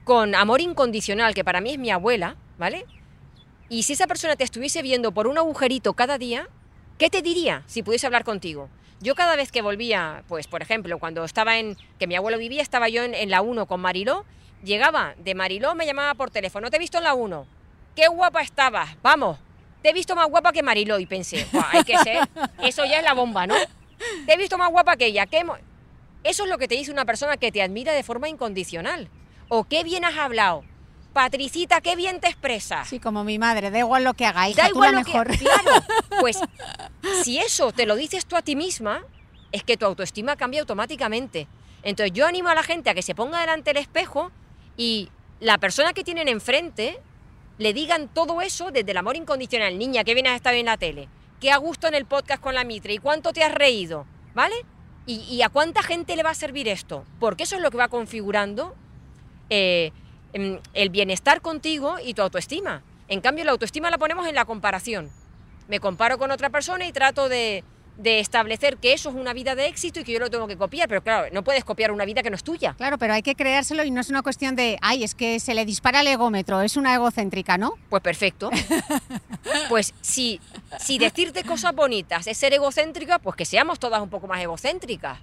Con 0.05 0.35
amor 0.35 0.61
incondicional, 0.61 1.35
que 1.35 1.45
para 1.45 1.61
mí 1.61 1.73
es 1.73 1.79
mi 1.79 1.91
abuela, 1.91 2.37
¿vale? 2.59 2.87
Y 3.69 3.83
si 3.83 3.93
esa 3.93 4.07
persona 4.07 4.37
te 4.37 4.45
estuviese 4.45 4.83
viendo 4.83 5.13
por 5.13 5.27
un 5.27 5.39
agujerito 5.39 5.95
cada 5.95 6.19
día, 6.19 6.49
¿qué 7.01 7.09
te 7.09 7.23
diría 7.23 7.65
si 7.67 7.83
pudiese 7.83 8.07
hablar 8.07 8.25
contigo? 8.25 8.69
Yo 9.01 9.15
cada 9.15 9.35
vez 9.35 9.51
que 9.51 9.63
volvía, 9.63 10.23
pues 10.29 10.47
por 10.47 10.61
ejemplo, 10.61 10.99
cuando 10.99 11.25
estaba 11.25 11.59
en, 11.59 11.79
que 11.99 12.07
mi 12.07 12.15
abuelo 12.15 12.37
vivía, 12.37 12.61
estaba 12.61 12.91
yo 12.91 13.03
en, 13.03 13.31
la 13.31 13.41
1 13.41 13.65
con 13.65 13.81
Mariló, 13.81 14.27
llegaba 14.63 15.15
de 15.17 15.35
Mariló, 15.35 15.75
me 15.75 15.87
llamaba 15.87 16.13
por 16.15 16.31
teléfono, 16.31 16.69
te 16.69 16.77
he 16.77 16.79
visto 16.79 16.99
en 16.99 17.05
la 17.05 17.15
1, 17.15 17.47
qué 17.97 18.07
guapa 18.09 18.43
estabas, 18.43 18.91
vamos, 19.03 19.39
te 19.81 19.89
he 19.89 19.93
visto 19.95 20.15
más 20.15 20.29
guapa 20.29 20.53
que 20.53 20.63
Mariló 20.63 20.99
y 20.99 21.07
pensé, 21.07 21.47
hay 21.73 21.85
que 21.85 21.97
ser, 21.99 22.29
eso 22.63 22.85
ya 22.85 22.99
es 22.99 23.05
la 23.05 23.15
bomba, 23.15 23.47
¿no? 23.47 23.55
Te 24.27 24.35
he 24.35 24.37
visto 24.37 24.59
más 24.59 24.71
guapa 24.71 24.97
que 24.97 25.07
ella, 25.07 25.25
¿qué 25.25 25.43
eso 26.23 26.45
es 26.45 26.51
lo 26.51 26.59
que 26.59 26.69
te 26.69 26.75
dice 26.75 26.93
una 26.93 27.07
persona 27.07 27.39
que 27.39 27.51
te 27.51 27.63
admira 27.63 27.95
de 27.95 28.03
forma 28.03 28.29
incondicional. 28.29 29.09
O 29.49 29.65
qué 29.65 29.85
bien 29.85 30.05
has 30.05 30.19
hablado. 30.19 30.65
Patricita, 31.13 31.81
qué 31.81 31.97
bien 31.97 32.21
te 32.21 32.29
expresas. 32.29 32.89
Sí, 32.89 33.01
como 33.01 33.25
mi 33.25 33.39
madre, 33.39 33.71
da 33.71 33.79
igual 33.79 34.05
lo 34.05 34.15
que 34.15 34.27
haga, 34.27 34.49
hija, 34.49 34.63
da 34.63 34.69
igual 34.69 34.95
lo 34.95 35.03
mejor. 35.03 35.29
claro, 35.37 35.85
pues 36.21 36.39
si 37.23 37.39
eso 37.39 37.73
te 37.73 37.87
lo 37.87 37.97
dices 37.97 38.27
tú 38.27 38.37
a 38.37 38.43
ti 38.43 38.55
misma, 38.55 39.03
es 39.53 39.65
que 39.65 39.77
tu 39.77 39.87
autoestima 39.87 40.37
cambia 40.37 40.61
automáticamente. 40.61 41.49
Entonces 41.83 42.13
yo 42.13 42.27
animo 42.27 42.49
a 42.49 42.55
la 42.55 42.63
gente 42.63 42.91
a 42.91 42.95
que 42.95 43.03
se 43.03 43.15
ponga 43.15 43.41
delante 43.41 43.71
del 43.71 43.83
espejo 43.83 44.31
y 44.77 45.11
la 45.41 45.59
persona 45.59 45.93
que 45.93 46.05
tienen 46.05 46.29
enfrente 46.29 47.01
le 47.59 47.73
digan 47.73 48.09
todo 48.09 48.41
eso 48.41 48.71
desde 48.71 48.91
el 48.91 48.97
amor 48.97 49.17
incondicional. 49.17 49.79
Niña, 49.79 50.05
qué 50.05 50.15
bien 50.15 50.27
has 50.27 50.37
estado 50.37 50.57
en 50.57 50.67
la 50.67 50.77
tele, 50.77 51.09
qué 51.41 51.51
a 51.51 51.57
gusto 51.57 51.89
en 51.89 51.95
el 51.95 52.07
podcast 52.07 52.43
con 52.43 52.55
la 52.55 52.65
Mitre 52.65 52.95
y 52.95 52.99
cuánto 52.99 53.33
te 53.33 53.43
has 53.43 53.53
reído, 53.53 54.07
¿vale? 54.35 54.55
¿Y, 55.07 55.43
a 55.43 55.49
cuánta 55.49 55.83
gente 55.83 56.15
le 56.15 56.23
va 56.23 56.31
a 56.31 56.35
servir 56.35 56.69
esto? 56.69 57.05
Porque 57.19 57.43
eso 57.43 57.57
es 57.57 57.63
lo 57.63 57.73
que 57.73 57.79
va 57.79 57.89
configurando 57.89 58.77
eh, 59.49 59.93
el 60.33 60.91
bienestar 60.91 61.41
contigo 61.41 61.97
y 62.05 62.15
tu 62.15 62.23
autoestima. 62.23 62.83
En 63.09 63.21
cambio, 63.21 63.45
la 63.45 63.53
autoestima 63.53 63.91
la 63.91 63.99
ponemos 63.99 64.27
en 64.27 64.35
la 64.35 64.45
comparación. 64.45 65.11
Me 65.69 65.81
comparo 65.81 66.19
con 66.19 66.31
otra 66.31 66.51
persona 66.51 66.87
y 66.87 66.93
trato 66.93 67.29
de, 67.29 67.65
de 68.01 68.19
establecer 68.19 68.79
que 68.79 68.93
eso 68.93 69.11
es 69.11 69.15
una 69.15 69.33
vida 69.33 69.55
de 69.55 69.67
éxito 69.67 70.01
y 70.01 70.05
que 70.05 70.13
yo 70.13 70.21
lo 70.21 70.31
tengo 70.31 70.47
que 70.47 70.57
copiar, 70.57 70.89
pero 70.89 71.03
claro, 71.03 71.29
no 71.33 71.45
puedes 71.45 71.65
copiar 71.65 71.93
una 71.93 72.05
vida 72.05 72.23
que 72.23 72.31
no 72.31 72.37
es 72.37 72.43
tuya. 72.43 72.75
Claro, 72.75 72.97
pero 72.99 73.13
hay 73.13 73.23
que 73.23 73.35
creárselo 73.35 73.85
y 73.85 73.91
no 73.91 74.01
es 74.01 74.09
una 74.09 74.23
cuestión 74.23 74.57
de, 74.57 74.79
ay, 74.81 75.05
es 75.05 75.15
que 75.15 75.39
se 75.39 75.55
le 75.55 75.67
dispara 75.67 76.01
el 76.01 76.07
egómetro, 76.07 76.63
es 76.63 76.77
una 76.77 76.95
egocéntrica, 76.95 77.59
¿no? 77.59 77.75
Pues 77.91 78.03
perfecto. 78.03 78.51
pues 79.69 79.93
si, 80.01 80.41
si 80.79 80.99
decirte 80.99 81.45
cosas 81.45 81.75
bonitas 81.75 82.27
es 82.27 82.39
ser 82.39 82.55
egocéntrica, 82.55 83.19
pues 83.19 83.37
que 83.37 83.45
seamos 83.45 83.79
todas 83.79 84.01
un 84.01 84.09
poco 84.09 84.27
más 84.27 84.41
egocéntricas. 84.41 85.19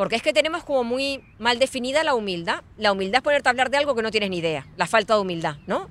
Porque 0.00 0.16
es 0.16 0.22
que 0.22 0.32
tenemos 0.32 0.64
como 0.64 0.82
muy 0.82 1.22
mal 1.38 1.58
definida 1.58 2.02
la 2.02 2.14
humildad. 2.14 2.62
La 2.78 2.90
humildad 2.90 3.18
es 3.18 3.22
ponerte 3.22 3.50
a 3.50 3.50
hablar 3.50 3.68
de 3.68 3.76
algo 3.76 3.94
que 3.94 4.00
no 4.00 4.10
tienes 4.10 4.30
ni 4.30 4.38
idea, 4.38 4.66
la 4.78 4.86
falta 4.86 5.12
de 5.12 5.20
humildad, 5.20 5.56
¿no? 5.66 5.90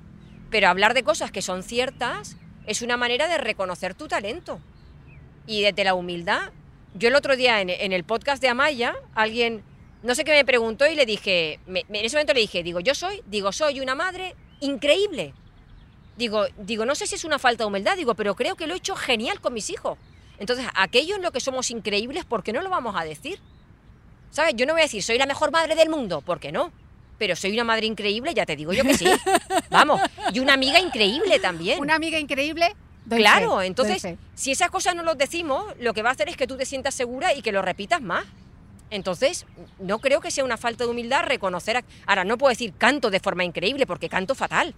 Pero 0.50 0.66
hablar 0.66 0.94
de 0.94 1.04
cosas 1.04 1.30
que 1.30 1.42
son 1.42 1.62
ciertas 1.62 2.36
es 2.66 2.82
una 2.82 2.96
manera 2.96 3.28
de 3.28 3.38
reconocer 3.38 3.94
tu 3.94 4.08
talento 4.08 4.58
y 5.46 5.62
desde 5.62 5.84
la 5.84 5.94
humildad. 5.94 6.50
Yo 6.94 7.06
el 7.06 7.14
otro 7.14 7.36
día 7.36 7.60
en, 7.60 7.92
el 7.92 8.02
podcast 8.02 8.42
de 8.42 8.48
Amaya, 8.48 8.96
alguien, 9.14 9.62
no 10.02 10.16
sé 10.16 10.24
qué 10.24 10.32
me 10.32 10.44
preguntó 10.44 10.88
y 10.88 10.96
le 10.96 11.06
dije, 11.06 11.60
en 11.68 11.94
ese 11.94 12.16
momento 12.16 12.34
le 12.34 12.40
dije, 12.40 12.64
digo, 12.64 12.80
yo 12.80 12.96
soy, 12.96 13.22
digo, 13.28 13.52
soy 13.52 13.78
una 13.78 13.94
madre 13.94 14.34
increíble. 14.58 15.34
Digo, 16.16 16.46
digo, 16.58 16.84
no 16.84 16.96
sé 16.96 17.06
si 17.06 17.14
es 17.14 17.24
una 17.24 17.38
falta 17.38 17.62
de 17.62 17.68
humildad, 17.68 17.96
digo, 17.96 18.16
pero 18.16 18.34
creo 18.34 18.56
que 18.56 18.66
lo 18.66 18.74
he 18.74 18.78
hecho 18.78 18.96
genial 18.96 19.40
con 19.40 19.54
mis 19.54 19.70
hijos. 19.70 19.98
Entonces, 20.40 20.66
aquello 20.74 21.14
en 21.14 21.22
lo 21.22 21.30
que 21.30 21.38
somos 21.38 21.70
increíbles, 21.70 22.24
¿por 22.24 22.42
qué 22.42 22.52
no 22.52 22.60
lo 22.60 22.70
vamos 22.70 22.96
a 22.96 23.04
decir? 23.04 23.38
¿Sabes? 24.30 24.54
Yo 24.56 24.66
no 24.66 24.72
voy 24.72 24.82
a 24.82 24.84
decir, 24.84 25.02
soy 25.02 25.18
la 25.18 25.26
mejor 25.26 25.50
madre 25.50 25.74
del 25.74 25.88
mundo, 25.88 26.20
¿por 26.20 26.40
qué 26.40 26.52
no? 26.52 26.72
Pero 27.18 27.36
soy 27.36 27.52
una 27.52 27.64
madre 27.64 27.86
increíble, 27.86 28.32
ya 28.34 28.46
te 28.46 28.56
digo 28.56 28.72
yo 28.72 28.82
que 28.84 28.96
sí. 28.96 29.06
Vamos, 29.70 30.00
y 30.32 30.38
una 30.38 30.54
amiga 30.54 30.78
increíble 30.78 31.38
también. 31.38 31.80
Una 31.80 31.94
amiga 31.94 32.18
increíble 32.18 32.74
claro, 33.08 33.62
entonces, 33.62 34.06
si 34.34 34.50
esas 34.52 34.70
cosas 34.70 34.94
no 34.94 35.02
las 35.02 35.18
decimos, 35.18 35.64
lo 35.78 35.92
que 35.94 36.02
va 36.02 36.10
a 36.10 36.12
hacer 36.12 36.28
es 36.28 36.36
que 36.36 36.46
tú 36.46 36.56
te 36.56 36.66
sientas 36.66 36.94
segura 36.94 37.34
y 37.34 37.42
que 37.42 37.52
lo 37.52 37.62
repitas 37.62 38.00
más. 38.00 38.24
Entonces, 38.92 39.46
no 39.78 40.00
creo 40.00 40.20
que 40.20 40.32
sea 40.32 40.44
una 40.44 40.56
falta 40.56 40.84
de 40.84 40.90
humildad 40.90 41.22
reconocer. 41.24 41.84
Ahora, 42.06 42.24
no 42.24 42.36
puedo 42.38 42.50
decir 42.50 42.72
canto 42.76 43.10
de 43.10 43.20
forma 43.20 43.44
increíble 43.44 43.86
porque 43.86 44.08
canto 44.08 44.34
fatal, 44.34 44.74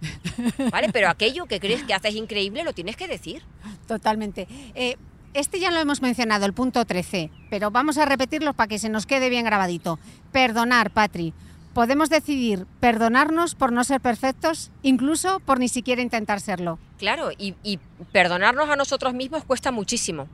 ¿vale? 0.71 0.89
Pero 0.93 1.09
aquello 1.09 1.47
que 1.47 1.59
crees 1.59 1.83
que 1.83 1.95
haces 1.95 2.13
increíble 2.13 2.63
lo 2.63 2.73
tienes 2.73 2.95
que 2.95 3.07
decir. 3.07 3.41
Totalmente. 3.87 4.47
Eh, 4.75 4.97
este 5.33 5.59
ya 5.59 5.71
lo 5.71 5.79
hemos 5.79 6.01
mencionado, 6.01 6.45
el 6.45 6.53
punto 6.53 6.85
13, 6.85 7.29
pero 7.49 7.71
vamos 7.71 7.97
a 7.97 8.05
repetirlo 8.05 8.53
para 8.53 8.67
que 8.67 8.79
se 8.79 8.89
nos 8.89 9.05
quede 9.05 9.29
bien 9.29 9.45
grabadito. 9.45 9.99
Perdonar, 10.31 10.91
Patri 10.91 11.33
podemos 11.73 12.09
decidir 12.09 12.65
perdonarnos 12.79 13.55
por 13.55 13.71
no 13.71 13.83
ser 13.83 13.99
perfectos, 13.99 14.71
incluso 14.83 15.39
por 15.39 15.59
ni 15.59 15.67
siquiera 15.67 16.01
intentar 16.01 16.39
serlo. 16.39 16.79
Claro, 16.97 17.31
y, 17.37 17.79
perdonarnos 18.11 18.69
a 18.69 18.75
nosotros 18.75 19.13
mismos 19.13 19.43
cuesta 19.43 19.71
muchísimo, 19.71 20.27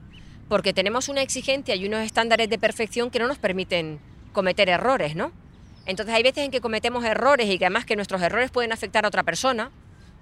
porque 0.47 0.73
tenemos 0.73 1.09
una 1.09 1.21
exigencia 1.21 1.75
y 1.75 1.87
unos 1.87 2.01
estándares 2.01 2.49
de 2.49 2.59
perfección 2.59 3.09
que 3.09 3.19
no 3.19 3.27
nos 3.27 3.37
permiten 3.37 3.99
cometer 4.33 4.69
errores, 4.69 5.15
¿no? 5.15 5.31
Entonces 5.85 6.13
hay 6.13 6.23
veces 6.23 6.43
en 6.43 6.51
que 6.51 6.61
cometemos 6.61 7.03
errores 7.03 7.49
y 7.49 7.57
que 7.57 7.65
además 7.65 7.85
que 7.85 7.95
nuestros 7.95 8.21
errores 8.21 8.51
pueden 8.51 8.71
afectar 8.71 9.05
a 9.05 9.07
otra 9.07 9.23
persona, 9.23 9.71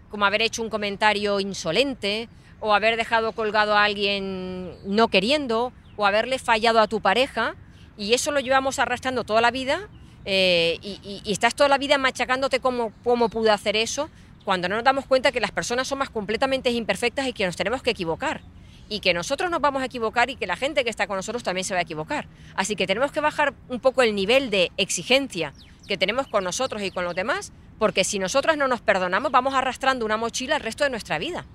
como 0.10 0.26
haber 0.26 0.42
hecho 0.42 0.62
un 0.62 0.70
comentario 0.70 1.40
insolente, 1.40 2.30
o 2.60 2.74
haber 2.74 2.98
dejado 2.98 3.32
colgado 3.34 3.76
a 3.76 3.84
alguien 3.84 4.72
no 4.86 5.08
queriendo, 5.08 5.72
o 5.96 6.06
haberle 6.06 6.40
fallado 6.40 6.80
a 6.80 6.88
tu 6.88 7.02
pareja, 7.02 7.56
y 7.98 8.14
eso 8.14 8.32
lo 8.32 8.40
llevamos 8.40 8.80
arrastrando 8.80 9.24
toda 9.24 9.42
la 9.42 9.52
vida 9.52 9.90
eh, 10.30 10.78
y, 10.82 11.22
estás 11.32 11.56
toda 11.56 11.70
la 11.70 11.78
vida 11.78 11.98
machacándote 11.98 12.60
cómo, 12.60 12.92
cómo 13.04 13.30
pude 13.30 13.50
hacer 13.50 13.76
eso, 13.76 14.10
cuando 14.44 14.70
no 14.70 14.76
nos 14.76 14.84
damos 14.84 15.06
cuenta 15.06 15.32
que 15.32 15.40
las 15.40 15.52
personas 15.52 15.88
son 15.88 16.00
más 16.00 16.10
completamente 16.10 16.70
imperfectas 16.70 17.28
y 17.28 17.34
que 17.34 17.46
nos 17.46 17.56
tenemos 17.56 17.82
que 17.82 17.92
equivocar. 17.92 18.42
Y 18.90 19.02
que 19.02 19.14
nosotros 19.14 19.52
nos 19.52 19.60
vamos 19.60 19.82
a 19.82 19.86
equivocar 19.86 20.30
y 20.30 20.38
que 20.38 20.48
la 20.48 20.56
gente 20.56 20.84
que 20.84 20.90
está 20.90 21.08
con 21.08 21.18
nosotros 21.18 21.44
también 21.44 21.66
se 21.66 21.74
va 21.74 21.80
a 21.80 21.84
equivocar. 21.84 22.28
Así 22.56 22.76
que 22.76 22.88
tenemos 22.88 23.12
que 23.12 23.20
bajar 23.20 23.54
un 23.68 23.80
poco 23.80 24.04
el 24.04 24.16
nivel 24.16 24.50
de 24.50 24.72
exigencia 24.78 25.54
que 25.88 25.98
tenemos 25.98 26.28
con 26.28 26.44
nosotros 26.44 26.82
y 26.82 26.92
con 26.92 27.04
los 27.04 27.16
demás, 27.16 27.52
porque 27.80 28.04
si 28.04 28.20
nosotros 28.20 28.58
no 28.58 28.68
nos 28.68 28.82
perdonamos, 28.82 29.32
vamos 29.32 29.54
arrastrando 29.54 30.06
una 30.06 30.18
mochila 30.18 30.58
el 30.58 30.62
resto 30.62 30.84
de 30.84 30.90
nuestra 30.90 31.20
vida. 31.20 31.46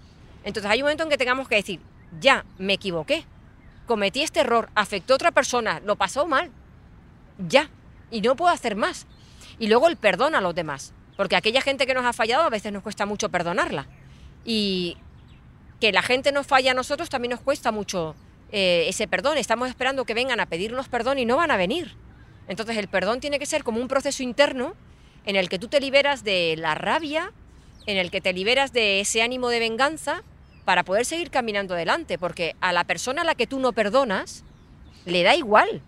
Entonces 0.44 0.70
hay 0.70 0.80
un 0.80 0.84
momento 0.84 1.04
en 1.04 1.10
que 1.10 1.18
tengamos 1.18 1.48
que 1.48 1.56
decir, 1.56 1.80
ya, 2.20 2.44
me 2.58 2.74
equivoqué, 2.74 3.24
cometí 3.86 4.22
este 4.22 4.40
error, 4.40 4.70
afectó 4.74 5.14
a 5.14 5.16
otra 5.16 5.30
persona, 5.32 5.80
lo 5.84 5.96
pasó 5.96 6.26
mal, 6.26 6.50
ya, 7.38 7.70
y 8.10 8.20
no 8.20 8.36
puedo 8.36 8.52
hacer 8.52 8.76
más. 8.76 9.06
Y 9.58 9.68
luego 9.68 9.88
el 9.88 9.96
perdón 9.96 10.34
a 10.34 10.40
los 10.40 10.54
demás, 10.54 10.92
porque 11.16 11.36
aquella 11.36 11.60
gente 11.60 11.86
que 11.86 11.94
nos 11.94 12.04
ha 12.04 12.12
fallado 12.12 12.44
a 12.44 12.50
veces 12.50 12.72
nos 12.72 12.82
cuesta 12.82 13.06
mucho 13.06 13.28
perdonarla. 13.28 13.86
Y 14.44 14.96
que 15.80 15.92
la 15.92 16.02
gente 16.02 16.32
nos 16.32 16.46
falla 16.46 16.72
a 16.72 16.74
nosotros 16.74 17.08
también 17.08 17.30
nos 17.30 17.40
cuesta 17.40 17.72
mucho 17.72 18.14
eh, 18.50 18.86
ese 18.88 19.08
perdón. 19.08 19.38
Estamos 19.38 19.68
esperando 19.68 20.04
que 20.04 20.14
vengan 20.14 20.40
a 20.40 20.46
pedirnos 20.46 20.88
perdón 20.88 21.18
y 21.18 21.24
no 21.24 21.36
van 21.36 21.50
a 21.50 21.56
venir. 21.56 21.96
Entonces 22.48 22.76
el 22.76 22.88
perdón 22.88 23.20
tiene 23.20 23.38
que 23.38 23.46
ser 23.46 23.64
como 23.64 23.80
un 23.80 23.88
proceso 23.88 24.22
interno 24.22 24.74
en 25.24 25.36
el 25.36 25.48
que 25.48 25.58
tú 25.58 25.68
te 25.68 25.80
liberas 25.80 26.24
de 26.24 26.54
la 26.56 26.74
rabia, 26.74 27.32
en 27.86 27.96
el 27.96 28.10
que 28.10 28.20
te 28.20 28.32
liberas 28.32 28.72
de 28.72 29.00
ese 29.00 29.22
ánimo 29.22 29.48
de 29.48 29.60
venganza 29.60 30.22
para 30.64 30.84
poder 30.84 31.04
seguir 31.04 31.30
caminando 31.30 31.74
adelante, 31.74 32.18
porque 32.18 32.56
a 32.60 32.72
la 32.72 32.84
persona 32.84 33.22
a 33.22 33.24
la 33.24 33.34
que 33.34 33.46
tú 33.46 33.58
no 33.58 33.72
perdonas 33.72 34.44
le 35.04 35.22
da 35.22 35.34
igual 35.34 35.82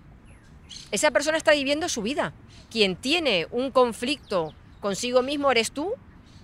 esa 0.90 1.10
persona 1.10 1.36
está 1.36 1.52
viviendo 1.52 1.88
su 1.88 2.02
vida. 2.02 2.32
Quien 2.70 2.96
tiene 2.96 3.46
un 3.50 3.70
conflicto 3.70 4.54
consigo 4.80 5.22
mismo 5.22 5.50
eres 5.50 5.72
tú, 5.72 5.92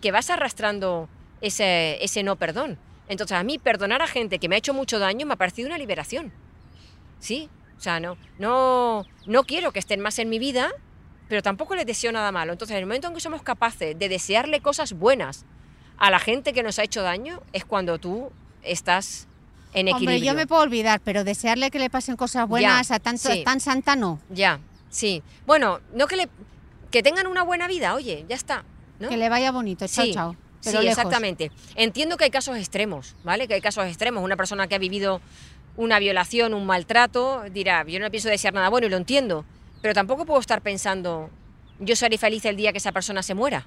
que 0.00 0.12
vas 0.12 0.30
arrastrando 0.30 1.08
ese, 1.40 2.02
ese 2.02 2.22
no 2.22 2.36
perdón. 2.36 2.78
Entonces 3.08 3.36
a 3.36 3.42
mí 3.42 3.58
perdonar 3.58 4.02
a 4.02 4.06
gente 4.06 4.38
que 4.38 4.48
me 4.48 4.54
ha 4.54 4.58
hecho 4.58 4.74
mucho 4.74 4.98
daño 4.98 5.26
me 5.26 5.34
ha 5.34 5.36
parecido 5.36 5.68
una 5.68 5.78
liberación. 5.78 6.32
Sí, 7.18 7.50
o 7.76 7.80
sea, 7.80 8.00
no, 8.00 8.16
no, 8.38 9.04
no 9.26 9.44
quiero 9.44 9.72
que 9.72 9.78
estén 9.78 10.00
más 10.00 10.18
en 10.18 10.28
mi 10.28 10.38
vida, 10.38 10.70
pero 11.28 11.42
tampoco 11.42 11.74
les 11.74 11.86
deseo 11.86 12.12
nada 12.12 12.32
malo. 12.32 12.52
Entonces, 12.52 12.74
en 12.74 12.80
el 12.80 12.86
momento 12.86 13.08
en 13.08 13.14
que 13.14 13.20
somos 13.20 13.42
capaces 13.42 13.98
de 13.98 14.08
desearle 14.08 14.60
cosas 14.60 14.92
buenas 14.92 15.44
a 16.00 16.10
la 16.10 16.18
gente 16.18 16.52
que 16.52 16.62
nos 16.62 16.78
ha 16.78 16.82
hecho 16.82 17.02
daño, 17.02 17.40
es 17.52 17.64
cuando 17.64 17.98
tú 17.98 18.32
estás 18.62 19.28
en 19.72 19.86
equilibrio. 19.86 20.16
Hombre, 20.16 20.26
yo 20.26 20.34
me 20.34 20.46
puedo 20.46 20.62
olvidar, 20.62 21.00
pero 21.04 21.22
desearle 21.22 21.70
que 21.70 21.78
le 21.78 21.90
pasen 21.90 22.16
cosas 22.16 22.48
buenas 22.48 22.90
a 22.90 22.98
tanto, 22.98 23.28
tan 23.44 23.60
santa 23.60 23.94
no. 23.94 24.18
Ya, 24.30 24.60
sí. 24.88 25.22
Bueno, 25.46 25.80
no 25.94 26.06
que 26.08 26.16
le 26.16 26.28
que 26.90 27.04
tengan 27.04 27.28
una 27.28 27.44
buena 27.44 27.68
vida, 27.68 27.94
oye, 27.94 28.24
ya 28.28 28.34
está. 28.34 28.64
Que 28.98 29.16
le 29.16 29.28
vaya 29.28 29.52
bonito, 29.52 29.86
chao, 29.86 30.06
chao. 30.12 30.36
sí, 30.60 30.76
exactamente. 30.76 31.52
Entiendo 31.76 32.16
que 32.16 32.24
hay 32.24 32.30
casos 32.30 32.56
extremos, 32.56 33.14
¿vale? 33.22 33.46
Que 33.46 33.54
hay 33.54 33.60
casos 33.60 33.86
extremos. 33.86 34.24
Una 34.24 34.36
persona 34.36 34.66
que 34.66 34.74
ha 34.74 34.78
vivido 34.78 35.20
una 35.76 35.98
violación, 35.98 36.52
un 36.52 36.66
maltrato, 36.66 37.44
dirá, 37.52 37.84
yo 37.86 38.00
no 38.00 38.10
pienso 38.10 38.28
desear 38.28 38.52
nada 38.52 38.68
bueno 38.68 38.88
y 38.88 38.90
lo 38.90 38.96
entiendo, 38.96 39.44
pero 39.80 39.94
tampoco 39.94 40.26
puedo 40.26 40.40
estar 40.40 40.60
pensando 40.60 41.30
yo 41.80 41.96
seré 41.96 42.18
feliz 42.18 42.44
el 42.44 42.56
día 42.56 42.72
que 42.72 42.78
esa 42.78 42.92
persona 42.92 43.22
se 43.22 43.34
muera. 43.34 43.66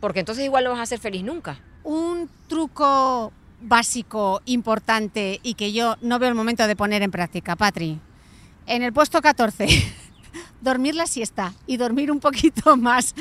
Porque 0.00 0.20
entonces 0.20 0.44
igual 0.44 0.64
no 0.64 0.70
vas 0.70 0.80
a 0.80 0.86
ser 0.86 0.98
feliz 0.98 1.22
nunca. 1.22 1.58
Un 1.82 2.28
truco 2.48 3.32
básico, 3.60 4.42
importante 4.44 5.40
y 5.42 5.54
que 5.54 5.72
yo 5.72 5.96
no 6.00 6.18
veo 6.18 6.28
el 6.28 6.34
momento 6.34 6.66
de 6.66 6.76
poner 6.76 7.02
en 7.02 7.10
práctica, 7.10 7.56
Patri. 7.56 7.98
En 8.66 8.82
el 8.82 8.92
puesto 8.92 9.22
14, 9.22 9.66
dormir 10.60 10.94
la 10.94 11.06
siesta 11.06 11.54
y 11.66 11.76
dormir 11.76 12.10
un 12.10 12.20
poquito 12.20 12.76
más. 12.76 13.14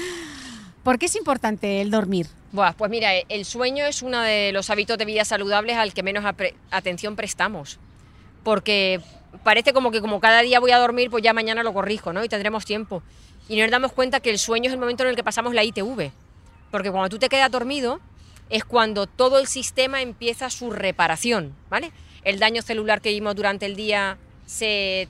¿Por 0.84 1.00
qué 1.00 1.08
es 1.08 1.16
importante 1.16 1.82
el 1.82 1.90
dormir? 1.90 2.28
Buah, 2.52 2.74
pues 2.74 2.92
mira, 2.92 3.10
el 3.14 3.46
sueño 3.46 3.86
es 3.86 4.02
uno 4.02 4.22
de 4.22 4.52
los 4.52 4.70
hábitos 4.70 4.98
de 4.98 5.06
vida 5.06 5.26
saludables 5.26 5.78
al 5.78 5.94
que 5.94 6.04
menos 6.04 6.24
atención 6.72 7.16
prestamos. 7.16 7.80
Porque 8.44 9.02
parece 9.44 9.74
como 9.74 9.92
que 9.92 10.02
como 10.02 10.20
cada 10.20 10.42
día 10.42 10.60
voy 10.60 10.72
a 10.72 10.78
dormir, 10.78 11.10
pues 11.10 11.24
ya 11.24 11.34
mañana 11.34 11.64
lo 11.64 11.74
corrijo, 11.74 12.14
¿no? 12.14 12.24
Y 12.24 12.30
tendremos 12.30 12.66
tiempo. 12.66 13.02
Y 13.50 13.60
nos 13.60 13.70
damos 13.72 13.92
cuenta 13.92 14.20
que 14.20 14.30
el 14.30 14.40
sueño 14.40 14.68
es 14.68 14.74
el 14.74 14.80
momento 14.80 15.04
en 15.04 15.10
el 15.10 15.16
que 15.16 15.24
pasamos 15.24 15.54
la 15.54 15.64
ITV. 15.64 16.12
Porque 16.76 16.92
cuando 16.92 17.08
tú 17.08 17.20
te 17.20 17.30
quedas 17.30 17.50
dormido, 17.50 18.02
es 18.50 18.66
cuando 18.66 19.08
todo 19.08 19.40
el 19.40 19.48
sistema 19.48 20.02
empieza 20.02 20.50
su 20.50 20.72
reparación, 20.72 21.56
¿vale? 21.70 21.94
El 22.26 22.38
daño 22.38 22.62
celular 22.62 23.00
que 23.00 23.12
vimos 23.12 23.34
durante 23.34 23.66
el 23.66 23.78
día 23.78 24.18
se, 24.46 25.08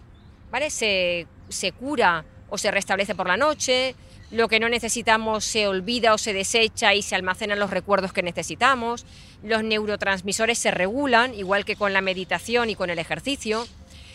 ¿vale? 0.51 0.69
se, 0.69 1.25
se 1.49 1.71
cura 1.71 2.23
o 2.51 2.59
se 2.59 2.69
restablece 2.69 3.15
por 3.15 3.25
la 3.25 3.35
noche, 3.35 3.95
lo 4.29 4.47
que 4.47 4.59
no 4.59 4.69
necesitamos 4.69 5.43
se 5.43 5.67
olvida 5.67 6.13
o 6.13 6.19
se 6.19 6.33
desecha 6.33 6.93
y 6.93 7.01
se 7.01 7.15
almacenan 7.15 7.57
los 7.57 7.71
recuerdos 7.71 8.13
que 8.13 8.21
necesitamos, 8.21 9.03
los 9.41 9.63
neurotransmisores 9.63 10.59
se 10.59 10.69
regulan, 10.69 11.33
igual 11.33 11.65
que 11.65 11.75
con 11.75 11.93
la 11.93 12.01
meditación 12.01 12.69
y 12.69 12.75
con 12.75 12.91
el 12.91 12.99
ejercicio, 12.99 13.65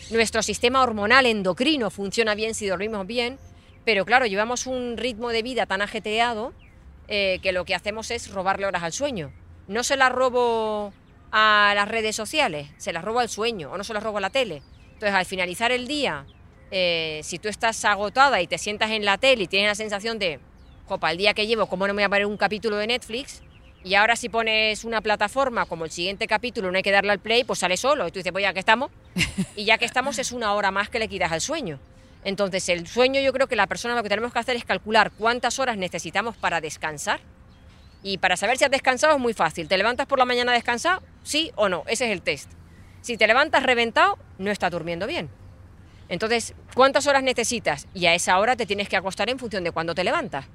nuestro 0.09 0.41
sistema 0.41 0.83
hormonal 0.83 1.25
endocrino 1.25 1.89
funciona 1.89 2.33
bien 2.33 2.55
si 2.55 2.67
dormimos 2.67 3.05
bien, 3.05 3.39
pero 3.83 4.05
claro, 4.05 4.25
llevamos 4.25 4.67
un 4.67 4.95
ritmo 4.95 5.31
de 5.31 5.43
vida 5.43 5.65
tan 5.65 5.81
ajetreado 5.81 6.53
eh, 7.13 7.39
que 7.41 7.51
lo 7.51 7.65
que 7.65 7.75
hacemos 7.75 8.09
es 8.09 8.31
robarle 8.31 8.65
horas 8.65 8.83
al 8.83 8.93
sueño. 8.93 9.33
No 9.67 9.83
se 9.83 9.97
las 9.97 10.13
robo 10.13 10.93
a 11.29 11.73
las 11.75 11.89
redes 11.89 12.15
sociales, 12.15 12.69
se 12.77 12.93
las 12.93 13.03
robo 13.03 13.19
al 13.19 13.27
sueño 13.27 13.69
o 13.69 13.77
no 13.77 13.83
se 13.83 13.93
las 13.93 14.01
robo 14.01 14.19
a 14.19 14.21
la 14.21 14.29
tele. 14.29 14.61
Entonces, 14.93 15.13
al 15.13 15.25
finalizar 15.25 15.73
el 15.73 15.87
día, 15.87 16.25
eh, 16.71 17.19
si 17.21 17.37
tú 17.37 17.49
estás 17.49 17.83
agotada 17.83 18.41
y 18.41 18.47
te 18.47 18.57
sientas 18.57 18.91
en 18.91 19.03
la 19.03 19.17
tele 19.17 19.43
y 19.43 19.47
tienes 19.47 19.67
la 19.67 19.75
sensación 19.75 20.19
de, 20.19 20.39
jopa, 20.85 21.11
el 21.11 21.17
día 21.17 21.33
que 21.33 21.47
llevo, 21.47 21.65
¿cómo 21.65 21.85
no 21.85 21.93
me 21.93 22.01
voy 22.01 22.05
a 22.05 22.09
poner 22.09 22.25
un 22.25 22.37
capítulo 22.37 22.77
de 22.77 22.87
Netflix? 22.87 23.43
Y 23.83 23.95
ahora 23.95 24.15
si 24.15 24.29
pones 24.29 24.85
una 24.85 25.01
plataforma 25.01 25.65
como 25.65 25.83
el 25.83 25.91
siguiente 25.91 26.27
capítulo, 26.27 26.71
no 26.71 26.77
hay 26.77 26.83
que 26.83 26.91
darle 26.91 27.11
al 27.11 27.19
play, 27.19 27.43
pues 27.43 27.59
sale 27.59 27.75
solo. 27.75 28.07
Y 28.07 28.11
tú 28.11 28.19
dices, 28.19 28.31
pues 28.31 28.43
ya 28.43 28.53
que 28.53 28.59
estamos. 28.59 28.89
Y 29.57 29.65
ya 29.65 29.77
que 29.77 29.83
estamos 29.83 30.17
es 30.17 30.31
una 30.31 30.53
hora 30.53 30.71
más 30.71 30.87
que 30.87 30.97
le 30.97 31.09
quitas 31.09 31.33
al 31.33 31.41
sueño. 31.41 31.77
Entonces, 32.23 32.69
el 32.69 32.87
sueño 32.87 33.19
yo 33.21 33.33
creo 33.33 33.47
que 33.47 33.55
la 33.55 33.67
persona 33.67 33.95
lo 33.95 34.03
que 34.03 34.09
tenemos 34.09 34.31
que 34.31 34.39
hacer 34.39 34.55
es 34.55 34.65
calcular 34.65 35.11
cuántas 35.11 35.59
horas 35.59 35.77
necesitamos 35.77 36.37
para 36.37 36.61
descansar. 36.61 37.19
Y 38.03 38.17
para 38.17 38.37
saber 38.37 38.57
si 38.57 38.63
has 38.63 38.71
descansado 38.71 39.15
es 39.15 39.19
muy 39.19 39.33
fácil. 39.33 39.67
¿Te 39.67 39.77
levantas 39.77 40.07
por 40.07 40.19
la 40.19 40.25
mañana 40.25 40.53
descansado? 40.53 41.01
Sí 41.23 41.51
o 41.55 41.69
no. 41.69 41.83
Ese 41.87 42.05
es 42.05 42.11
el 42.11 42.21
test. 42.21 42.51
Si 43.01 43.17
te 43.17 43.27
levantas 43.27 43.63
reventado, 43.63 44.17
no 44.37 44.51
estás 44.51 44.71
durmiendo 44.71 45.07
bien. 45.07 45.29
Entonces, 46.09 46.53
¿cuántas 46.75 47.07
horas 47.07 47.23
necesitas? 47.23 47.87
Y 47.93 48.05
a 48.05 48.13
esa 48.13 48.37
hora 48.37 48.55
te 48.55 48.65
tienes 48.65 48.89
que 48.89 48.97
acostar 48.97 49.29
en 49.29 49.39
función 49.39 49.63
de 49.63 49.71
cuándo 49.71 49.95
te 49.95 50.03
levantas. 50.03 50.45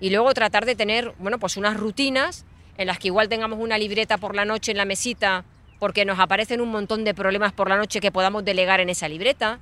Y 0.00 0.10
luego 0.10 0.32
tratar 0.34 0.64
de 0.64 0.74
tener, 0.74 1.12
bueno, 1.18 1.38
pues 1.38 1.56
unas 1.56 1.76
rutinas 1.76 2.44
en 2.76 2.86
las 2.86 2.98
que 2.98 3.08
igual 3.08 3.28
tengamos 3.28 3.58
una 3.60 3.78
libreta 3.78 4.16
por 4.18 4.34
la 4.34 4.44
noche 4.44 4.72
en 4.72 4.78
la 4.78 4.84
mesita 4.84 5.44
porque 5.78 6.04
nos 6.04 6.18
aparecen 6.18 6.60
un 6.60 6.70
montón 6.70 7.04
de 7.04 7.12
problemas 7.12 7.52
por 7.52 7.68
la 7.68 7.76
noche 7.76 8.00
que 8.00 8.12
podamos 8.12 8.44
delegar 8.44 8.80
en 8.80 8.88
esa 8.88 9.08
libreta 9.08 9.58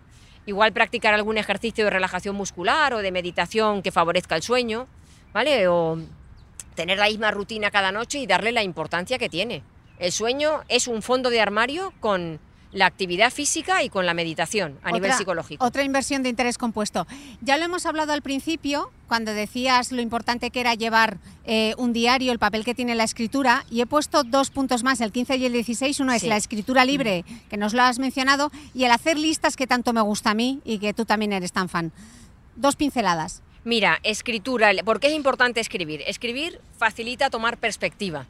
igual 0.47 0.72
practicar 0.72 1.14
algún 1.14 1.38
ejercicio 1.38 1.84
de 1.84 1.91
relajación 1.91 2.36
muscular 2.36 2.95
o 2.95 2.99
de 2.99 3.12
meditación 3.12 3.82
que 3.82 3.93
favorezca 3.93 4.36
el 4.36 4.43
sueño, 4.43 4.86
¿vale? 5.32 5.68
O 5.68 5.99
tener 6.74 6.99
la 6.99 7.07
misma 7.07 7.30
rutina 7.30 7.70
cada 7.70 7.93
noche 7.93 8.18
y 8.18 8.26
darle 8.26 8.53
la 8.53 8.62
importancia 8.62 9.18
que 9.18 9.28
tiene. 9.28 9.62
El 9.99 10.12
sueño 10.12 10.62
es 10.68 10.88
un 10.88 11.03
fondo 11.03 11.30
de 11.30 11.41
armario 11.41 11.93
con 12.01 12.41
la 12.73 12.87
actividad 12.87 13.33
física 13.33 13.83
y 13.83 13.89
con 13.89 14.07
la 14.07 14.14
meditación 14.14 14.79
a 14.83 14.93
nivel 14.93 15.12
psicológico. 15.12 15.64
Otra 15.64 15.83
inversión 15.83 16.23
de 16.23 16.29
interés 16.29 16.59
compuesto. 16.59 17.07
Ya 17.41 17.57
lo 17.59 17.64
hemos 17.64 17.87
hablado 17.87 18.12
al 18.12 18.23
principio, 18.23 18.93
cuando 19.09 19.33
decías 19.33 19.91
lo 19.93 20.01
importante 20.01 20.51
que 20.51 20.61
era 20.61 20.75
llevar 20.75 21.18
eh, 21.45 21.75
un 21.79 21.93
diario, 21.93 22.33
el 22.33 22.39
papel 22.39 22.64
que 22.64 22.75
tiene 22.75 22.95
la 22.95 23.05
escritura, 23.05 23.64
y 23.71 23.81
he 23.81 23.87
puesto 23.87 24.23
dos 24.23 24.51
puntos 24.51 24.85
más, 24.85 25.01
el 25.01 25.11
15 25.11 25.37
y 25.37 25.47
el 25.47 25.53
16. 25.53 26.01
Uno 26.01 26.12
es 26.12 26.23
la 26.23 26.37
escritura 26.37 26.85
libre, 26.85 27.25
que 27.49 27.57
nos 27.57 27.75
lo 27.75 27.83
has 27.83 27.99
mencionado, 27.99 28.53
y 28.73 28.85
el 28.85 28.93
hacer 28.93 29.18
listas 29.18 29.57
que 29.57 29.66
tanto 29.66 29.93
me 29.93 30.01
gusta 30.01 30.31
a 30.31 30.35
mí 30.35 30.61
y 30.64 30.79
que 30.79 30.95
tú 30.95 31.05
también 31.05 31.33
eres 31.33 31.53
tan 31.53 31.68
fan. 31.68 31.93
Dos 32.55 32.77
pinceladas. 32.77 33.43
Mira, 33.64 33.99
escritura, 34.05 34.71
¿por 34.85 35.01
qué 35.01 35.09
es 35.09 35.14
importante 35.14 35.61
escribir? 35.61 36.03
Escribir 36.07 36.61
facilita 36.79 37.31
tomar 37.31 37.59
perspectiva. 37.59 38.27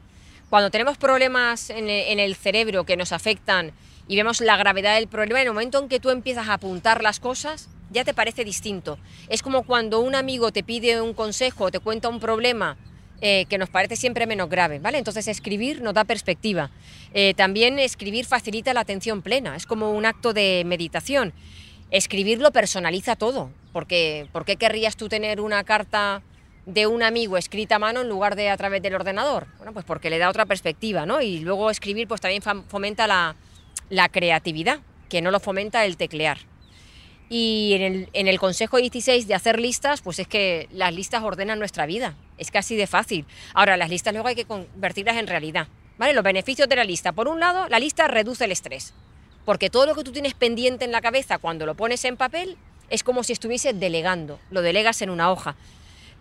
Cuando 0.49 0.69
tenemos 0.69 0.97
problemas 0.97 1.69
en 1.69 1.87
el 2.19 2.35
cerebro 2.35 2.83
que 2.83 2.97
nos 2.97 3.13
afectan 3.13 3.71
y 4.07 4.15
vemos 4.15 4.41
la 4.41 4.57
gravedad 4.57 4.95
del 4.95 5.07
problema, 5.07 5.41
en 5.41 5.47
el 5.47 5.53
momento 5.53 5.79
en 5.79 5.89
que 5.89 5.99
tú 5.99 6.09
empiezas 6.09 6.47
a 6.49 6.53
apuntar 6.53 7.01
las 7.01 7.19
cosas, 7.19 7.69
ya 7.91 8.03
te 8.03 8.13
parece 8.13 8.43
distinto. 8.43 8.97
Es 9.29 9.41
como 9.41 9.63
cuando 9.63 9.99
un 9.99 10.15
amigo 10.15 10.51
te 10.51 10.63
pide 10.63 11.01
un 11.01 11.13
consejo 11.13 11.65
o 11.65 11.71
te 11.71 11.79
cuenta 11.79 12.09
un 12.09 12.19
problema 12.19 12.77
eh, 13.23 13.45
que 13.49 13.57
nos 13.57 13.69
parece 13.69 13.95
siempre 13.95 14.25
menos 14.25 14.49
grave, 14.49 14.79
¿vale? 14.79 14.97
Entonces 14.97 15.27
escribir 15.27 15.81
nos 15.81 15.93
da 15.93 16.05
perspectiva. 16.05 16.71
Eh, 17.13 17.33
también 17.35 17.77
escribir 17.77 18.25
facilita 18.25 18.73
la 18.73 18.79
atención 18.79 19.21
plena, 19.21 19.55
es 19.55 19.65
como 19.67 19.91
un 19.91 20.05
acto 20.05 20.33
de 20.33 20.63
meditación. 20.65 21.33
Escribir 21.91 22.39
lo 22.39 22.51
personaliza 22.51 23.15
todo, 23.15 23.51
porque 23.73 24.27
¿por 24.31 24.45
qué 24.45 24.55
querrías 24.55 24.95
tú 24.95 25.09
tener 25.09 25.41
una 25.41 25.63
carta 25.63 26.23
de 26.65 26.87
un 26.87 27.03
amigo 27.03 27.37
escrita 27.37 27.75
a 27.75 27.79
mano 27.79 28.01
en 28.01 28.09
lugar 28.09 28.35
de 28.35 28.49
a 28.49 28.57
través 28.57 28.81
del 28.81 28.95
ordenador? 28.95 29.45
Bueno, 29.57 29.73
pues 29.73 29.85
porque 29.85 30.09
le 30.09 30.17
da 30.17 30.29
otra 30.29 30.45
perspectiva, 30.45 31.05
¿no? 31.05 31.21
Y 31.21 31.39
luego 31.39 31.69
escribir 31.69 32.07
pues 32.07 32.21
también 32.21 32.41
fomenta 32.41 33.05
la, 33.05 33.35
la 33.89 34.09
creatividad, 34.09 34.79
que 35.09 35.21
no 35.21 35.31
lo 35.31 35.39
fomenta 35.39 35.85
el 35.85 35.97
teclear. 35.97 36.39
Y 37.29 37.73
en 37.75 37.81
el, 37.81 38.09
en 38.11 38.27
el, 38.27 38.39
consejo 38.39 38.77
16 38.77 39.25
de 39.25 39.33
hacer 39.33 39.57
listas, 39.57 40.01
pues 40.01 40.19
es 40.19 40.27
que 40.27 40.67
las 40.71 40.93
listas 40.93 41.23
ordenan 41.23 41.59
nuestra 41.59 41.85
vida. 41.85 42.15
Es 42.37 42.51
casi 42.51 42.75
de 42.75 42.87
fácil. 42.87 43.25
Ahora, 43.53 43.77
las 43.77 43.89
listas 43.89 44.13
luego 44.13 44.27
hay 44.27 44.35
que 44.35 44.43
convertirlas 44.43 45.15
en 45.15 45.27
realidad. 45.27 45.67
¿Vale? 45.97 46.13
Los 46.13 46.25
beneficios 46.25 46.67
de 46.67 46.75
la 46.75 46.83
lista. 46.83 47.13
Por 47.13 47.29
un 47.29 47.39
lado, 47.39 47.69
la 47.69 47.79
lista 47.79 48.07
reduce 48.07 48.43
el 48.43 48.51
estrés. 48.51 48.93
Porque 49.45 49.69
todo 49.69 49.85
lo 49.85 49.95
que 49.95 50.03
tú 50.03 50.11
tienes 50.11 50.33
pendiente 50.33 50.83
en 50.83 50.91
la 50.91 50.99
cabeza 50.99 51.37
cuando 51.37 51.65
lo 51.65 51.75
pones 51.75 52.03
en 52.03 52.17
papel 52.17 52.57
es 52.89 53.01
como 53.01 53.23
si 53.23 53.31
estuviese 53.31 53.71
delegando. 53.71 54.37
Lo 54.49 54.61
delegas 54.61 55.01
en 55.01 55.09
una 55.09 55.31
hoja. 55.31 55.55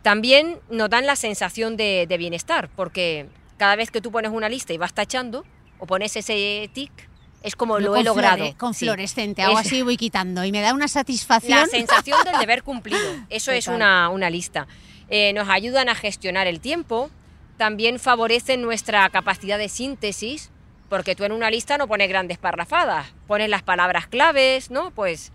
También 0.03 0.61
nos 0.71 0.91
dan 0.91 1.07
la 1.07 1.17
sensación 1.17 1.77
de, 1.77 2.07
de 2.09 2.19
bienestar, 2.19 2.71
porque 2.77 3.27
cada 3.59 3.75
vez 3.75 3.91
que 3.91 4.01
tú 4.01 4.13
pones 4.13 4.31
una 4.31 4.49
lista 4.49 4.73
y 4.73 4.79
vas 4.79 4.95
tachando, 4.95 5.45
o 5.81 5.87
pones 5.87 6.15
ese 6.15 6.71
tic, 6.73 7.10
es 7.43 7.57
como 7.57 7.79
lo 7.79 7.97
he 7.97 8.05
logrado. 8.05 8.45
con 8.57 8.75
fluorescente, 8.75 9.43
hago 9.43 9.59
así 9.59 9.83
voy 9.83 9.97
quitando 9.97 10.45
y 10.45 10.53
me 10.53 10.61
da 10.61 10.75
una 10.75 10.89
satisfacción. 10.89 11.59
La 11.59 11.67
sensación 11.67 12.19
del 12.25 12.37
deber 12.41 12.63
cumplido, 12.63 12.99
eso 13.29 13.53
es 13.53 13.67
una, 13.67 14.09
una 14.09 14.31
lista. 14.31 14.67
Eh, 15.09 15.33
nos 15.33 15.49
ayudan 15.49 15.89
a 15.89 15.95
gestionar 15.95 16.47
el 16.47 16.61
tiempo, 16.61 17.11
también 17.57 17.99
favorecen 17.99 18.63
nuestra 18.63 19.09
capacidad 19.11 19.59
de 19.59 19.69
síntesis, 19.69 20.51
porque 20.89 21.15
tú 21.15 21.25
en 21.25 21.33
una 21.33 21.51
lista 21.51 21.79
no 21.79 21.89
pones 21.89 22.09
grandes 22.09 22.39
parrafadas, 22.39 23.13
pones 23.27 23.49
las 23.49 23.63
palabras 23.63 24.07
claves, 24.07 24.71
¿no? 24.71 24.91
Pues, 24.91 25.33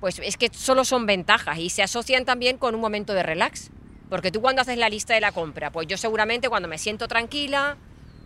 pues 0.00 0.20
es 0.22 0.36
que 0.36 0.50
solo 0.52 0.84
son 0.84 1.06
ventajas 1.06 1.58
y 1.58 1.70
se 1.70 1.82
asocian 1.82 2.24
también 2.24 2.58
con 2.58 2.74
un 2.74 2.80
momento 2.80 3.12
de 3.14 3.22
relax. 3.22 3.70
Porque 4.10 4.30
tú 4.30 4.40
cuando 4.40 4.62
haces 4.62 4.76
la 4.76 4.88
lista 4.88 5.14
de 5.14 5.20
la 5.20 5.32
compra, 5.32 5.72
pues 5.72 5.88
yo 5.88 5.96
seguramente 5.96 6.48
cuando 6.48 6.68
me 6.68 6.78
siento 6.78 7.08
tranquila, 7.08 7.78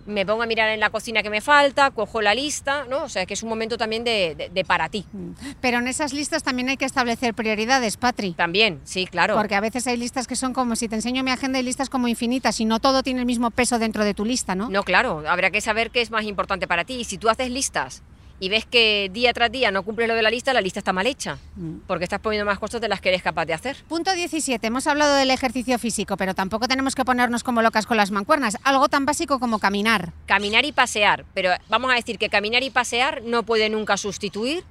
me 0.08 0.24
pongo 0.26 0.42
a 0.42 0.46
mirar 0.46 0.70
en 0.70 0.80
la 0.80 0.90
cocina 0.90 1.22
que 1.22 1.30
me 1.30 1.40
falta, 1.40 1.90
cojo 1.90 2.20
la 2.22 2.34
lista, 2.34 2.86
¿no? 2.88 3.04
O 3.04 3.08
sea, 3.08 3.26
que 3.26 3.34
es 3.34 3.42
un 3.42 3.48
momento 3.48 3.76
también 3.76 4.04
de, 4.04 4.64
para 4.66 4.88
ti. 4.88 5.04
Mm. 5.12 5.30
Pero 5.60 5.78
en 5.78 5.86
esas 5.86 6.12
listas 6.12 6.42
también 6.42 6.70
hay 6.70 6.76
que 6.76 6.86
establecer 6.86 7.34
prioridades, 7.34 7.96
Patri. 7.96 8.32
También, 8.32 8.80
sí, 8.84 9.06
claro. 9.06 9.36
Porque 9.36 9.54
a 9.54 9.60
veces 9.60 9.86
hay 9.86 9.96
listas 9.96 10.26
que 10.26 10.34
son 10.34 10.52
como, 10.52 10.76
si 10.76 10.88
te 10.88 10.96
enseño 10.96 11.22
mi 11.22 11.30
agenda, 11.30 11.58
hay 11.58 11.64
listas 11.64 11.90
como 11.90 12.08
infinitas 12.08 12.58
y 12.60 12.64
no 12.64 12.80
todo 12.80 13.02
tiene 13.02 13.20
el 13.20 13.26
mismo 13.26 13.50
peso 13.50 13.78
dentro 13.78 14.04
de 14.04 14.14
tu 14.14 14.24
lista, 14.24 14.54
¿no? 14.54 14.68
No, 14.70 14.82
claro, 14.82 15.22
habrá 15.28 15.50
que 15.50 15.60
saber 15.60 15.90
qué 15.90 16.00
es 16.00 16.10
más 16.10 16.24
importante 16.24 16.66
para 16.66 16.84
ti. 16.84 16.94
Y 16.94 17.04
si 17.04 17.18
tú 17.18 17.28
haces 17.28 17.50
listas 17.50 18.02
y 18.40 18.48
ves 18.48 18.66
que 18.66 19.10
día 19.12 19.32
tras 19.32 19.50
día 19.50 19.70
no 19.70 19.82
cumples 19.82 20.08
lo 20.08 20.14
de 20.14 20.22
la 20.22 20.30
lista, 20.30 20.52
la 20.52 20.60
lista 20.60 20.80
está 20.80 20.92
mal 20.92 21.06
hecha, 21.06 21.38
mm. 21.56 21.78
porque 21.86 22.04
estás 22.04 22.20
poniendo 22.20 22.44
más 22.44 22.58
cosas 22.58 22.80
de 22.80 22.88
las 22.88 23.00
que 23.00 23.08
eres 23.08 23.22
capaz 23.22 23.46
de 23.46 23.54
hacer. 23.54 23.76
Punto 23.88 24.12
17. 24.12 24.66
Hemos 24.66 24.86
hablado 24.86 25.14
del 25.16 25.30
ejercicio 25.30 25.78
físico, 25.78 26.16
pero 26.16 26.34
tampoco 26.34 26.68
tenemos 26.68 26.94
que 26.94 27.04
ponernos 27.04 27.42
como 27.42 27.62
locas 27.62 27.86
con 27.86 27.96
las 27.96 28.10
mancuernas. 28.10 28.58
Algo 28.64 28.88
tan 28.88 29.06
básico 29.06 29.38
como 29.38 29.58
caminar. 29.58 30.12
Caminar 30.26 30.64
y 30.64 30.72
pasear, 30.72 31.24
pero 31.34 31.50
vamos 31.68 31.90
a 31.90 31.94
decir 31.94 32.18
que 32.18 32.28
caminar 32.28 32.62
y 32.62 32.70
pasear 32.70 33.22
no 33.24 33.42
puede 33.42 33.68
nunca 33.70 33.96
sustituir 33.96 34.64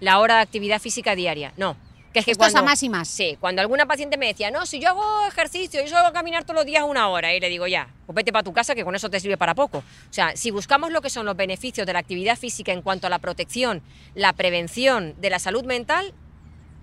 la 0.00 0.18
hora 0.18 0.36
de 0.36 0.42
actividad 0.42 0.80
física 0.80 1.14
diaria. 1.14 1.52
No, 1.56 1.76
que 2.14 2.20
es 2.20 2.26
que 2.26 2.34
cuando, 2.36 2.62
más 2.62 2.80
y 2.84 2.88
más. 2.88 3.08
Sí, 3.08 3.36
cuando 3.40 3.60
alguna 3.60 3.86
paciente 3.86 4.16
me 4.16 4.28
decía, 4.28 4.52
no, 4.52 4.66
si 4.66 4.78
yo 4.78 4.90
hago 4.90 5.26
ejercicio, 5.26 5.82
yo 5.82 5.88
solo 5.88 6.02
hago 6.02 6.12
caminar 6.12 6.44
todos 6.44 6.54
los 6.54 6.64
días 6.64 6.84
una 6.84 7.08
hora, 7.08 7.34
y 7.34 7.40
le 7.40 7.48
digo, 7.48 7.66
ya, 7.66 7.88
pues 8.06 8.14
vete 8.14 8.32
para 8.32 8.44
tu 8.44 8.52
casa 8.52 8.76
que 8.76 8.84
con 8.84 8.94
eso 8.94 9.10
te 9.10 9.18
sirve 9.18 9.36
para 9.36 9.56
poco. 9.56 9.78
O 9.78 10.12
sea, 10.12 10.36
si 10.36 10.52
buscamos 10.52 10.92
lo 10.92 11.02
que 11.02 11.10
son 11.10 11.26
los 11.26 11.36
beneficios 11.36 11.84
de 11.88 11.92
la 11.92 11.98
actividad 11.98 12.38
física 12.38 12.72
en 12.72 12.82
cuanto 12.82 13.08
a 13.08 13.10
la 13.10 13.18
protección, 13.18 13.82
la 14.14 14.32
prevención 14.32 15.16
de 15.20 15.28
la 15.28 15.40
salud 15.40 15.64
mental, 15.64 16.14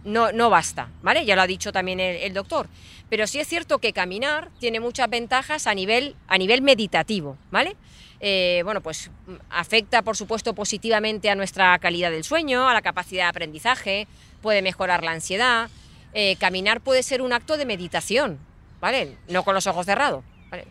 no, 0.03 0.34
no 0.34 0.49
basta, 0.49 0.89
¿vale? 1.01 1.23
Ya 1.23 1.38
lo 1.38 1.43
ha 1.43 1.47
dicho 1.47 1.71
también 1.71 2.01
el, 2.01 2.17
el 2.17 2.34
doctor. 2.34 2.67
Pero 3.09 3.25
sí 3.25 3.39
es 3.39 3.47
cierto 3.47 3.79
que 3.79 3.93
caminar 3.93 4.49
tiene 4.59 4.82
muchas 4.82 5.09
ventajas 5.09 5.65
a 5.65 5.73
nivel, 5.73 6.17
a 6.27 6.38
nivel 6.38 6.61
meditativo, 6.61 7.38
¿vale? 7.51 7.77
Eh, 8.24 8.61
bueno, 8.63 8.82
pues 8.82 9.09
afecta, 9.49 10.03
por 10.03 10.15
supuesto, 10.15 10.53
positivamente 10.53 11.32
a 11.32 11.36
nuestra 11.36 11.78
calidad 11.80 12.11
del 12.11 12.24
sueño, 12.24 12.69
a 12.69 12.74
la 12.74 12.84
capacidad 12.84 13.24
de 13.24 13.30
aprendizaje, 13.30 14.07
puede 14.43 14.61
mejorar 14.61 15.03
la 15.03 15.11
ansiedad. 15.11 15.69
Eh, 16.13 16.36
caminar 16.36 16.82
puede 16.82 17.01
ser 17.01 17.24
un 17.24 17.34
acto 17.34 17.57
de 17.57 17.65
meditación, 17.65 18.38
¿vale? 18.80 19.17
No 19.28 19.43
con 19.43 19.55
los 19.55 19.65
ojos 19.65 19.88
cerrados, 19.88 20.24
¿vale? 20.51 20.67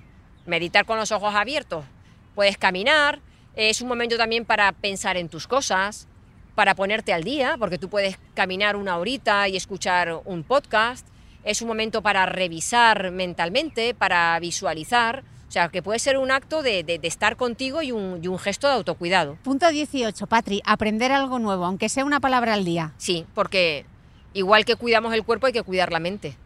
Meditar 0.47 0.85
con 0.87 0.97
los 0.97 1.11
ojos 1.11 1.35
abiertos. 1.35 1.85
Puedes 2.37 2.57
caminar, 2.57 3.21
es 3.57 3.81
un 3.81 3.89
momento 3.89 4.17
también 4.17 4.45
para 4.45 4.71
pensar 4.71 5.17
en 5.17 5.29
tus 5.29 5.49
cosas, 5.49 6.07
para 6.55 6.77
ponerte 6.77 7.13
al 7.13 7.25
día, 7.25 7.57
porque 7.59 7.79
tú 7.79 7.89
puedes 7.89 8.17
caminar 8.35 8.77
una 8.77 8.97
horita 8.97 9.49
y 9.49 9.57
escuchar 9.57 10.21
un 10.25 10.45
podcast. 10.45 11.07
Es 11.43 11.63
un 11.63 11.69
momento 11.69 12.01
para 12.01 12.27
revisar 12.27 13.11
mentalmente, 13.11 13.95
para 13.95 14.39
visualizar. 14.39 15.25
O 15.51 15.53
sea, 15.53 15.69
que 15.69 15.83
puede 15.83 15.99
ser 15.99 16.17
un 16.17 16.31
acto 16.31 16.63
de, 16.63 16.85
de- 16.85 17.01
de 17.01 17.09
estar 17.09 17.37
contigo 17.37 17.83
y 17.83 17.91
un, 17.91 18.21
y 18.23 18.29
un 18.29 18.39
gesto 18.39 18.69
de 18.69 18.75
autocuidado. 18.75 19.35
Punto 19.43 19.69
18, 19.69 20.29
Patri, 20.29 20.63
aprender 20.65 21.11
algo 21.11 21.41
nuevo, 21.41 21.65
aunque 21.65 21.89
sea 21.89 22.05
una 22.05 22.21
palabra 22.21 22.55
al 22.55 22.65
día. 22.65 22.93
Sí, 22.99 23.27
porque 23.35 23.85
igual 24.33 24.65
que 24.65 24.77
cuidamos 24.77 25.13
el 25.13 25.25
cuerpo 25.25 25.49
hay 25.49 25.53
que 25.53 25.65
cuidar 25.65 25.91
la 25.91 25.99
mente. 25.99 26.37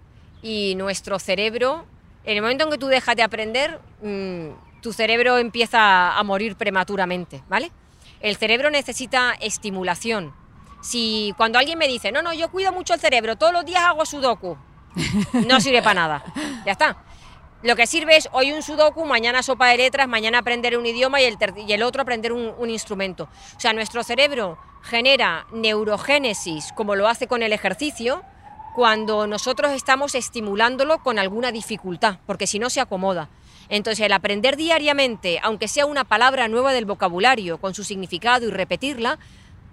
Y 0.42 0.74
nuestro 0.76 1.18
cerebro, 1.18 1.84
en 2.24 2.36
el 2.36 2.42
momento 2.42 2.64
en 2.64 2.70
que 2.70 2.78
tú 2.78 2.86
dejas 2.86 3.14
de 3.14 3.22
aprender, 3.22 3.78
mm, 4.02 4.80
tu 4.80 4.94
cerebro 4.94 5.36
empieza 5.36 6.16
a 6.18 6.22
morir 6.22 6.56
prematuramente, 6.56 7.42
¿vale? 7.46 7.70
El 8.20 8.36
cerebro 8.36 8.70
necesita 8.70 9.34
estimulación. 9.38 10.32
Si 10.80 11.34
cuando 11.36 11.58
alguien 11.58 11.78
me 11.78 11.88
dice, 11.88 12.10
no, 12.10 12.22
no, 12.22 12.32
yo 12.32 12.50
cuido 12.50 12.72
mucho 12.72 12.94
el 12.94 13.00
cerebro, 13.00 13.36
todos 13.36 13.52
los 13.52 13.66
días 13.66 13.84
hago 13.84 14.06
sudoku, 14.06 14.56
no 15.46 15.60
sirve 15.60 15.82
para 15.82 15.94
nada. 15.94 16.24
Ya 16.64 16.72
está. 16.72 16.96
Lo 17.64 17.76
que 17.76 17.86
sirve 17.86 18.18
es 18.18 18.28
hoy 18.32 18.52
un 18.52 18.62
sudoku, 18.62 19.06
mañana 19.06 19.42
sopa 19.42 19.68
de 19.68 19.78
letras, 19.78 20.06
mañana 20.06 20.40
aprender 20.40 20.76
un 20.76 20.84
idioma 20.84 21.22
y 21.22 21.24
el, 21.24 21.82
otro 21.82 22.02
aprender 22.02 22.30
un, 22.34 22.52
un 22.58 22.68
instrumento. 22.68 23.26
O 23.56 23.60
sea, 23.60 23.72
nuestro 23.72 24.02
cerebro 24.02 24.58
genera 24.82 25.46
neurogénesis 25.50 26.72
como 26.74 26.94
lo 26.94 27.08
hace 27.08 27.26
con 27.26 27.42
el 27.42 27.54
ejercicio 27.54 28.22
cuando 28.74 29.26
nosotros 29.26 29.72
estamos 29.72 30.14
estimulándolo 30.14 31.02
con 31.02 31.18
alguna 31.18 31.52
dificultad, 31.52 32.18
porque 32.26 32.46
si 32.46 32.58
no 32.58 32.68
se 32.68 32.82
acomoda. 32.82 33.30
Entonces 33.70 34.04
el 34.04 34.12
aprender 34.12 34.56
diariamente, 34.56 35.40
aunque 35.42 35.66
sea 35.66 35.86
una 35.86 36.04
palabra 36.04 36.48
nueva 36.48 36.74
del 36.74 36.84
vocabulario, 36.84 37.56
con 37.56 37.72
su 37.72 37.82
significado 37.82 38.46
y 38.46 38.50
repetirla, 38.50 39.18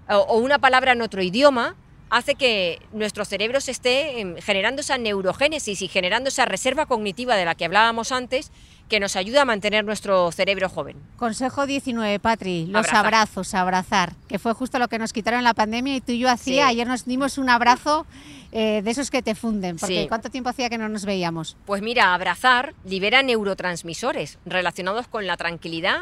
o 0.08 0.38
una 0.38 0.60
palabra 0.60 0.94
en 0.94 1.02
otro 1.02 1.22
idioma, 1.22 1.76
hace 2.12 2.36
que 2.36 2.80
nuestro 2.92 3.26
cerebro 3.26 3.60
se 3.62 3.72
esté 3.72 4.20
em, 4.20 4.36
generando 4.38 4.82
esa 4.82 4.98
neurogénesis 5.00 5.82
y 5.82 5.88
generando 5.88 6.28
esa 6.28 6.46
reserva 6.46 6.86
cognitiva 6.86 7.36
de 7.38 7.46
la 7.46 7.56
que 7.56 7.66
hablábamos 7.66 8.12
antes, 8.12 8.52
que 8.90 9.00
nos 9.00 9.16
ayuda 9.16 9.44
a 9.44 9.46
mantener 9.46 9.86
nuestro 9.86 10.30
cerebro 10.34 10.68
joven. 10.68 10.98
Consejo 11.16 11.66
19, 11.66 12.20
Patri, 12.20 12.66
los 12.68 12.76
Abrazar. 12.88 12.98
abrazos, 13.06 13.54
abrazar, 13.54 14.14
que 14.28 14.38
fue 14.38 14.54
justo 14.54 14.78
lo 14.78 14.90
que 14.90 15.00
nos 15.00 15.14
quitaron 15.14 15.38
en 15.40 15.46
la 15.46 15.54
pandemia 15.54 15.96
y 15.96 16.02
tú 16.02 16.12
y 16.12 16.20
yo 16.20 16.30
hacía, 16.30 16.66
Sí. 16.66 16.70
ayer 16.72 16.86
nos 16.86 17.06
dimos 17.06 17.38
un 17.38 17.50
abrazo 17.50 18.06
eh, 18.52 18.82
de 18.84 18.92
esos 18.92 19.10
que 19.10 19.22
te 19.22 19.34
funden, 19.34 19.78
porque 19.78 20.02
Sí. 20.02 20.08
¿cuánto 20.10 20.30
tiempo 20.30 20.50
hacía 20.50 20.70
que 20.70 20.78
no 20.78 20.90
nos 20.90 21.06
veíamos? 21.06 21.56
Pues 21.66 21.82
mira, 21.82 22.14
abrazar 22.14 22.76
libera 22.84 23.24
neurotransmisores 23.24 24.40
relacionados 24.46 25.08
con 25.08 25.26
la 25.26 25.38
tranquilidad, 25.38 26.02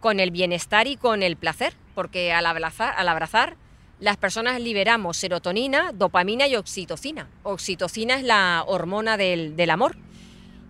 con 0.00 0.20
el 0.20 0.30
bienestar 0.30 0.86
y 0.86 0.96
con 0.98 1.22
el 1.22 1.36
placer, 1.38 1.72
porque 1.94 2.34
al 2.34 2.44
abrazar, 2.44 2.92
al 2.98 3.08
abrazar 3.08 3.56
las 4.00 4.16
personas 4.16 4.60
liberamos 4.60 5.16
serotonina, 5.16 5.92
dopamina 5.92 6.46
y 6.46 6.56
oxitocina. 6.56 7.28
Oxitocina 7.42 8.14
es 8.16 8.22
la 8.24 8.64
hormona 8.66 9.16
del, 9.16 9.56
del 9.56 9.70
amor. 9.70 9.96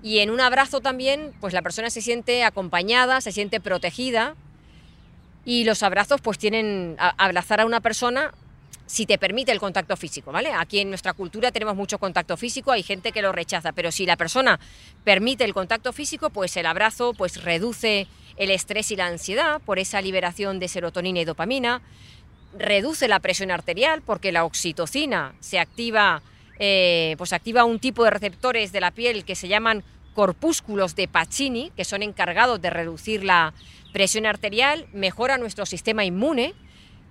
Y 0.02 0.20
en 0.20 0.30
un 0.30 0.40
abrazo 0.40 0.80
también, 0.80 1.32
pues 1.40 1.52
la 1.52 1.60
persona 1.62 1.90
se 1.90 2.00
siente 2.00 2.44
acompañada, 2.44 3.20
se 3.20 3.32
siente 3.32 3.60
protegida. 3.60 4.34
Y 5.44 5.64
los 5.64 5.82
abrazos, 5.82 6.20
pues 6.20 6.38
tienen. 6.38 6.96
a- 6.98 7.14
abrazar 7.18 7.60
a 7.60 7.66
una 7.66 7.80
persona 7.80 8.32
si 8.86 9.04
te 9.04 9.18
permite 9.18 9.52
el 9.52 9.60
contacto 9.60 9.96
físico, 9.98 10.32
¿vale? 10.32 10.50
Aquí 10.54 10.78
en 10.78 10.88
nuestra 10.88 11.12
cultura 11.12 11.52
tenemos 11.52 11.76
mucho 11.76 11.98
contacto 11.98 12.38
físico, 12.38 12.72
hay 12.72 12.82
gente 12.82 13.12
que 13.12 13.20
lo 13.20 13.32
rechaza, 13.32 13.72
pero 13.72 13.92
si 13.92 14.06
la 14.06 14.16
persona 14.16 14.58
permite 15.04 15.44
el 15.44 15.52
contacto 15.52 15.92
físico, 15.92 16.30
pues 16.30 16.56
el 16.56 16.64
abrazo 16.64 17.12
pues 17.12 17.42
reduce 17.42 18.06
el 18.38 18.50
estrés 18.50 18.90
y 18.90 18.96
la 18.96 19.04
ansiedad 19.06 19.60
por 19.60 19.78
esa 19.78 20.00
liberación 20.00 20.58
de 20.58 20.68
serotonina 20.68 21.20
y 21.20 21.26
dopamina, 21.26 21.82
reduce 22.56 23.08
la 23.08 23.20
presión 23.20 23.50
arterial 23.50 24.02
porque 24.02 24.32
la 24.32 24.44
oxitocina 24.44 25.34
se 25.40 25.58
activa, 25.58 26.22
eh, 26.58 27.14
pues 27.18 27.32
activa 27.32 27.64
un 27.64 27.78
tipo 27.78 28.04
de 28.04 28.10
receptores 28.10 28.72
de 28.72 28.80
la 28.80 28.90
piel 28.90 29.24
que 29.24 29.34
se 29.34 29.48
llaman 29.48 29.84
corpúsculos 30.14 30.96
de 30.96 31.06
Pacini, 31.06 31.70
que 31.76 31.84
son 31.84 32.02
encargados 32.02 32.60
de 32.60 32.70
reducir 32.70 33.22
la 33.22 33.54
presión 33.92 34.26
arterial, 34.26 34.86
mejora 34.92 35.38
nuestro 35.38 35.66
sistema 35.66 36.04
inmune. 36.04 36.54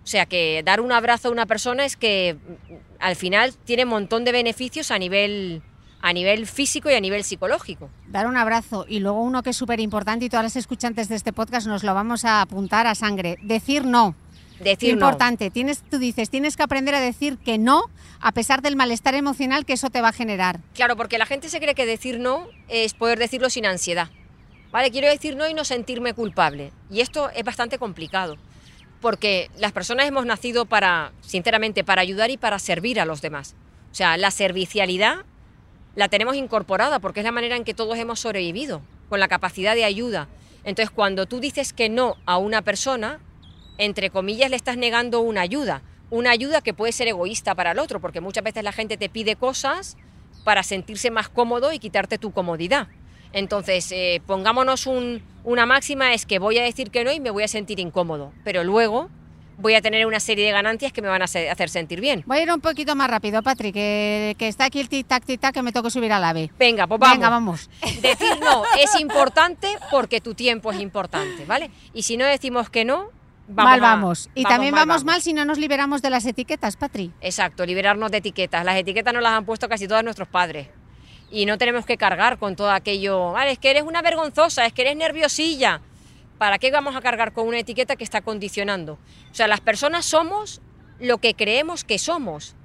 O 0.03 0.07
sea 0.07 0.25
que 0.25 0.61
dar 0.65 0.79
un 0.81 0.91
abrazo 0.91 1.29
a 1.29 1.31
una 1.31 1.45
persona 1.45 1.85
es 1.85 1.95
que 1.97 2.35
mm, 2.35 2.73
al 2.99 3.15
final 3.15 3.53
tiene 3.65 3.83
un 3.83 3.89
montón 3.91 4.25
de 4.25 4.31
beneficios 4.31 4.91
a 4.91 4.99
nivel, 4.99 5.61
a 6.01 6.13
nivel 6.13 6.47
físico 6.47 6.89
y 6.89 6.95
a 6.95 6.99
nivel 6.99 7.23
psicológico. 7.23 7.89
Dar 8.07 8.27
un 8.27 8.37
abrazo 8.37 8.85
y 8.87 8.99
luego 8.99 9.21
uno 9.21 9.43
que 9.43 9.51
es 9.51 9.57
súper 9.57 9.79
importante 9.79 10.25
y 10.25 10.29
todas 10.29 10.43
las 10.43 10.55
escuchantes 10.55 11.09
de 11.09 11.15
este 11.15 11.33
podcast 11.33 11.67
nos 11.67 11.83
lo 11.83 11.93
vamos 11.93 12.25
a 12.25 12.41
apuntar 12.41 12.87
a 12.87 12.95
sangre, 12.95 13.37
decir 13.41 13.85
no. 13.85 14.15
Decir 14.59 14.89
no. 14.89 15.05
importante, 15.05 15.51
tienes, 15.51 15.83
tú 15.83 15.99
dices, 15.99 16.29
tienes 16.29 16.57
que 16.57 16.63
aprender 16.63 16.95
a 16.95 16.99
decir 16.99 17.37
que 17.37 17.57
no 17.57 17.83
a 18.19 18.31
pesar 18.31 18.61
del 18.61 18.75
malestar 18.75 19.15
emocional 19.15 19.65
que 19.65 19.73
eso 19.73 19.89
te 19.89 20.01
va 20.01 20.09
a 20.09 20.13
generar. 20.13 20.59
Claro, 20.73 20.95
porque 20.95 21.17
la 21.17 21.25
gente 21.25 21.49
se 21.49 21.59
cree 21.59 21.75
que 21.75 21.85
decir 21.85 22.19
no 22.19 22.47
es 22.67 22.93
poder 22.93 23.19
decirlo 23.19 23.49
sin 23.49 23.65
ansiedad. 23.65 24.09
Vale, 24.71 24.91
quiero 24.91 25.07
decir 25.07 25.35
no 25.35 25.47
y 25.47 25.53
no 25.53 25.63
sentirme 25.63 26.13
culpable. 26.13 26.71
Y 26.89 27.01
esto 27.01 27.29
es 27.29 27.43
bastante 27.43 27.77
complicado, 27.77 28.35
porque 28.99 29.49
las 29.57 29.71
personas 29.71 30.07
hemos 30.07 30.25
nacido 30.25 30.65
para, 30.65 31.11
sinceramente, 31.21 31.83
para 31.83 32.01
ayudar 32.01 32.31
y 32.31 32.37
para 32.37 32.59
servir 32.59 32.99
a 32.99 33.05
los 33.05 33.21
demás. 33.21 33.55
O 33.91 33.95
sea, 33.95 34.17
la 34.17 34.31
servicialidad 34.31 35.25
la 35.95 36.09
tenemos 36.09 36.35
incorporada 36.35 36.99
porque 36.99 37.21
es 37.21 37.23
la 37.23 37.31
manera 37.31 37.55
en 37.55 37.63
que 37.63 37.73
todos 37.73 37.97
hemos 37.97 38.19
sobrevivido, 38.19 38.81
con 39.09 39.19
la 39.19 39.27
capacidad 39.27 39.73
de 39.73 39.85
ayuda. 39.85 40.27
Entonces, 40.63 40.91
cuando 40.91 41.25
tú 41.25 41.39
dices 41.39 41.73
que 41.73 41.89
no 41.89 42.17
a 42.25 42.37
una 42.37 42.61
persona, 42.61 43.19
entre 43.77 44.09
comillas, 44.09 44.49
le 44.49 44.55
estás 44.55 44.77
negando 44.77 45.21
una 45.21 45.41
ayuda. 45.41 45.81
Una 46.09 46.31
ayuda 46.31 46.61
que 46.61 46.73
puede 46.73 46.91
ser 46.93 47.07
egoísta 47.07 47.53
para 47.55 47.71
el 47.71 47.79
otro, 47.79 47.99
porque 47.99 48.21
muchas 48.21 48.43
veces 48.43 48.63
la 48.63 48.71
gente 48.71 48.97
te 48.97 49.09
pide 49.09 49.35
cosas 49.35 49.97
para 50.45 50.63
sentirse 50.63 51.11
más 51.11 51.27
cómodo 51.29 51.73
y 51.73 51.79
quitarte 51.79 52.17
tu 52.17 52.31
comodidad. 52.31 52.87
Entonces, 53.33 53.91
eh, 53.91 54.21
pongámonos 54.25 54.87
un- 54.87 55.21
una 55.43 55.65
máxima, 55.65 56.13
es 56.13 56.25
que 56.25 56.39
voy 56.39 56.57
a 56.57 56.63
decir 56.63 56.91
que 56.91 57.03
no 57.03 57.11
y 57.11 57.19
me 57.19 57.29
voy 57.29 57.43
a 57.43 57.47
sentir 57.49 57.79
incómodo, 57.79 58.31
pero 58.45 58.63
luego 58.63 59.09
voy 59.57 59.73
a 59.73 59.81
tener 59.81 60.05
una 60.05 60.19
serie 60.19 60.45
de 60.45 60.51
ganancias 60.51 60.93
que 60.93 61.01
me 61.01 61.07
van 61.09 61.21
a 61.21 61.25
hacer 61.25 61.69
sentir 61.69 61.99
bien. 61.99 62.23
Voy 62.25 62.37
a 62.37 62.41
ir 62.43 62.51
un 62.51 62.61
poquito 62.61 62.95
más 62.95 63.09
rápido, 63.09 63.41
Patrick, 63.43 63.73
que, 63.73 64.35
que 64.37 64.47
está 64.47 64.65
aquí 64.65 64.79
el 64.79 64.87
tic-tac, 64.87 65.25
tic-tac, 65.25 65.51
que 65.51 65.61
me 65.63 65.71
toca 65.73 65.89
subir 65.89 66.13
al 66.13 66.23
ave. 66.23 66.51
Venga, 66.57 66.87
pues 66.87 66.99
vamos. 66.99 67.15
Venga, 67.17 67.29
vamos. 67.29 67.69
Decir 68.01 68.39
no 68.39 68.63
es 68.79 68.97
importante 68.99 69.67
porque 69.91 70.21
tu 70.21 70.33
tiempo 70.35 70.71
es 70.71 70.79
importante, 70.79 71.43
¿vale? 71.45 71.69
Y 71.93 72.03
si 72.03 72.15
no 72.17 72.25
decimos 72.25 72.69
que 72.69 72.85
no, 72.85 73.09
vamos 73.47 73.71
mal 73.71 73.79
a- 73.83 73.87
vamos. 73.95 74.29
Y 74.35 74.43
también 74.43 74.73
mal, 74.73 74.85
vamos, 74.87 75.03
mal 75.03 75.21
si 75.21 75.33
no 75.33 75.45
nos 75.45 75.57
liberamos 75.57 76.01
de 76.01 76.09
las 76.09 76.25
etiquetas, 76.25 76.75
Patri. 76.77 77.11
Exacto, 77.21 77.65
liberarnos 77.65 78.11
de 78.11 78.17
etiquetas. 78.17 78.63
Las 78.65 78.75
etiquetas 78.77 79.13
nos 79.13 79.23
las 79.23 79.33
han 79.33 79.45
puesto 79.45 79.67
casi 79.69 79.87
todos 79.87 80.03
nuestros 80.03 80.27
padres. 80.27 80.67
Y 81.31 81.45
no 81.45 81.57
tenemos 81.57 81.85
que 81.85 81.97
cargar 81.97 82.37
con 82.37 82.55
todo 82.55 82.71
aquello. 82.71 83.31
Vale, 83.33 83.51
es 83.51 83.59
que 83.59 83.69
eres 83.71 83.83
una 83.83 84.01
vergonzosa, 84.01 84.65
es 84.65 84.73
que 84.73 84.81
eres 84.83 84.95
nerviosilla. 84.95 85.81
¿Para 86.37 86.59
qué 86.59 86.69
vamos 86.71 86.95
a 86.95 87.01
cargar 87.01 87.33
con 87.33 87.47
una 87.47 87.59
etiqueta 87.59 87.95
que 87.95 88.03
está 88.03 88.21
condicionando? 88.21 88.93
O 89.31 89.33
sea, 89.33 89.47
las 89.47 89.59
personas 89.61 90.05
somos 90.05 90.61
lo 90.99 91.17
que 91.17 91.33
creemos 91.33 91.83
que 91.83 91.97
somos. 91.99 92.55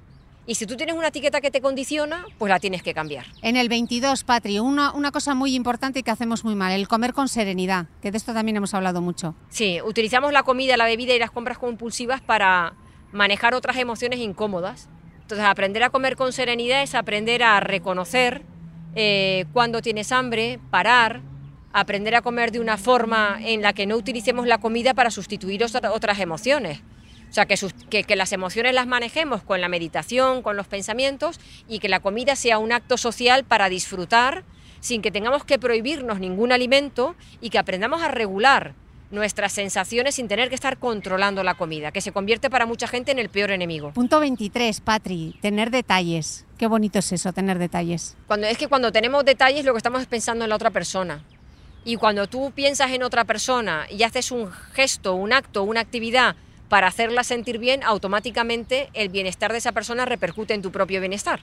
Y 0.45 0.55
si 0.55 0.65
tú 0.65 0.75
tienes 0.75 0.95
una 0.95 1.07
etiqueta 1.07 1.39
que 1.39 1.51
te 1.51 1.61
condiciona, 1.61 2.25
pues 2.37 2.49
la 2.49 2.59
tienes 2.59 2.83
que 2.83 2.93
cambiar. 2.93 3.25
En 3.41 3.55
el 3.55 3.69
22, 3.69 4.23
Patri, 4.25 4.59
una, 4.59 4.91
una 4.91 5.11
cosa 5.11 5.33
muy 5.35 5.55
importante 5.55 5.99
y 5.99 6.03
que 6.03 6.11
hacemos 6.11 6.43
muy 6.43 6.53
mal, 6.55 6.73
el 6.73 6.87
comer 6.89 7.13
con 7.13 7.29
serenidad, 7.29 7.85
que 8.01 8.11
de 8.11 8.17
esto 8.17 8.33
también 8.33 8.57
hemos 8.57 8.73
hablado 8.73 8.99
mucho. 9.01 9.35
Sí, 9.49 9.79
utilizamos 9.85 10.33
la 10.33 10.43
comida, 10.43 10.75
la 10.75 10.85
bebida 10.85 11.13
y 11.15 11.19
las 11.19 11.31
compras 11.31 11.57
compulsivas 11.57 12.19
para 12.21 12.73
manejar 13.13 13.53
otras 13.53 13.77
emociones 13.77 14.19
incómodas. 14.19 14.89
Entonces, 15.21 15.45
aprender 15.45 15.81
a 15.83 15.89
comer 15.89 16.17
con 16.17 16.33
serenidad 16.33 16.83
es 16.83 16.93
aprender 16.95 17.41
a 17.43 17.61
reconocer 17.61 18.43
eh, 18.95 19.45
cuando 19.53 19.81
tienes 19.81 20.11
hambre, 20.11 20.59
parar, 20.69 21.21
aprender 21.71 22.15
a 22.15 22.21
comer 22.21 22.51
de 22.51 22.59
una 22.59 22.77
forma 22.77 23.37
en 23.39 23.61
la 23.61 23.71
que 23.71 23.85
no 23.85 23.95
utilicemos 23.95 24.45
la 24.45 24.57
comida 24.57 24.93
para 24.93 25.09
sustituir 25.09 25.63
otra- 25.63 25.93
otras 25.93 26.19
emociones. 26.19 26.81
O 27.33 27.35
sea, 27.35 27.47
que, 27.47 27.57
sus- 27.57 27.73
que- 27.89 28.03
que 28.03 28.15
las 28.15 28.31
emociones 28.31 28.75
las 28.75 28.85
manejemos 28.85 29.41
con 29.41 29.59
la 29.59 29.67
meditación, 29.67 30.43
con 30.43 30.55
los 30.55 30.67
pensamientos 30.67 31.39
y 31.67 31.79
que 31.79 31.89
la 31.89 31.99
comida 31.99 32.35
sea 32.35 32.59
un 32.59 32.71
acto 32.71 32.95
social 32.95 33.43
para 33.43 33.69
disfrutar 33.69 34.43
sin 34.81 35.01
que 35.01 35.09
tengamos 35.09 35.43
que 35.43 35.57
prohibirnos 35.57 36.19
ningún 36.19 36.51
alimento 36.51 37.15
y 37.41 37.49
que 37.49 37.57
aprendamos 37.57 38.03
a 38.03 38.09
regular 38.09 38.75
nuestras 39.09 39.51
sensaciones 39.51 40.13
sin 40.13 40.27
tener 40.27 40.49
que 40.49 40.53
estar 40.53 40.77
controlando 40.77 41.43
la 41.43 41.55
comida, 41.55 41.91
que 41.91 42.01
se 42.01 42.11
convierte 42.11 42.51
para 42.51 42.67
mucha 42.67 42.87
gente 42.87 43.11
en 43.11 43.17
el 43.17 43.29
peor 43.29 43.49
enemigo. 43.49 43.93
Punto 43.93 44.19
23, 44.19 44.81
Patri, 44.81 45.35
tener 45.41 45.71
detalles. 45.71 46.45
Qué 46.59 46.67
bonito 46.67 46.99
es 46.99 47.11
eso, 47.13 47.33
tener 47.33 47.57
detalles. 47.57 48.15
Cuando, 48.27 48.45
es 48.45 48.59
que 48.59 48.67
cuando 48.67 48.91
tenemos 48.91 49.25
detalles 49.25 49.65
lo 49.65 49.73
que 49.73 49.77
estamos 49.77 50.01
es 50.01 50.07
pensando 50.07 50.45
en 50.45 50.49
la 50.51 50.55
otra 50.55 50.69
persona. 50.69 51.23
Y 51.83 51.95
cuando 51.95 52.27
tú 52.27 52.51
piensas 52.51 52.91
en 52.91 53.01
otra 53.01 53.25
persona 53.25 53.87
y 53.89 54.03
haces 54.03 54.29
un 54.31 54.51
gesto, 54.73 55.15
un 55.15 55.33
acto, 55.33 55.63
una 55.63 55.79
actividad 55.79 56.35
para 56.73 56.87
hacerla 56.87 57.23
sentir 57.23 57.59
bien, 57.59 57.83
automáticamente 57.83 58.89
el 58.93 59.09
bienestar 59.09 59.51
de 59.51 59.59
esa 59.59 59.73
persona 59.73 60.05
repercute 60.05 60.55
en 60.55 60.63
tu 60.63 60.71
propio 60.71 60.99
bienestar. 61.01 61.39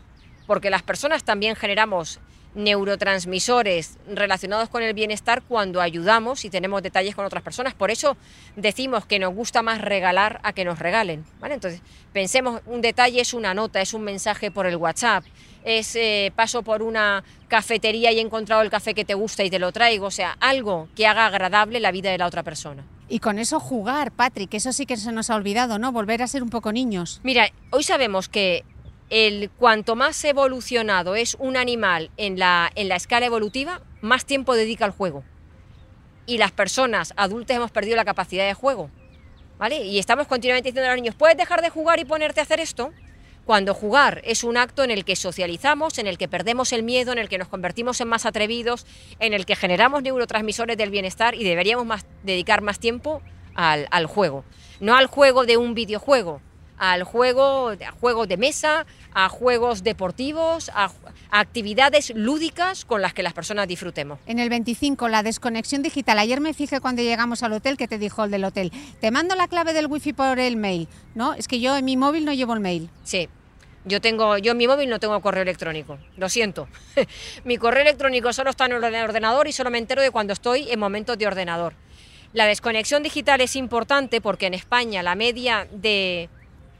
Porque 0.49 0.71
las 0.71 0.83
personas 0.83 1.23
también 1.23 1.55
generamos 1.55 2.19
neurotransmisores 2.57 3.97
relacionados 4.13 4.69
con 4.69 4.83
el 4.83 4.93
bienestar 4.93 5.43
cuando 5.43 5.81
ayudamos 5.81 6.45
y 6.45 6.51
tenemos 6.51 6.83
detalles 6.83 7.15
con 7.15 7.25
otras 7.25 7.45
personas. 7.45 7.75
Por 7.75 7.93
eso 7.93 8.17
decimos 8.57 9.07
que 9.07 9.21
nos 9.21 9.33
gusta 9.33 9.63
más 9.63 9.81
regalar 9.81 10.41
a 10.43 10.53
que 10.53 10.65
nos 10.65 10.81
regalen. 10.81 11.25
¿vale? 11.39 11.55
Entonces, 11.55 11.81
pensemos, 12.13 12.61
un 12.67 12.81
detalle 12.81 13.21
es 13.21 13.33
una 13.33 13.55
nota, 13.55 13.81
es 13.81 13.95
un 13.95 14.03
mensaje 14.03 14.51
por 14.51 14.67
el 14.67 14.75
WhatsApp, 14.75 15.23
es 15.65 15.95
eh, 15.97 16.33
paso 16.35 16.63
por 16.63 16.83
una 16.83 17.25
cafetería 17.49 18.13
y 18.13 18.19
he 18.19 18.23
encontrado 18.23 18.63
el 18.63 18.71
café 18.71 18.95
que 18.95 19.05
te 19.05 19.15
gusta 19.15 19.45
y 19.45 19.51
te 19.51 19.59
lo 19.59 19.73
traigo. 19.73 20.07
O 20.07 20.11
sea, 20.11 20.37
algo 20.41 20.89
que 20.95 21.07
haga 21.07 21.27
agradable 21.27 21.81
la 21.81 21.93
vida 21.93 22.11
de 22.11 22.19
la 22.19 22.27
otra 22.27 22.43
persona. 22.43 22.85
Y 23.09 23.19
con 23.19 23.39
eso 23.39 23.59
jugar, 23.59 24.13
Patrick, 24.13 24.55
eso 24.55 24.73
sí 24.73 24.87
que 24.87 24.97
se 24.97 25.11
nos 25.13 25.31
ha 25.31 25.35
olvidado, 25.35 25.79
¿no? 25.79 25.91
Volver 25.91 26.23
a 26.23 26.29
ser 26.29 26.43
un 26.43 26.51
poco 26.51 26.73
niños. 26.73 27.21
Mira, 27.25 27.51
hoy 27.71 27.83
sabemos 27.83 28.29
que 28.29 28.65
el 29.11 29.51
cuanto 29.51 29.97
más 29.97 30.25
evolucionado 30.25 31.17
es 31.17 31.37
un 31.41 31.57
animal 31.57 32.11
en 32.17 32.39
la, 32.39 32.71
en 32.77 32.89
la 32.89 32.95
escala 32.95 33.27
evolutiva, 33.27 33.81
más 34.01 34.25
tiempo 34.25 34.55
dedica 34.55 34.85
al 34.85 34.93
juego. 34.93 35.25
Y 36.27 36.39
las 36.39 36.53
personas 36.53 37.13
adultas 37.17 37.57
hemos 37.57 37.73
perdido 37.73 37.97
la 37.97 38.05
capacidad 38.05 38.47
de 38.47 38.55
juego. 38.55 38.91
¿Vale? 39.59 39.85
Y 39.85 39.99
estamos 39.99 40.27
continuamente 40.27 40.69
diciendo 40.69 40.89
a 40.89 40.95
los 40.95 41.03
niños, 41.03 41.17
¿puedes 41.17 41.37
dejar 41.37 41.61
de 41.61 41.69
jugar 41.69 41.99
y 41.99 42.05
ponerte 42.05 42.41
a 42.41 42.45
hacer 42.45 42.61
esto? 42.61 42.93
Cuando 43.45 43.75
jugar 43.75 44.21
es 44.25 44.45
un 44.45 44.57
acto 44.57 44.85
en 44.85 44.91
el 44.91 45.05
que 45.05 45.17
socializamos, 45.17 45.99
en 45.99 46.07
el 46.07 46.19
que 46.19 46.29
perdemos 46.29 46.73
el 46.73 46.83
miedo, 46.83 47.13
en 47.13 47.19
el 47.19 47.29
que 47.29 47.39
nos 47.39 47.49
convertimos 47.49 48.01
en 48.01 48.09
más 48.09 48.27
atrevidos, 48.27 48.87
en 49.19 49.35
el 49.35 49.47
que 49.47 49.57
generamos 49.57 50.03
neurotransmisores 50.03 50.77
del 50.77 50.91
bienestar 50.91 51.35
y 51.35 51.45
deberíamos 51.45 51.87
más, 51.87 52.07
dedicar 52.23 52.63
más 52.63 52.79
tiempo 52.79 53.23
al, 53.55 53.89
al 53.91 54.07
juego. 54.07 54.45
No 54.79 54.97
al 54.97 55.07
juego 55.07 55.47
de 55.47 55.57
un 55.57 55.75
videojuego, 55.75 56.41
al 56.81 57.05
juego, 57.05 57.73
a 57.73 57.91
juegos 58.01 58.27
de 58.27 58.39
mesa, 58.39 58.87
a 59.13 59.29
juegos 59.29 59.85
deportivos, 59.85 60.71
a, 60.71 60.87
a, 60.87 60.91
actividades 61.31 62.11
lúdicas 62.17 62.87
con 62.87 63.03
las 63.03 63.13
que 63.13 63.23
las 63.23 63.35
personas 63.35 63.69
disfrutemos. 63.69 64.19
En 64.27 64.39
el 64.39 64.49
25, 64.49 65.07
la 65.09 65.23
desconexión 65.23 65.83
digital. 65.83 66.19
Ayer 66.19 66.41
me 66.41 66.55
fijé 66.55 66.81
cuando 66.81 67.03
llegamos 67.03 67.43
al 67.43 67.53
hotel 67.53 67.77
que 67.77 67.87
te 67.87 67.99
dijo 67.99 68.25
el 68.25 68.31
del 68.31 68.45
hotel, 68.45 68.73
te 68.99 69.11
mando 69.11 69.35
la 69.35 69.47
clave 69.47 69.75
del 69.75 69.89
wifi 69.89 70.15
por 70.15 70.39
el 70.39 70.57
mail, 70.57 70.89
¿no? 71.15 71.35
Es 71.35 71.49
que 71.49 71.61
yo 71.61 71.77
en 71.77 71.85
mi 71.85 71.99
móvil 71.99 72.25
no 72.25 72.33
llevo 72.33 72.55
el 72.55 72.61
mail. 72.61 72.89
Sí. 73.05 73.29
Yo 73.85 74.01
tengo, 74.01 74.39
yo 74.39 74.53
en 74.53 74.59
mi 74.59 74.67
móvil 74.67 74.89
no 74.89 74.99
tengo 75.01 75.21
correo 75.21 75.43
electrónico, 75.43 75.99
lo 76.17 76.31
siento. 76.31 76.67
mi 77.45 77.59
correo 77.59 77.83
electrónico 77.83 78.33
solo 78.33 78.51
está 78.51 78.65
en 78.65 78.73
el 78.73 78.85
ordenador 78.85 79.49
y 79.49 79.53
solo 79.53 79.71
me 79.71 79.79
entero 79.79 80.01
de 80.01 80.11
cuando 80.11 80.33
estoy 80.33 80.71
en 80.71 80.81
momentos 80.81 81.19
de 81.19 81.27
ordenador. 81.27 81.75
La 82.33 82.47
desconexión 82.47 83.03
digital 83.03 83.43
es 83.43 83.55
importante 83.57 84.23
porque 84.23 84.47
en 84.47 84.55
España 84.55 85.03
la 85.03 85.15
media 85.15 85.67
de, 85.73 86.29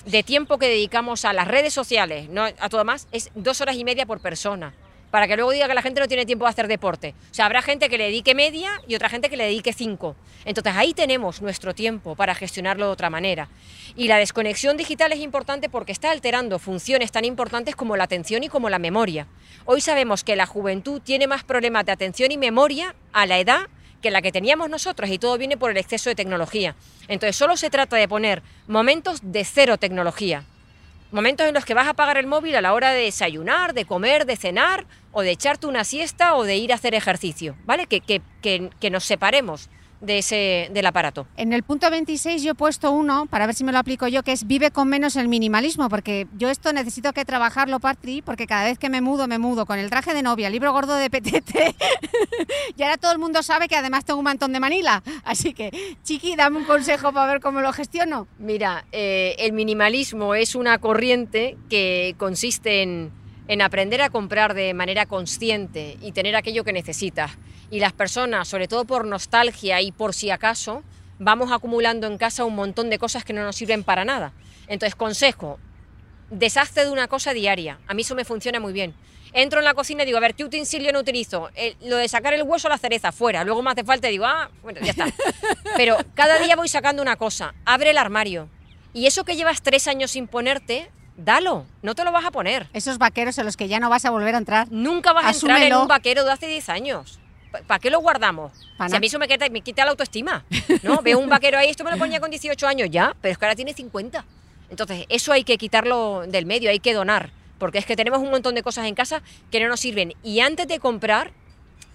de 0.05 0.23
tiempo 0.23 0.59
que 0.59 0.69
dedicamos 0.69 1.25
a 1.25 1.33
las 1.33 1.49
redes 1.49 1.75
sociales, 1.75 2.29
no 2.29 2.45
a 2.45 2.69
todo 2.69 2.85
más, 2.85 3.09
es 3.13 3.31
dos 3.35 3.61
horas 3.61 3.77
y 3.77 3.85
media 3.85 4.07
por 4.07 4.21
persona. 4.21 4.75
Para 5.11 5.27
que 5.27 5.35
luego 5.35 5.51
diga 5.51 5.67
que 5.67 5.75
la 5.75 5.83
gente 5.83 6.01
no 6.01 6.07
tiene 6.07 6.25
tiempo 6.25 6.45
de 6.45 6.51
hacer 6.51 6.69
deporte. 6.69 7.17
O 7.33 7.35
sea, 7.35 7.47
habrá 7.47 7.63
gente 7.63 7.89
que 7.89 7.99
le 7.99 8.05
dedique 8.05 8.33
media 8.33 8.81
y 8.87 8.95
otra 8.95 9.09
gente 9.09 9.29
que 9.29 9.37
le 9.37 9.45
dedique 9.45 9.73
cinco. 9.73 10.15
Entonces 10.45 10.73
ahí 10.77 10.95
tenemos 10.95 11.43
nuestro 11.43 11.75
tiempo 11.75 12.15
para 12.15 12.33
gestionarlo 12.37 12.87
de 12.87 12.93
otra 12.93 13.11
manera. 13.11 13.49
Y 13.97 14.07
la 14.07 14.19
desconexión 14.19 14.77
digital 14.77 15.11
es 15.13 15.19
importante 15.19 15.69
porque 15.69 15.91
está 15.91 16.13
alterando 16.13 16.61
funciones 16.61 17.11
tan 17.11 17.25
importantes 17.25 17.75
como 17.75 17.97
la 17.97 18.05
atención 18.05 18.45
y 18.45 18.49
como 18.49 18.71
la 18.71 18.79
memoria. 18.79 19.27
Hoy 19.65 19.81
sabemos 19.81 20.23
que 20.23 20.37
la 20.37 20.47
juventud 20.47 21.03
tiene 21.03 21.27
más 21.27 21.43
problemas 21.43 21.87
de 21.87 21.93
atención 21.93 22.31
y 22.31 22.39
memoria 22.39 22.95
a 23.13 23.27
la 23.27 23.41
edad 23.41 23.63
que 24.01 24.11
la 24.11 24.23
que 24.23 24.33
teníamos 24.33 24.71
nosotros 24.71 25.11
y 25.11 25.19
todo 25.19 25.39
viene 25.39 25.57
por 25.57 25.71
el 25.71 25.77
exceso 25.77 26.11
de 26.11 26.17
tecnología. 26.17 26.75
Entonces 27.09 27.37
solo 27.37 27.57
se 27.57 27.71
trata 27.71 27.97
de 27.97 28.09
poner 28.09 28.43
momentos 28.67 29.21
de 29.23 29.45
cero 29.45 29.79
tecnología. 29.79 30.45
Momentos 31.13 31.47
en 31.47 31.55
los 31.55 31.65
que 31.65 31.75
vas 31.75 31.87
a 31.87 31.91
apagar 31.91 32.19
el 32.19 32.27
móvil 32.27 32.55
a 32.55 32.61
la 32.61 32.73
hora 32.73 32.93
de 32.93 33.03
desayunar, 33.03 33.75
de 33.75 33.85
comer, 33.85 34.27
de 34.27 34.37
cenar, 34.37 34.87
o 35.13 35.23
de 35.23 35.33
echarte 35.33 35.67
una 35.67 35.85
siesta 35.85 36.37
o 36.37 36.45
de 36.45 36.57
ir 36.57 36.73
a 36.73 36.77
hacer 36.77 36.95
ejercicio, 36.95 37.57
¿vale? 37.65 37.87
Que, 37.87 38.01
que, 38.01 38.23
que, 38.43 38.71
que 38.81 38.91
nos 38.91 39.05
separemos 39.05 39.69
de 40.01 40.19
ese, 40.19 40.71
del 40.73 40.87
aparato. 40.87 41.27
En 41.37 41.53
el 41.53 41.63
punto 41.63 41.91
26 41.91 42.43
yo 42.43 42.53
he 42.53 42.55
puesto 42.55 42.91
uno, 42.91 43.27
para 43.27 43.47
ver 43.47 43.55
si 43.55 43.65
me 43.65 43.73
lo 43.73 43.79
aplico 43.79 44.09
yo, 44.09 44.23
que 44.23 44.33
es 44.33 44.47
vive 44.47 44.71
con 44.71 44.89
menos 44.89 45.17
el 45.17 45.29
minimalismo, 45.29 45.89
porque 45.89 46.27
yo 46.37 46.49
esto 46.49 46.73
necesito 46.73 47.13
que 47.13 47.25
trabajarlo, 47.25 47.81
Patri, 47.81 48.23
porque 48.23 48.47
cada 48.47 48.65
vez 48.65 48.79
que 48.79 48.89
me 48.89 49.01
mudo, 49.01 49.29
me 49.29 49.39
mudo 49.39 49.67
con 49.67 49.79
el 49.79 49.91
traje 49.91 50.15
de 50.15 50.23
novia, 50.23 50.47
el 50.47 50.53
libro 50.53 50.73
gordo 50.73 50.95
de 50.97 51.11
Petete, 51.11 51.75
y 52.77 52.83
ahora 52.83 52.97
todo 52.97 53.13
el 53.13 53.19
mundo 53.19 53.43
sabe 53.43 53.69
que 53.69 53.77
además 53.77 54.05
tengo 54.05 54.19
un 54.19 54.25
mantón 54.25 54.53
de 54.53 54.61
Manila. 54.61 55.03
Así 55.25 55.53
que, 55.53 55.71
Chiqui, 56.03 56.37
dame 56.37 56.59
un 56.59 56.65
consejo 56.65 57.13
para 57.13 57.31
ver 57.33 57.41
cómo 57.41 57.61
lo 57.61 57.73
gestiono. 57.73 58.27
Mira, 58.39 58.85
eh, 58.93 59.35
el 59.39 59.53
minimalismo 59.53 60.35
es 60.35 60.55
una 60.55 60.79
corriente 60.79 61.57
que 61.69 62.15
consiste 62.19 62.83
en, 62.83 63.13
en 63.49 63.63
aprender 63.63 64.01
a 64.03 64.11
comprar 64.11 64.55
de 64.55 64.73
manera 64.75 65.07
consciente 65.07 65.99
y 66.01 66.13
tener 66.13 66.37
aquello 66.37 66.65
que 66.65 66.73
necesitas 66.73 67.33
y 67.71 67.81
las 67.81 67.93
personas, 67.93 68.49
sobre 68.49 68.69
todo 68.69 68.85
por 68.85 69.07
nostalgia 69.07 69.81
y 69.81 69.93
por 69.93 70.15
si 70.15 70.31
acaso, 70.31 70.83
vamos 71.19 71.53
acumulando 71.53 72.07
en 72.07 72.19
casa 72.19 72.45
un 72.45 72.55
montón 72.55 72.91
de 72.91 72.99
cosas 72.99 73.25
que 73.25 73.33
no 73.33 73.43
nos 73.45 73.57
sirven 73.57 73.85
para 73.85 74.05
nada. 74.05 74.33
Entonces, 74.67 74.95
consejo, 74.95 75.59
deshazte 76.31 76.85
de 76.85 76.91
una 76.91 77.09
cosa 77.09 77.33
diaria. 77.33 77.79
A 77.87 77.95
mí 77.95 78.03
eso 78.03 78.15
me 78.15 78.25
funciona 78.25 78.61
muy 78.61 78.73
bien. 78.73 78.95
Entro 79.33 79.61
en 79.61 79.65
la 79.65 79.75
cocina 79.75 80.03
y 80.03 80.07
digo, 80.07 80.19
a 80.19 80.21
ver, 80.21 80.35
¿qué 80.35 80.45
utensilio 80.45 80.93
no 80.93 81.01
utilizo? 81.01 81.51
El, 81.55 81.77
lo 81.83 81.97
de 81.97 82.09
sacar 82.09 82.35
el 82.35 82.43
hueso, 82.43 82.69
la 82.69 82.79
cereza, 82.79 83.13
fuera. 83.13 83.45
Luego 83.45 83.63
me 83.63 83.71
hace 83.71 83.85
falta 83.85 84.09
y 84.09 84.13
digo, 84.13 84.27
ah, 84.27 84.51
bueno, 84.63 84.81
ya 84.83 84.91
está. 84.91 85.07
Pero 85.77 85.97
cada 86.15 86.39
día 86.39 86.57
voy 86.57 86.69
sacando 86.69 87.01
una 87.01 87.17
cosa. 87.17 87.55
Abre 87.65 87.91
el 87.91 87.99
armario. 87.99 88.49
Y 88.93 89.07
eso 89.07 89.25
que 89.25 89.37
llevas 89.37 89.63
tres 89.63 89.87
años 89.87 90.11
sin 90.11 90.27
ponerte, 90.27 90.91
dalo, 91.17 91.67
no 91.83 91.95
te 91.95 92.03
lo 92.03 92.11
vas 92.11 92.25
a 92.25 92.33
poner. 92.33 92.69
Esos 92.73 92.99
vaqueros 92.99 93.39
en 93.39 93.47
los 93.47 93.57
que 93.57 93.69
ya 93.69 93.79
no 93.79 93.89
vas 93.89 94.05
a 94.05 94.11
volver 94.11 94.35
a 94.35 94.39
entrar. 94.39 94.67
Nunca 94.73 95.13
vas 95.13 95.27
Asúmelo. 95.27 95.55
a 95.55 95.63
entrar 95.63 95.79
en 95.79 95.83
un 95.83 95.89
vaquero 95.89 96.25
de 96.25 96.33
hace 96.33 96.49
10 96.49 96.69
años. 96.69 97.21
¿Para 97.67 97.79
qué 97.79 97.91
lo 97.91 98.01
guardamos? 98.01 98.53
Si 98.89 98.97
a 98.97 99.01
mí 99.01 99.07
eso 99.07 99.19
me 99.19 99.29
quita, 99.29 99.49
me 99.49 99.61
quita 99.61 99.85
la 99.85 99.91
autoestima. 99.91 100.45
¿no? 100.83 101.03
Veo 101.03 101.19
un 101.19 101.29
vaquero 101.29 101.59
ahí, 101.59 101.69
esto 101.69 101.85
me 101.85 101.91
lo 101.91 101.99
ponía 101.99 102.21
con 102.21 102.31
18 102.31 102.67
años 102.67 102.89
ya, 102.91 103.15
pero 103.21 103.33
es 103.33 103.39
que 103.39 103.45
ahora 103.45 103.57
tiene 103.57 103.75
50. 103.75 104.25
Entonces, 104.71 105.05
eso 105.09 105.33
hay 105.33 105.45
que 105.45 105.59
quitarlo 105.59 106.25
del 106.27 106.47
medio, 106.47 106.71
hay 106.71 106.79
que 106.79 106.95
donar, 106.95 107.33
porque 107.59 107.79
es 107.79 107.87
que 107.87 107.97
tenemos 107.97 108.21
un 108.21 108.31
montón 108.31 108.55
de 108.55 108.63
cosas 108.63 108.87
en 108.87 108.95
casa 108.95 109.23
que 109.51 109.61
no 109.61 109.69
nos 109.69 109.81
sirven. 109.81 110.15
Y 110.23 110.41
antes 110.41 110.69
de 110.69 110.79
comprar, 110.79 111.33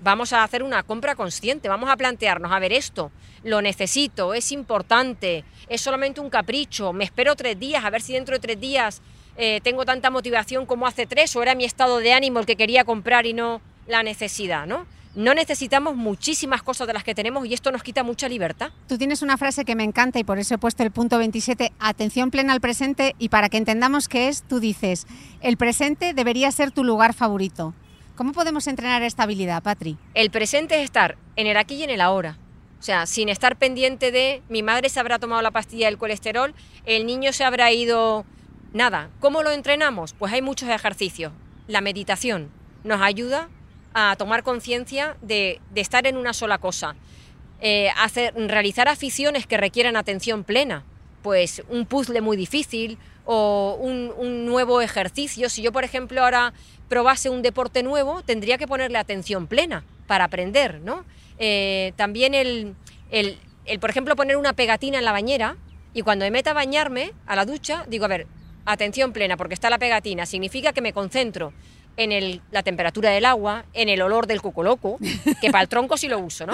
vamos 0.02 0.34
a 0.34 0.44
hacer 0.44 0.62
una 0.62 0.84
compra 0.84 1.16
consciente, 1.16 1.70
vamos 1.70 1.90
a 1.90 1.96
plantearnos, 1.96 2.52
a 2.52 2.60
ver 2.60 2.74
esto, 2.74 3.12
lo 3.44 3.62
necesito, 3.62 4.34
es 4.34 4.52
importante, 4.52 5.46
es 5.70 5.82
solamente 5.82 6.20
un 6.20 6.30
capricho, 6.30 6.92
me 6.92 7.06
espero 7.06 7.36
tres 7.36 7.58
días, 7.58 7.86
a 7.86 7.90
ver 7.90 8.02
si 8.02 8.14
dentro 8.14 8.36
de 8.36 8.40
tres 8.40 8.60
días 8.60 9.02
eh, 9.38 9.62
tengo 9.64 9.86
tanta 9.86 10.10
motivación 10.10 10.66
como 10.66 10.86
hace 10.86 11.06
tres, 11.06 11.36
o 11.36 11.42
era 11.42 11.56
mi 11.56 11.64
estado 11.64 12.00
de 12.00 12.14
ánimo 12.14 12.40
el 12.40 12.46
que 12.46 12.56
quería 12.56 12.84
comprar 12.84 13.26
y 13.26 13.34
no 13.34 13.62
la 13.88 14.04
necesidad, 14.04 14.66
¿no? 14.66 14.86
No 15.16 15.34
necesitamos 15.34 15.96
muchísimas 15.96 16.62
cosas 16.62 16.88
de 16.88 16.94
las 16.94 17.06
que 17.06 17.16
tenemos 17.16 17.46
y 17.46 17.54
esto 17.54 17.72
nos 17.72 17.84
quita 17.84 18.04
mucha 18.04 18.28
libertad. 18.28 18.72
Tú 18.86 18.98
tienes 18.98 19.22
una 19.22 19.38
frase 19.38 19.64
que 19.64 19.74
me 19.74 19.86
encanta 19.86 20.20
y 20.20 20.26
por 20.26 20.40
eso 20.40 20.56
he 20.56 20.58
puesto 20.58 20.84
el 20.84 20.92
punto 20.92 21.18
27, 21.18 21.72
atención 21.80 22.32
plena 22.32 22.52
al 22.52 22.60
presente 22.60 23.16
y 23.18 23.30
para 23.30 23.48
que 23.48 23.56
entendamos 23.56 24.10
qué 24.10 24.28
es, 24.28 24.44
tú 24.44 24.60
dices, 24.60 25.08
el 25.40 25.56
presente 25.56 26.14
debería 26.14 26.52
ser 26.52 26.72
tu 26.72 26.84
lugar 26.84 27.14
favorito. 27.14 27.74
¿Cómo 28.18 28.34
podemos 28.34 28.68
entrenar 28.68 29.04
esta 29.04 29.24
habilidad, 29.24 29.64
Patri? 29.64 29.98
El 30.16 30.32
presente 30.32 30.80
es 30.80 30.84
estar 30.84 31.18
en 31.38 31.48
el 31.48 31.56
aquí 31.56 31.76
y 31.76 31.84
en 31.84 31.92
el 31.92 32.02
ahora. 32.02 32.38
O 32.82 32.84
sea, 32.84 33.06
sin 33.06 33.30
estar 33.30 33.56
pendiente 33.56 34.12
de 34.12 34.44
mi 34.50 34.64
madre 34.64 34.90
se 34.90 35.00
habrá 35.00 35.18
tomado 35.18 35.42
la 35.42 35.52
pastilla 35.52 35.86
del 35.86 35.98
colesterol, 35.98 36.54
el 36.86 37.06
niño 37.06 37.32
se 37.32 37.46
habrá 37.46 37.72
ido... 37.72 38.26
Nada. 38.74 39.10
¿Cómo 39.22 39.44
lo 39.44 39.52
entrenamos? 39.52 40.12
Pues 40.12 40.34
hay 40.34 40.42
muchos 40.42 40.68
ejercicios. 40.68 41.32
La 41.68 41.80
meditación 41.80 42.50
nos 42.84 43.02
ayuda 43.02 43.48
a 43.98 44.16
tomar 44.18 44.44
conciencia 44.44 45.16
de, 45.22 45.62
estar 45.74 46.06
en 46.06 46.18
una 46.18 46.34
sola 46.34 46.58
cosa. 46.58 46.96
Eh, 47.62 47.90
hacer, 47.98 48.34
realizar 48.36 48.90
aficiones 48.90 49.48
que 49.48 49.56
requieran 49.56 49.96
atención 49.96 50.44
plena. 50.44 50.84
Pues 51.24 51.64
un 51.70 51.86
puzzle 51.86 52.20
muy 52.20 52.36
difícil 52.36 52.98
o 53.24 53.78
un, 53.80 54.14
un 54.18 54.46
nuevo 54.46 54.82
ejercicio. 54.82 55.50
Si 55.50 55.62
yo, 55.62 55.72
por 55.72 55.86
ejemplo, 55.86 56.22
ahora 56.22 56.54
probase 56.90 57.30
un 57.30 57.42
deporte 57.42 57.84
nuevo, 57.84 58.22
tendría 58.22 58.58
que 58.58 58.68
ponerle 58.68 58.98
atención 58.98 59.48
plena 59.48 59.86
para 60.08 60.26
aprender, 60.26 60.82
¿no? 60.82 61.06
Eh, 61.40 61.94
también 61.96 62.34
el, 62.34 62.76
el, 63.12 63.40
el, 63.64 63.80
por 63.80 63.90
ejemplo, 63.90 64.18
poner 64.18 64.36
una 64.36 64.52
pegatina 64.52 65.00
en 65.00 65.06
la 65.06 65.14
bañera 65.14 65.56
y 65.94 66.02
cuando 66.02 66.26
me 66.26 66.32
meta 66.32 66.52
a 66.52 66.54
bañarme, 66.54 67.14
a 67.28 67.38
la 67.38 67.46
ducha, 67.46 67.86
digo, 67.88 68.04
a 68.04 68.10
ver, 68.10 68.28
atención 68.66 69.14
plena, 69.14 69.38
porque 69.38 69.54
está 69.54 69.70
la 69.70 69.80
pegatina, 69.80 70.26
significa 70.26 70.74
que 70.74 70.82
me 70.82 70.92
concentro 70.92 71.54
en 71.98 72.12
el, 72.12 72.42
la 72.52 72.64
temperatura 72.64 73.10
del 73.10 73.26
agua, 73.26 73.66
en 73.74 73.90
el 73.90 74.02
olor 74.02 74.28
del 74.28 74.42
cocoloco, 74.42 74.98
que 75.42 75.52
para 75.52 75.64
el 75.64 75.70
tronco 75.70 75.98
sí 75.98 76.08
lo 76.08 76.20
uso, 76.20 76.46
¿no? 76.46 76.54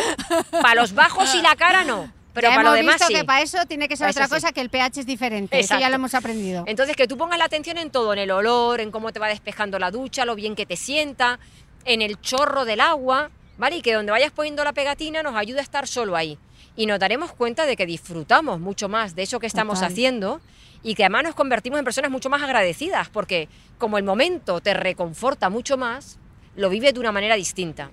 Para 0.62 0.76
los 0.76 0.94
bajos 0.94 1.34
y 1.36 1.42
la 1.42 1.56
cara 1.56 1.84
no. 1.84 2.12
Pero 2.34 2.48
ya 2.48 2.56
para 2.56 2.70
lo 2.70 2.76
demás 2.76 2.96
visto 2.96 3.08
sí. 3.08 3.14
que 3.14 3.26
para 3.26 3.42
eso 3.42 3.66
tiene 3.66 3.90
que 3.90 3.98
ser 3.98 4.06
Para 4.06 4.12
otra 4.12 4.28
sí. 4.28 4.34
cosa 4.34 4.52
que 4.54 4.62
el 4.62 4.70
pH 4.70 5.02
es 5.02 5.06
diferente. 5.06 5.60
Eso 5.60 5.78
ya 5.78 5.90
lo 5.90 5.96
hemos 5.96 6.14
aprendido. 6.14 6.64
Entonces, 6.66 6.96
que 6.96 7.08
tú 7.08 7.18
pongas 7.18 7.38
la 7.38 7.46
atención 7.46 7.78
en 7.78 7.92
todo, 7.92 8.14
en 8.14 8.20
el 8.20 8.32
olor, 8.32 8.80
en 8.80 8.92
cómo 8.92 9.12
te 9.12 9.20
va 9.20 9.28
despejando 9.28 9.80
la 9.80 9.92
ducha, 9.92 10.24
lo 10.24 10.36
bien 10.36 10.56
que 10.56 10.66
te 10.66 10.78
sienta, 10.78 11.40
en 11.84 12.02
el 12.02 12.22
chorro 12.22 12.64
del 12.64 12.80
agua, 12.80 13.32
¿vale? 13.62 13.76
Y 13.76 13.82
que 13.84 13.94
donde 13.94 14.12
vayas 14.12 14.32
poniendo 14.32 14.64
la 14.64 14.74
pegatina 14.74 15.22
nos 15.22 15.36
ayude 15.36 15.60
a 15.60 15.62
estar 15.62 15.88
solo 15.88 16.16
ahí. 16.16 16.40
Y 16.76 16.88
nos 16.88 16.98
daremos 16.98 17.32
cuenta 17.32 17.68
de 17.68 17.76
que 17.76 17.86
disfrutamos 17.86 18.60
mucho 18.60 18.90
más 18.90 19.14
de 19.14 19.22
eso 19.22 19.40
que 19.40 19.46
estamos 19.46 19.76
Total. 19.76 19.92
haciendo 19.92 20.42
y 20.82 20.96
que 20.96 21.04
además 21.04 21.26
nos 21.26 21.36
convertimos 21.36 21.78
en 21.78 21.86
personas 21.86 22.10
mucho 22.10 22.28
más 22.28 22.42
agradecidas, 22.42 23.10
porque 23.10 23.50
como 23.78 24.00
el 24.00 24.04
momento 24.04 24.62
te 24.62 24.74
reconforta 24.74 25.52
mucho 25.52 25.78
más, 25.78 26.18
lo 26.56 26.70
vives 26.70 26.96
de 26.96 27.00
una 27.02 27.12
manera 27.12 27.36
distinta. 27.36 27.92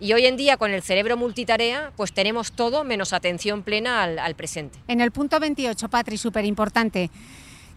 Y 0.00 0.12
hoy 0.12 0.26
en 0.26 0.36
día 0.36 0.58
con 0.58 0.70
el 0.70 0.82
cerebro 0.82 1.16
multitarea, 1.16 1.92
pues 1.96 2.12
tenemos 2.12 2.52
todo 2.52 2.84
menos 2.84 3.14
atención 3.14 3.62
plena 3.62 4.02
al, 4.02 4.18
al 4.18 4.34
presente. 4.34 4.78
En 4.86 5.00
el 5.00 5.12
punto 5.12 5.40
28, 5.40 5.88
Patri, 5.88 6.18
súper 6.18 6.44
importante. 6.44 7.10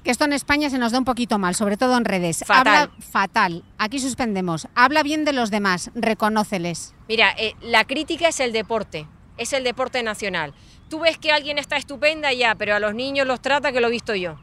Que 0.04 0.12
esto 0.12 0.26
en 0.26 0.34
España 0.34 0.70
se 0.70 0.78
nos 0.78 0.92
da 0.92 1.00
un 1.00 1.06
poquito 1.06 1.38
mal, 1.40 1.56
sobre 1.56 1.78
todo 1.78 1.98
en 1.98 2.06
redes. 2.06 2.44
Fatal. 2.46 2.68
Habla 2.68 2.92
fatal. 3.00 3.64
Aquí 3.78 4.00
suspendemos. 4.00 4.68
Habla 4.76 5.04
bien 5.04 5.26
de 5.26 5.34
los 5.34 5.52
demás, 5.52 5.92
reconóceles. 5.94 6.94
Mira, 7.08 7.34
eh, 7.38 7.56
la 7.62 7.86
crítica 7.86 8.30
es 8.30 8.40
el 8.40 8.54
deporte, 8.54 9.08
es 9.38 9.52
el 9.54 9.64
deporte 9.64 10.02
nacional. 10.04 10.54
Tú 10.90 11.00
ves 11.00 11.18
que 11.18 11.32
alguien 11.32 11.58
está 11.58 11.78
estupenda 11.78 12.32
ya, 12.34 12.56
pero 12.56 12.76
a 12.76 12.80
los 12.80 12.96
niños 12.96 13.28
los 13.28 13.42
trata 13.42 13.72
que 13.72 13.82
lo 13.82 13.88
he 13.88 13.92
visto 13.92 14.16
yo. 14.16 14.34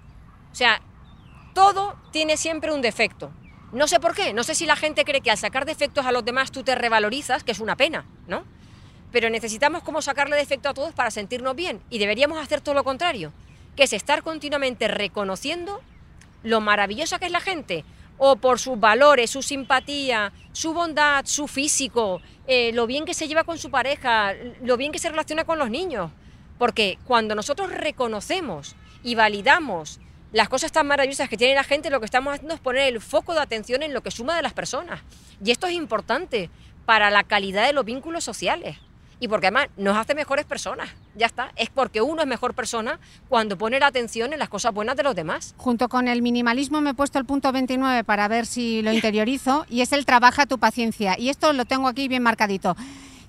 O 0.52 0.54
sea, 0.54 0.80
todo 1.54 1.96
tiene 2.12 2.36
siempre 2.36 2.72
un 2.72 2.82
defecto. 2.82 3.32
No 3.72 3.88
sé 3.88 3.98
por 3.98 4.14
qué, 4.14 4.32
no 4.32 4.44
sé 4.44 4.54
si 4.54 4.66
la 4.66 4.76
gente 4.76 5.04
cree 5.04 5.20
que 5.20 5.30
al 5.30 5.38
sacar 5.38 5.64
defectos 5.64 6.06
a 6.06 6.12
los 6.12 6.24
demás 6.24 6.52
tú 6.52 6.62
te 6.62 6.74
revalorizas, 6.74 7.44
que 7.44 7.52
es 7.52 7.60
una 7.60 7.76
pena, 7.76 8.04
¿no? 8.28 8.44
Pero 9.10 9.28
necesitamos 9.30 9.82
como 9.82 10.02
sacarle 10.02 10.36
defecto 10.36 10.68
a 10.68 10.74
todos 10.74 10.92
para 10.92 11.10
sentirnos 11.10 11.56
bien 11.56 11.80
y 11.90 11.98
deberíamos 11.98 12.38
hacer 12.38 12.60
todo 12.60 12.74
lo 12.74 12.84
contrario, 12.84 13.32
que 13.76 13.84
es 13.84 13.92
estar 13.92 14.22
continuamente 14.22 14.88
reconociendo 14.88 15.80
lo 16.42 16.60
maravillosa 16.60 17.18
que 17.18 17.26
es 17.26 17.32
la 17.32 17.40
gente, 17.40 17.84
o 18.18 18.36
por 18.36 18.58
sus 18.58 18.80
valores, 18.80 19.30
su 19.30 19.42
simpatía, 19.42 20.32
su 20.52 20.72
bondad, 20.72 21.26
su 21.26 21.48
físico, 21.48 22.20
eh, 22.46 22.72
lo 22.72 22.86
bien 22.86 23.04
que 23.04 23.14
se 23.14 23.28
lleva 23.28 23.44
con 23.44 23.58
su 23.58 23.70
pareja, 23.70 24.32
lo 24.62 24.76
bien 24.76 24.92
que 24.92 24.98
se 24.98 25.10
relaciona 25.10 25.44
con 25.44 25.58
los 25.58 25.70
niños. 25.70 26.10
Porque 26.58 26.98
cuando 27.04 27.34
nosotros 27.34 27.70
reconocemos 27.70 28.74
y 29.02 29.14
validamos 29.14 30.00
las 30.32 30.48
cosas 30.48 30.72
tan 30.72 30.86
maravillosas 30.86 31.28
que 31.28 31.36
tiene 31.36 31.54
la 31.54 31.64
gente, 31.64 31.90
lo 31.90 32.00
que 32.00 32.06
estamos 32.06 32.34
haciendo 32.34 32.54
es 32.54 32.60
poner 32.60 32.88
el 32.88 33.00
foco 33.00 33.34
de 33.34 33.40
atención 33.40 33.82
en 33.82 33.92
lo 33.92 34.02
que 34.02 34.10
suma 34.10 34.36
de 34.36 34.42
las 34.42 34.54
personas. 34.54 35.00
Y 35.44 35.50
esto 35.50 35.66
es 35.66 35.74
importante 35.74 36.48
para 36.86 37.10
la 37.10 37.24
calidad 37.24 37.66
de 37.66 37.72
los 37.72 37.84
vínculos 37.84 38.24
sociales. 38.24 38.78
Y 39.18 39.28
porque 39.28 39.46
además 39.46 39.68
nos 39.76 39.96
hace 39.96 40.14
mejores 40.14 40.44
personas. 40.44 40.90
Ya 41.14 41.26
está. 41.26 41.52
Es 41.56 41.70
porque 41.70 42.02
uno 42.02 42.22
es 42.22 42.28
mejor 42.28 42.54
persona 42.54 43.00
cuando 43.28 43.56
pone 43.56 43.80
la 43.80 43.86
atención 43.86 44.32
en 44.32 44.38
las 44.38 44.48
cosas 44.48 44.74
buenas 44.74 44.96
de 44.96 45.02
los 45.02 45.14
demás. 45.14 45.54
Junto 45.56 45.88
con 45.88 46.08
el 46.08 46.20
minimalismo 46.20 46.80
me 46.80 46.90
he 46.90 46.94
puesto 46.94 47.18
el 47.18 47.24
punto 47.24 47.50
29 47.52 48.04
para 48.04 48.28
ver 48.28 48.46
si 48.46 48.82
lo 48.82 48.92
interiorizo 48.92 49.64
y 49.70 49.80
es 49.80 49.92
el 49.92 50.04
trabaja 50.04 50.46
tu 50.46 50.58
paciencia. 50.58 51.18
Y 51.18 51.30
esto 51.30 51.52
lo 51.52 51.64
tengo 51.64 51.88
aquí 51.88 52.08
bien 52.08 52.22
marcadito. 52.22 52.76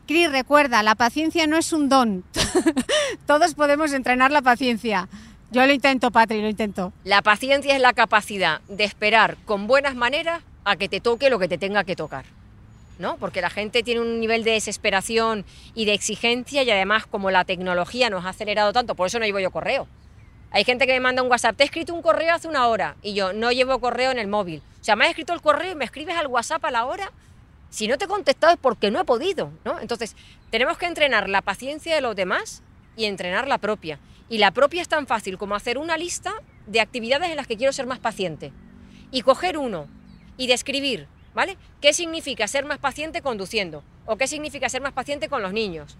Cris, 0.08 0.32
recuerda, 0.32 0.84
la 0.84 0.96
paciencia 0.96 1.48
no 1.48 1.58
es 1.58 1.74
un 1.74 1.90
don. 1.90 2.24
Todos 3.26 3.56
podemos 3.56 3.92
entrenar 3.94 4.32
la 4.32 4.42
paciencia. 4.42 5.10
Yo 5.52 5.66
lo 5.66 5.74
intento, 5.74 6.12
Patri, 6.12 6.42
lo 6.42 6.50
intento. 6.50 6.94
La 7.04 7.22
paciencia 7.22 7.76
es 7.76 7.82
la 7.82 7.94
capacidad 7.94 8.62
de 8.68 8.84
esperar 8.84 9.38
con 9.46 9.68
buenas 9.68 9.96
maneras 9.96 10.44
a 10.66 10.76
que 10.76 10.90
te 10.90 11.00
toque 11.00 11.30
lo 11.30 11.40
que 11.40 11.48
te 11.48 11.58
tenga 11.58 11.84
que 11.86 11.96
tocar. 11.96 12.26
¿No? 13.00 13.18
Porque 13.18 13.42
la 13.42 13.50
gente 13.50 13.84
tiene 13.84 14.02
un 14.02 14.20
nivel 14.20 14.44
de 14.44 14.52
desesperación 14.52 15.46
y 15.76 15.86
de 15.86 15.94
exigencia 15.94 16.64
y 16.64 16.72
además 16.72 17.06
como 17.06 17.30
la 17.30 17.46
tecnología 17.46 18.10
nos 18.10 18.26
ha 18.26 18.30
acelerado 18.30 18.74
tanto, 18.74 18.96
por 18.96 19.08
eso 19.08 19.20
no 19.20 19.26
llevo 19.26 19.40
yo 19.40 19.52
correo. 19.52 19.88
Hay 20.50 20.64
gente 20.64 20.88
que 20.88 20.94
me 20.94 21.00
manda 21.00 21.22
un 21.22 21.30
WhatsApp, 21.30 21.56
te 21.56 21.64
he 21.64 21.66
escrito 21.66 21.94
un 21.94 22.02
correo 22.02 22.34
hace 22.34 22.48
una 22.48 22.68
hora 22.68 22.96
y 23.02 23.14
yo 23.14 23.34
no 23.34 23.52
llevo 23.52 23.80
correo 23.80 24.12
en 24.12 24.18
el 24.18 24.28
móvil. 24.28 24.64
O 24.82 24.84
sea, 24.84 24.96
me 24.96 25.04
has 25.04 25.10
escrito 25.10 25.34
el 25.34 25.42
correo 25.42 25.74
y 25.74 25.76
me 25.76 25.86
escribes 25.86 26.16
al 26.16 26.28
WhatsApp 26.28 26.64
a 26.66 26.72
la 26.72 26.86
hora. 26.86 27.12
Si 27.70 27.88
no 27.88 27.98
te 27.98 28.06
he 28.06 28.08
contestado 28.08 28.54
es 28.54 28.60
porque 28.60 28.90
no 28.90 29.02
he 29.02 29.04
podido, 29.04 29.52
¿no? 29.66 29.80
Entonces, 29.80 30.16
tenemos 30.50 30.78
que 30.78 30.86
entrenar 30.86 31.28
la 31.30 31.42
paciencia 31.42 31.94
de 31.94 32.02
los 32.02 32.16
demás 32.16 32.64
y 32.96 33.06
entrenar 33.06 33.48
la 33.48 33.58
propia. 33.58 34.00
Y 34.30 34.38
la 34.38 34.52
propia 34.52 34.82
es 34.82 34.88
tan 34.88 35.06
fácil 35.06 35.38
como 35.38 35.56
hacer 35.56 35.78
una 35.78 35.98
lista 35.98 36.34
de 36.66 36.80
actividades 36.80 37.30
en 37.30 37.36
las 37.36 37.48
que 37.48 37.58
quiero 37.58 37.74
ser 37.74 37.86
más 37.86 38.00
paciente. 38.00 38.54
Y 39.12 39.22
coger 39.22 39.58
uno 39.58 39.88
y 40.38 40.48
describir, 40.48 41.08
¿vale? 41.38 41.56
¿Qué 41.82 41.94
significa 41.94 42.48
ser 42.48 42.66
más 42.66 42.80
paciente 42.80 43.22
conduciendo? 43.22 43.84
¿O 44.08 44.18
qué 44.18 44.26
significa 44.26 44.70
ser 44.70 44.82
más 44.82 44.94
paciente 44.94 45.30
con 45.30 45.44
los 45.44 45.54
niños? 45.54 45.96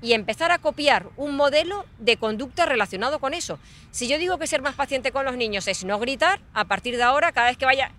Y 0.00 0.14
empezar 0.14 0.50
a 0.50 0.56
copiar 0.56 1.10
un 1.18 1.36
modelo 1.36 1.84
de 1.98 2.16
conducta 2.16 2.64
relacionado 2.64 3.18
con 3.18 3.34
eso. 3.34 3.58
Si 3.90 4.08
yo 4.08 4.16
digo 4.16 4.38
que 4.38 4.46
ser 4.46 4.62
más 4.62 4.76
paciente 4.76 5.12
con 5.12 5.26
los 5.26 5.36
niños 5.36 5.68
es 5.68 5.84
no 5.84 5.98
gritar, 5.98 6.40
a 6.54 6.64
partir 6.64 6.96
de 6.96 7.02
ahora, 7.02 7.32
cada 7.32 7.48
vez 7.48 7.58
que 7.58 7.66
vaya, 7.66 7.92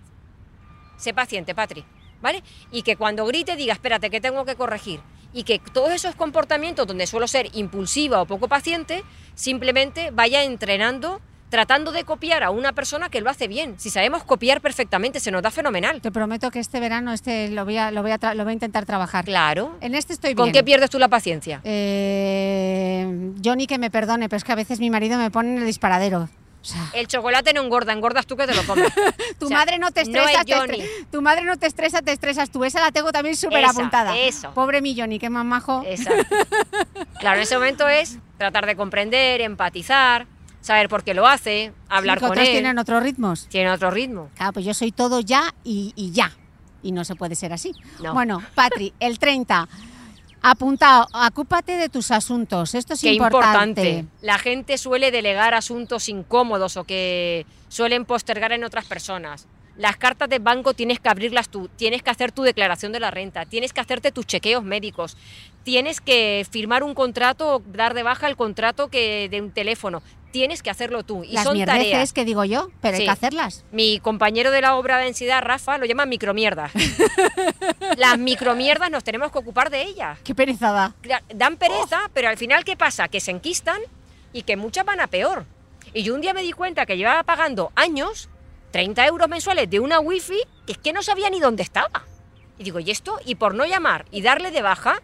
sé 0.97 1.13
paciente, 1.13 1.53
Patri, 1.53 1.85
¿vale? 2.23 2.41
Y 2.71 2.81
que 2.81 2.95
cuando 2.95 3.23
grite 3.27 3.55
diga, 3.55 3.73
espérate, 3.73 4.09
que 4.09 4.19
tengo 4.19 4.43
que 4.43 4.55
corregir. 4.55 4.99
Y 5.31 5.43
que 5.43 5.59
todos 5.59 5.91
esos 5.91 6.15
comportamientos 6.15 6.87
donde 6.87 7.05
suelo 7.05 7.27
ser 7.27 7.55
impulsiva 7.55 8.19
o 8.19 8.25
poco 8.25 8.47
paciente, 8.47 9.03
simplemente 9.35 10.09
vaya 10.09 10.43
entrenando, 10.43 11.21
tratando 11.49 11.91
de 11.91 12.03
copiar 12.03 12.43
a 12.43 12.51
una 12.51 12.73
persona 12.73 13.09
que 13.09 13.21
lo 13.21 13.29
hace 13.29 13.47
bien. 13.47 13.75
Si 13.77 13.89
sabemos 13.89 14.23
copiar 14.23 14.61
perfectamente, 14.61 15.19
se 15.19 15.31
nos 15.31 15.41
da 15.41 15.51
fenomenal. 15.51 16.01
Te 16.01 16.11
prometo 16.11 16.51
que 16.51 16.59
este 16.59 16.79
verano 16.79 17.11
este 17.11 17.49
lo 17.49 17.65
voy 17.65 17.77
a, 17.77 17.91
lo 17.91 18.01
voy 18.01 18.11
a, 18.11 18.33
lo 18.33 18.43
voy 18.43 18.51
a 18.51 18.53
intentar 18.53 18.85
trabajar. 18.85 19.25
Claro. 19.25 19.77
En 19.81 19.95
este 19.95 20.13
estoy 20.13 20.35
¿Con 20.35 20.45
bien. 20.45 20.53
qué 20.53 20.63
pierdes 20.63 20.89
tú 20.89 20.99
la 20.99 21.07
paciencia? 21.07 21.61
Eh, 21.63 23.33
Johnny 23.43 23.67
que 23.67 23.77
me 23.77 23.89
perdone, 23.89 24.29
pero 24.29 24.37
es 24.37 24.43
que 24.43 24.51
a 24.51 24.55
veces 24.55 24.79
mi 24.79 24.89
marido 24.89 25.17
me 25.17 25.31
pone 25.31 25.51
en 25.53 25.57
el 25.59 25.65
disparadero. 25.65 26.29
O 26.61 26.65
sea, 26.65 26.89
El 26.93 27.07
chocolate 27.07 27.53
no 27.53 27.61
engorda, 27.63 27.93
engordas 27.93 28.27
tú 28.27 28.35
que 28.35 28.45
te 28.45 28.53
lo 28.53 28.63
comes. 28.65 28.91
tu 29.39 29.45
o 29.45 29.47
sea, 29.47 29.57
madre 29.59 29.79
no 29.79 29.91
te 29.91 30.03
no 30.03 30.19
estresa, 30.19 30.41
es 30.41 30.45
te 30.45 31.05
tu 31.09 31.21
madre 31.21 31.45
no 31.45 31.55
te 31.57 31.67
estresa, 31.67 32.01
te 32.01 32.11
estresas 32.11 32.49
tú. 32.51 32.65
Esa 32.65 32.81
la 32.81 32.91
tengo 32.91 33.13
también 33.13 33.37
súper 33.37 33.61
Esa, 33.63 33.71
apuntada. 33.71 34.17
eso. 34.17 34.53
Pobre 34.53 34.81
mi 34.81 34.93
Johnny, 34.99 35.19
qué 35.19 35.29
más 35.29 35.45
majo. 35.45 35.83
Exacto. 35.85 36.35
Claro, 37.19 37.37
en 37.37 37.43
ese 37.43 37.55
momento 37.55 37.87
es 37.87 38.17
tratar 38.37 38.65
de 38.65 38.75
comprender, 38.75 39.39
empatizar, 39.39 40.27
saber 40.61 40.89
por 40.89 41.03
qué 41.03 41.13
lo 41.13 41.25
hace, 41.27 41.71
hablar 41.89 42.17
Sí, 42.17 42.21
con 42.21 42.31
otros 42.31 42.45
él. 42.47 42.51
tienen 42.53 42.77
otros 42.77 43.01
ritmos. 43.03 43.47
Tiene 43.47 43.71
otro 43.71 43.91
ritmo. 43.91 44.29
Claro, 44.35 44.53
pues 44.53 44.65
yo 44.65 44.73
soy 44.73 44.91
todo 44.91 45.19
ya 45.21 45.53
y, 45.63 45.93
y 45.95 46.11
ya. 46.11 46.31
Y 46.83 46.91
no 46.91 47.03
se 47.03 47.15
puede 47.15 47.35
ser 47.35 47.51
así. 47.53 47.73
No. 48.01 48.13
Bueno, 48.13 48.41
Patri, 48.55 48.93
el 48.99 49.19
30. 49.19 49.67
Apuntado, 50.41 51.05
ocúpate 51.27 51.73
de 51.73 51.89
tus 51.89 52.11
asuntos. 52.11 52.73
Esto 52.73 52.93
es 52.93 53.01
Qué 53.01 53.11
importante. 53.13 53.81
importante. 53.89 54.25
La 54.25 54.37
gente 54.37 54.77
suele 54.77 55.11
delegar 55.11 55.53
asuntos 55.53 56.07
incómodos 56.07 56.77
o 56.77 56.85
que 56.85 57.45
suelen 57.67 58.05
postergar 58.05 58.53
en 58.53 58.63
otras 58.63 58.85
personas. 58.85 59.47
Las 59.75 59.97
cartas 59.97 60.29
de 60.29 60.39
banco 60.39 60.73
tienes 60.73 60.99
que 60.99 61.07
abrirlas 61.09 61.49
tú, 61.49 61.69
tienes 61.75 62.03
que 62.03 62.09
hacer 62.09 62.31
tu 62.33 62.43
declaración 62.43 62.91
de 62.91 62.99
la 63.01 63.11
renta, 63.11 63.45
tienes 63.45 63.71
que 63.73 63.79
hacerte 63.79 64.11
tus 64.11 64.25
chequeos 64.25 64.61
médicos, 64.63 65.15
tienes 65.63 66.01
que 66.01 66.45
firmar 66.49 66.83
un 66.83 66.93
contrato 66.93 67.55
o 67.55 67.59
dar 67.65 67.93
de 67.93 68.03
baja 68.03 68.27
el 68.27 68.35
contrato 68.35 68.89
que 68.89 69.29
de 69.29 69.41
un 69.41 69.51
teléfono, 69.51 70.01
tienes 70.31 70.63
que 70.63 70.69
hacerlo 70.69 71.03
tú. 71.03 71.23
Y 71.23 71.33
Las 71.33 71.43
son 71.43 71.63
tareas. 71.65 72.13
que 72.13 72.25
digo 72.25 72.43
yo, 72.45 72.69
pero 72.81 72.97
hay 72.97 73.05
que 73.05 73.09
hacerlas. 73.09 73.65
Mi 73.71 73.99
compañero 73.99 74.51
de 74.51 74.61
la 74.61 74.75
obra 74.75 74.97
de 74.97 75.05
densidad, 75.05 75.41
Rafa, 75.41 75.77
lo 75.77 75.85
llama 75.85 76.05
micromierdas. 76.05 76.71
Las 77.97 78.17
micromierdas 78.17 78.91
nos 78.91 79.03
tenemos 79.03 79.31
que 79.31 79.39
ocupar 79.39 79.69
de 79.69 79.83
ellas. 79.83 80.19
Qué 80.23 80.35
perezada. 80.35 80.95
Dan 81.33 81.57
pereza, 81.57 82.09
pero 82.13 82.29
al 82.29 82.37
final, 82.37 82.63
¿qué 82.63 82.75
pasa? 82.75 83.07
Que 83.07 83.19
se 83.19 83.31
enquistan 83.31 83.79
y 84.33 84.43
que 84.43 84.57
muchas 84.57 84.85
van 84.85 84.99
a 84.99 85.07
peor. 85.07 85.45
Y 85.93 86.03
yo 86.03 86.13
un 86.13 86.21
día 86.21 86.33
me 86.33 86.43
di 86.43 86.51
cuenta 86.51 86.85
que 86.85 86.97
llevaba 86.97 87.23
pagando 87.23 87.71
años 87.75 88.29
30 88.71 89.05
euros 89.07 89.27
mensuales 89.27 89.69
de 89.69 89.79
una 89.79 89.99
wifi 89.99 90.39
que 90.65 90.73
es 90.73 90.77
que 90.77 90.93
no 90.93 91.01
sabía 91.01 91.29
ni 91.29 91.39
dónde 91.39 91.63
estaba. 91.63 92.05
Y 92.57 92.63
digo, 92.63 92.79
¿y 92.79 92.91
esto? 92.91 93.19
Y 93.25 93.35
por 93.35 93.55
no 93.55 93.65
llamar 93.65 94.05
y 94.11 94.21
darle 94.21 94.51
de 94.51 94.61
baja, 94.61 95.01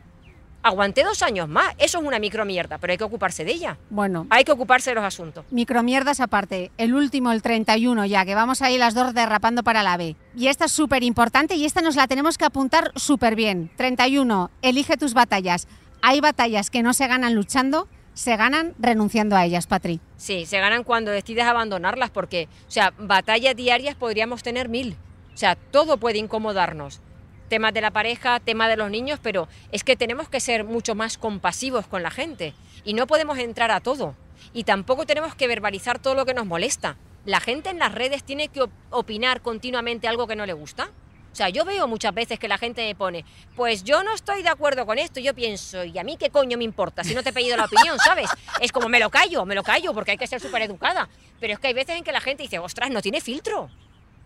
aguanté 0.66 1.04
dos 1.04 1.22
años 1.22 1.48
más. 1.48 1.74
Eso 1.78 2.00
es 2.00 2.04
una 2.06 2.18
micromierda, 2.20 2.80
pero 2.80 2.92
hay 2.92 2.98
que 2.98 3.04
ocuparse 3.04 3.46
de 3.46 3.52
ella. 3.54 3.78
Bueno, 3.90 4.26
Hay 4.32 4.44
que 4.44 4.52
ocuparse 4.52 4.90
de 4.92 4.96
los 4.96 5.04
asuntos. 5.04 5.46
micromierdas 5.52 6.20
aparte. 6.20 6.72
El 6.78 6.96
último, 6.96 7.32
el 7.32 7.42
31 7.44 8.06
ya, 8.06 8.26
que 8.26 8.34
vamos 8.36 8.62
ahí 8.62 8.78
las 8.78 8.96
dos 8.96 9.14
derrapando 9.14 9.62
para 9.64 9.84
la 9.84 9.96
B. 9.96 10.16
Y 10.36 10.48
esta 10.48 10.66
es 10.66 10.72
súper 10.72 11.04
importante 11.04 11.56
y 11.56 11.66
esta 11.66 11.82
nos 11.82 11.96
la 11.96 12.08
tenemos 12.08 12.38
que 12.38 12.46
apuntar 12.46 12.92
súper 12.96 13.36
bien. 13.36 13.70
31, 13.78 14.50
elige 14.64 14.98
tus 14.98 15.14
batallas. 15.14 15.68
Hay 16.02 16.20
batallas 16.20 16.70
que 16.70 16.82
no 16.84 16.94
se 16.94 17.08
ganan 17.08 17.36
luchando, 17.36 17.88
se 18.16 18.36
ganan 18.36 18.74
renunciando 18.80 19.36
a 19.36 19.46
ellas, 19.46 19.68
Patri. 19.68 20.00
Sí, 20.18 20.46
se 20.46 20.60
ganan 20.60 20.84
cuando 20.84 21.12
decides 21.12 21.46
abandonarlas 21.46 22.10
porque, 22.10 22.48
o 22.68 22.72
sea, 22.72 22.92
batallas 22.98 23.56
diarias 23.56 23.96
podríamos 23.96 24.42
tener 24.42 24.68
mil. 24.70 24.96
O 25.34 25.38
sea, 25.38 25.56
todo 25.56 25.98
puede 25.98 26.18
incomodarnos. 26.18 27.02
Temas 27.50 27.74
de 27.74 27.82
la 27.82 27.92
pareja, 27.92 28.40
tema 28.40 28.68
de 28.68 28.76
los 28.78 28.90
niños, 28.90 29.20
pero 29.22 29.48
es 29.72 29.84
que 29.84 29.96
tenemos 29.96 30.30
que 30.30 30.40
ser 30.40 30.64
mucho 30.64 30.96
más 30.96 31.18
compasivos 31.18 31.86
con 31.88 32.02
la 32.04 32.10
gente 32.12 32.54
y 32.84 32.94
no 32.94 33.06
podemos 33.08 33.38
entrar 33.38 33.70
a 33.72 33.80
todo. 33.82 34.16
Y 34.54 34.64
tampoco 34.64 35.06
tenemos 35.06 35.36
que 35.36 35.48
verbalizar 35.48 36.00
todo 36.00 36.16
lo 36.16 36.26
que 36.26 36.34
nos 36.34 36.46
molesta. 36.46 36.98
La 37.26 37.40
gente 37.40 37.70
en 37.70 37.80
las 37.80 37.94
redes 37.94 38.24
tiene 38.24 38.48
que 38.48 38.62
op- 38.64 38.72
opinar 38.90 39.42
continuamente 39.42 40.08
algo 40.08 40.28
que 40.28 40.36
no 40.36 40.46
le 40.46 40.54
gusta. 40.54 40.90
O 41.32 41.36
sea, 41.36 41.50
yo 41.50 41.66
veo 41.66 41.86
muchas 41.88 42.14
veces 42.14 42.40
que 42.40 42.48
la 42.48 42.58
gente 42.58 42.82
me 42.86 42.96
pone, 42.96 43.26
pues 43.58 43.84
yo 43.84 44.04
no 44.04 44.14
estoy 44.14 44.42
de 44.42 44.48
acuerdo 44.48 44.86
con 44.86 44.98
esto, 44.98 45.20
yo 45.20 45.34
pienso, 45.36 45.84
¿y 45.84 45.98
a 46.00 46.04
mí 46.04 46.16
qué 46.18 46.30
coño 46.30 46.58
me 46.58 46.64
importa 46.64 47.04
si 47.04 47.14
no 47.14 47.24
te 47.24 47.30
he 47.32 47.34
pedido 47.34 47.58
la 47.58 47.66
opinión, 47.66 48.00
¿sabes? 48.00 48.30
Es 48.62 48.72
como 48.72 48.88
me 48.88 49.00
lo 49.02 49.10
callo, 49.10 49.46
me 49.46 49.54
lo 49.54 49.62
callo, 49.62 49.94
porque 49.94 50.12
hay 50.12 50.18
que 50.18 50.28
ser 50.28 50.40
súper 50.40 50.62
educada. 50.62 51.10
Pero 51.42 51.54
es 51.54 51.60
que 51.60 51.68
hay 51.68 51.74
veces 51.74 51.98
en 51.98 52.04
que 52.06 52.14
la 52.14 52.22
gente 52.22 52.44
dice, 52.44 52.58
ostras, 52.60 52.90
no 52.90 53.02
tiene 53.02 53.20
filtro. 53.20 53.70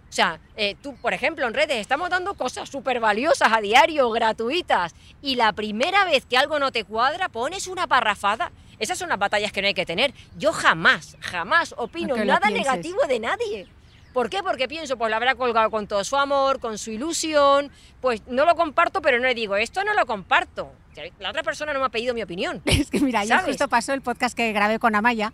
O 0.09 0.11
sea, 0.11 0.39
eh, 0.55 0.75
tú, 0.81 0.95
por 0.95 1.13
ejemplo, 1.13 1.47
en 1.47 1.53
redes 1.53 1.77
estamos 1.77 2.09
dando 2.09 2.33
cosas 2.33 2.67
súper 2.67 2.99
valiosas 2.99 3.51
a 3.51 3.61
diario, 3.61 4.09
gratuitas, 4.09 4.95
y 5.21 5.35
la 5.35 5.53
primera 5.53 6.03
vez 6.05 6.25
que 6.25 6.37
algo 6.37 6.57
no 6.59 6.71
te 6.71 6.83
cuadra, 6.83 7.29
pones 7.29 7.67
una 7.67 7.85
parrafada. 7.85 8.51
Esas 8.79 8.97
son 8.97 9.09
las 9.09 9.19
batallas 9.19 9.51
que 9.51 9.61
no 9.61 9.67
hay 9.67 9.73
que 9.73 9.85
tener. 9.85 10.13
Yo 10.37 10.51
jamás, 10.51 11.17
jamás 11.19 11.75
opino 11.77 12.15
Aunque 12.15 12.25
nada 12.25 12.49
negativo 12.49 13.01
de 13.07 13.19
nadie. 13.19 13.67
¿Por 14.13 14.29
qué? 14.29 14.41
Porque 14.41 14.67
pienso, 14.67 14.97
pues 14.97 15.11
la 15.11 15.17
habrá 15.17 15.35
colgado 15.35 15.69
con 15.69 15.85
todo 15.85 16.03
su 16.03 16.17
amor, 16.17 16.59
con 16.59 16.77
su 16.77 16.89
ilusión, 16.91 17.71
pues 18.01 18.23
no 18.27 18.45
lo 18.45 18.55
comparto, 18.55 19.01
pero 19.01 19.19
no 19.19 19.27
le 19.27 19.35
digo, 19.35 19.55
esto 19.55 19.83
no 19.83 19.93
lo 19.93 20.05
comparto. 20.05 20.71
La 21.19 21.29
otra 21.29 21.43
persona 21.43 21.71
no 21.73 21.79
me 21.79 21.85
ha 21.85 21.89
pedido 21.89 22.13
mi 22.13 22.23
opinión. 22.23 22.61
Es 22.65 22.89
que 22.89 22.99
mira, 22.99 23.25
¿Sabes? 23.25 23.45
justo 23.45 23.67
pasó 23.67 23.93
el 23.93 24.01
podcast 24.01 24.35
que 24.35 24.51
grabé 24.51 24.79
con 24.79 24.95
Amaya. 24.95 25.31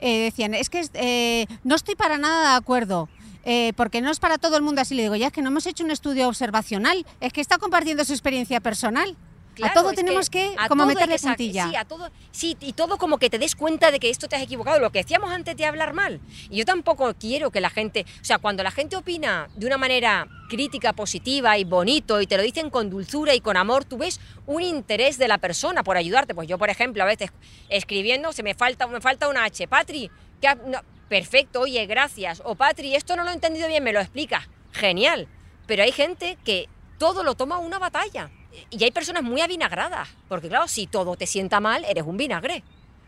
eh, 0.00 0.24
decían, 0.24 0.54
es 0.54 0.70
que 0.70 0.86
eh, 0.94 1.46
no 1.64 1.74
estoy 1.74 1.96
para 1.96 2.18
nada 2.18 2.52
de 2.52 2.56
acuerdo. 2.56 3.08
Eh, 3.46 3.72
porque 3.76 4.00
no 4.00 4.10
es 4.10 4.18
para 4.18 4.38
todo 4.38 4.56
el 4.56 4.62
mundo 4.62 4.82
así. 4.82 4.96
Le 4.96 5.02
digo, 5.02 5.14
ya 5.14 5.28
es 5.28 5.32
que 5.32 5.40
no 5.40 5.48
hemos 5.48 5.66
hecho 5.66 5.84
un 5.84 5.92
estudio 5.92 6.28
observacional, 6.28 7.06
es 7.20 7.32
que 7.32 7.40
está 7.40 7.58
compartiendo 7.58 8.04
su 8.04 8.12
experiencia 8.12 8.60
personal. 8.60 9.16
Claro, 9.54 9.70
a 9.70 9.82
todo 9.82 9.92
tenemos 9.94 10.28
que, 10.28 10.52
a 10.58 10.68
como 10.68 10.84
meterle 10.84 11.16
que 11.16 11.22
puntilla. 11.22 11.70
Sí, 11.70 11.76
a 11.76 11.84
todo, 11.86 12.10
sí, 12.30 12.58
y 12.60 12.74
todo 12.74 12.98
como 12.98 13.16
que 13.18 13.30
te 13.30 13.38
des 13.38 13.54
cuenta 13.54 13.90
de 13.90 14.00
que 14.00 14.10
esto 14.10 14.28
te 14.28 14.36
has 14.36 14.42
equivocado. 14.42 14.80
Lo 14.80 14.90
que 14.90 14.98
decíamos 14.98 15.30
antes 15.30 15.56
de 15.56 15.64
hablar 15.64 15.94
mal. 15.94 16.20
Y 16.50 16.58
yo 16.58 16.64
tampoco 16.66 17.14
quiero 17.14 17.50
que 17.50 17.62
la 17.62 17.70
gente, 17.70 18.04
o 18.20 18.24
sea, 18.24 18.38
cuando 18.38 18.62
la 18.62 18.70
gente 18.70 18.96
opina 18.96 19.48
de 19.54 19.66
una 19.66 19.78
manera 19.78 20.26
crítica, 20.50 20.92
positiva 20.92 21.56
y 21.56 21.64
bonito 21.64 22.20
y 22.20 22.26
te 22.26 22.36
lo 22.36 22.42
dicen 22.42 22.68
con 22.68 22.90
dulzura 22.90 23.34
y 23.34 23.40
con 23.40 23.56
amor, 23.56 23.84
tú 23.84 23.96
ves 23.96 24.20
un 24.46 24.60
interés 24.60 25.16
de 25.16 25.28
la 25.28 25.38
persona 25.38 25.84
por 25.84 25.96
ayudarte. 25.96 26.34
Pues 26.34 26.48
yo, 26.48 26.58
por 26.58 26.68
ejemplo, 26.68 27.02
a 27.04 27.06
veces 27.06 27.30
escribiendo 27.70 28.32
se 28.32 28.42
me 28.42 28.54
falta, 28.54 28.86
me 28.88 29.00
falta 29.00 29.28
una 29.28 29.44
H. 29.44 29.68
Patri, 29.68 30.10
que 30.40 30.54
no, 30.66 30.80
perfecto, 31.08 31.60
oye, 31.60 31.86
gracias. 31.86 32.42
O 32.44 32.54
Patri, 32.54 32.94
esto 32.94 33.16
no 33.16 33.24
lo 33.24 33.30
he 33.30 33.34
entendido 33.34 33.68
bien, 33.68 33.82
me 33.84 33.92
lo 33.92 34.00
explicas. 34.00 34.48
Genial. 34.72 35.28
Pero 35.66 35.82
hay 35.82 35.92
gente 35.92 36.38
que 36.44 36.68
todo 36.98 37.24
lo 37.24 37.34
toma 37.34 37.58
una 37.58 37.78
batalla. 37.78 38.30
Y 38.70 38.82
hay 38.82 38.90
personas 38.90 39.22
muy 39.22 39.40
avinagradas. 39.40 40.08
Porque 40.28 40.48
claro, 40.48 40.68
si 40.68 40.86
todo 40.86 41.16
te 41.16 41.26
sienta 41.26 41.60
mal, 41.60 41.84
eres 41.84 42.04
un 42.04 42.16
vinagre. 42.16 42.62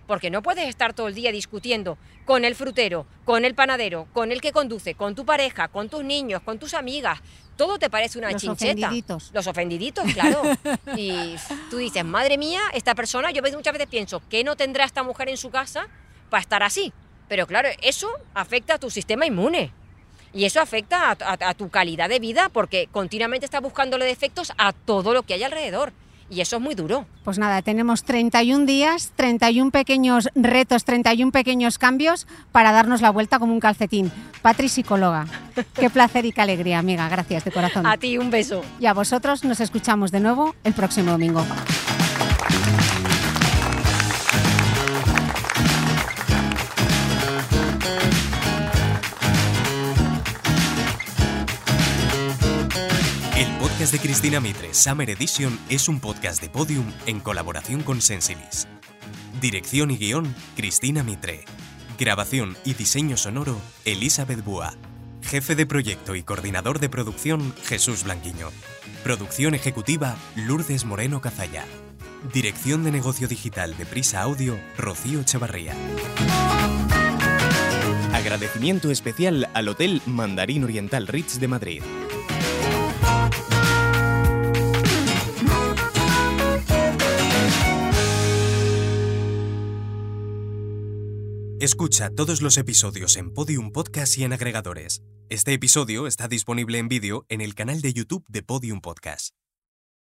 Porque 0.06 0.30
no 0.30 0.42
puedes 0.42 0.66
estar 0.68 0.94
todo 0.94 1.08
el 1.08 1.14
día 1.14 1.32
discutiendo 1.32 1.98
con 2.24 2.44
el 2.44 2.54
frutero, 2.54 3.06
con 3.24 3.44
el 3.44 3.54
panadero, 3.54 4.08
con 4.12 4.32
el 4.32 4.40
que 4.40 4.52
conduce, 4.52 4.94
con 4.94 5.14
tu 5.14 5.26
pareja, 5.26 5.68
con 5.68 5.88
tus 5.90 6.02
niños, 6.02 6.40
con 6.42 6.58
tus 6.58 6.72
amigas. 6.74 7.20
Todo 7.56 7.78
te 7.78 7.90
parece 7.90 8.18
una 8.18 8.30
Los 8.30 8.40
chincheta. 8.40 8.72
ofendiditos. 8.72 9.30
Los 9.34 9.46
ofendiditos, 9.46 10.04
claro. 10.14 10.42
Y 10.96 11.34
tú 11.70 11.76
dices, 11.76 12.04
madre 12.04 12.38
mía, 12.38 12.60
esta 12.72 12.94
persona, 12.94 13.30
yo 13.32 13.42
muchas 13.42 13.72
veces 13.72 13.88
pienso, 13.88 14.22
¿qué 14.30 14.44
no 14.44 14.56
tendrá 14.56 14.84
esta 14.84 15.02
mujer 15.02 15.28
en 15.28 15.36
su 15.36 15.50
casa 15.50 15.88
para 16.30 16.40
estar 16.40 16.62
así? 16.62 16.92
Pero 17.28 17.46
claro, 17.46 17.68
eso 17.82 18.08
afecta 18.34 18.74
a 18.74 18.78
tu 18.78 18.90
sistema 18.90 19.26
inmune. 19.26 19.72
Y 20.34 20.44
eso 20.44 20.60
afecta 20.60 21.10
a, 21.10 21.16
a- 21.24 21.48
a 21.50 21.54
tu 21.54 21.68
calidad 21.70 22.08
de 22.08 22.18
vida 22.20 22.48
porque 22.50 22.88
continuamente 22.92 23.44
estás 23.46 23.62
buscándole 23.62 24.04
defectos 24.04 24.52
a 24.58 24.72
todo 24.72 25.12
lo 25.14 25.22
que 25.22 25.34
hay 25.34 25.42
alrededor. 25.42 25.92
Y 26.30 26.42
eso 26.42 26.56
es 26.56 26.62
muy 26.62 26.74
duro. 26.74 27.06
Pues 27.24 27.38
nada, 27.38 27.62
tenemos 27.62 28.04
31 28.04 28.66
días, 28.66 29.12
31 29.16 29.70
pequeños 29.70 30.28
retos, 30.34 30.84
31 30.84 31.32
pequeños 31.32 31.78
cambios 31.78 32.26
para 32.52 32.70
darnos 32.72 33.00
la 33.00 33.08
vuelta 33.08 33.38
como 33.38 33.54
un 33.54 33.60
calcetín. 33.60 34.12
Patri, 34.42 34.68
psicóloga. 34.68 35.24
Qué 35.74 35.88
placer 35.94 36.26
y 36.26 36.32
qué 36.32 36.42
alegría, 36.42 36.80
amiga. 36.80 37.08
Gracias 37.08 37.44
de 37.46 37.50
corazón. 37.50 37.86
A 37.86 37.96
ti 37.96 38.18
un 38.18 38.30
beso. 38.30 38.62
Y 38.78 38.84
a 38.84 38.92
vosotros 38.92 39.42
nos 39.44 39.60
escuchamos 39.60 40.10
de 40.12 40.20
nuevo 40.20 40.54
el 40.64 40.74
próximo 40.74 41.12
domingo. 41.12 41.42
Podcast 53.88 54.02
de 54.02 54.08
Cristina 54.08 54.40
Mitre, 54.40 54.74
Summer 54.74 55.08
Edition, 55.08 55.58
es 55.70 55.88
un 55.88 55.98
podcast 55.98 56.42
de 56.42 56.50
Podium 56.50 56.92
en 57.06 57.20
colaboración 57.20 57.82
con 57.82 58.02
Sensilis. 58.02 58.66
Dirección 59.40 59.90
y 59.90 59.96
guion, 59.96 60.34
Cristina 60.56 61.02
Mitre. 61.02 61.44
Grabación 61.98 62.56
y 62.66 62.74
diseño 62.74 63.16
sonoro, 63.16 63.58
Elizabeth 63.86 64.44
Búa. 64.44 64.74
Jefe 65.22 65.54
de 65.54 65.64
proyecto 65.64 66.16
y 66.16 66.22
coordinador 66.22 66.80
de 66.80 66.90
producción, 66.90 67.54
Jesús 67.64 68.04
Blanquiño. 68.04 68.50
Producción 69.04 69.54
ejecutiva, 69.54 70.16
Lourdes 70.36 70.84
Moreno 70.84 71.22
Cazalla. 71.22 71.64
Dirección 72.34 72.84
de 72.84 72.90
negocio 72.90 73.26
digital 73.26 73.76
de 73.78 73.86
Prisa 73.86 74.20
Audio, 74.20 74.58
Rocío 74.76 75.20
Echevarría. 75.20 75.74
Agradecimiento 78.12 78.90
especial 78.90 79.48
al 79.54 79.68
Hotel 79.68 80.02
Mandarín 80.04 80.64
Oriental 80.64 81.06
Ritz 81.06 81.38
de 81.38 81.48
Madrid. 81.48 81.82
Escucha 91.60 92.10
todos 92.14 92.40
los 92.40 92.56
episodios 92.56 93.16
en 93.16 93.34
Podium 93.34 93.72
Podcast 93.72 94.16
y 94.16 94.22
en 94.22 94.32
agregadores. 94.32 95.02
Este 95.28 95.54
episodio 95.54 96.06
está 96.06 96.28
disponible 96.28 96.78
en 96.78 96.86
vídeo 96.86 97.26
en 97.28 97.40
el 97.40 97.56
canal 97.56 97.80
de 97.80 97.92
YouTube 97.92 98.24
de 98.28 98.44
Podium 98.44 98.80
Podcast. 98.80 99.37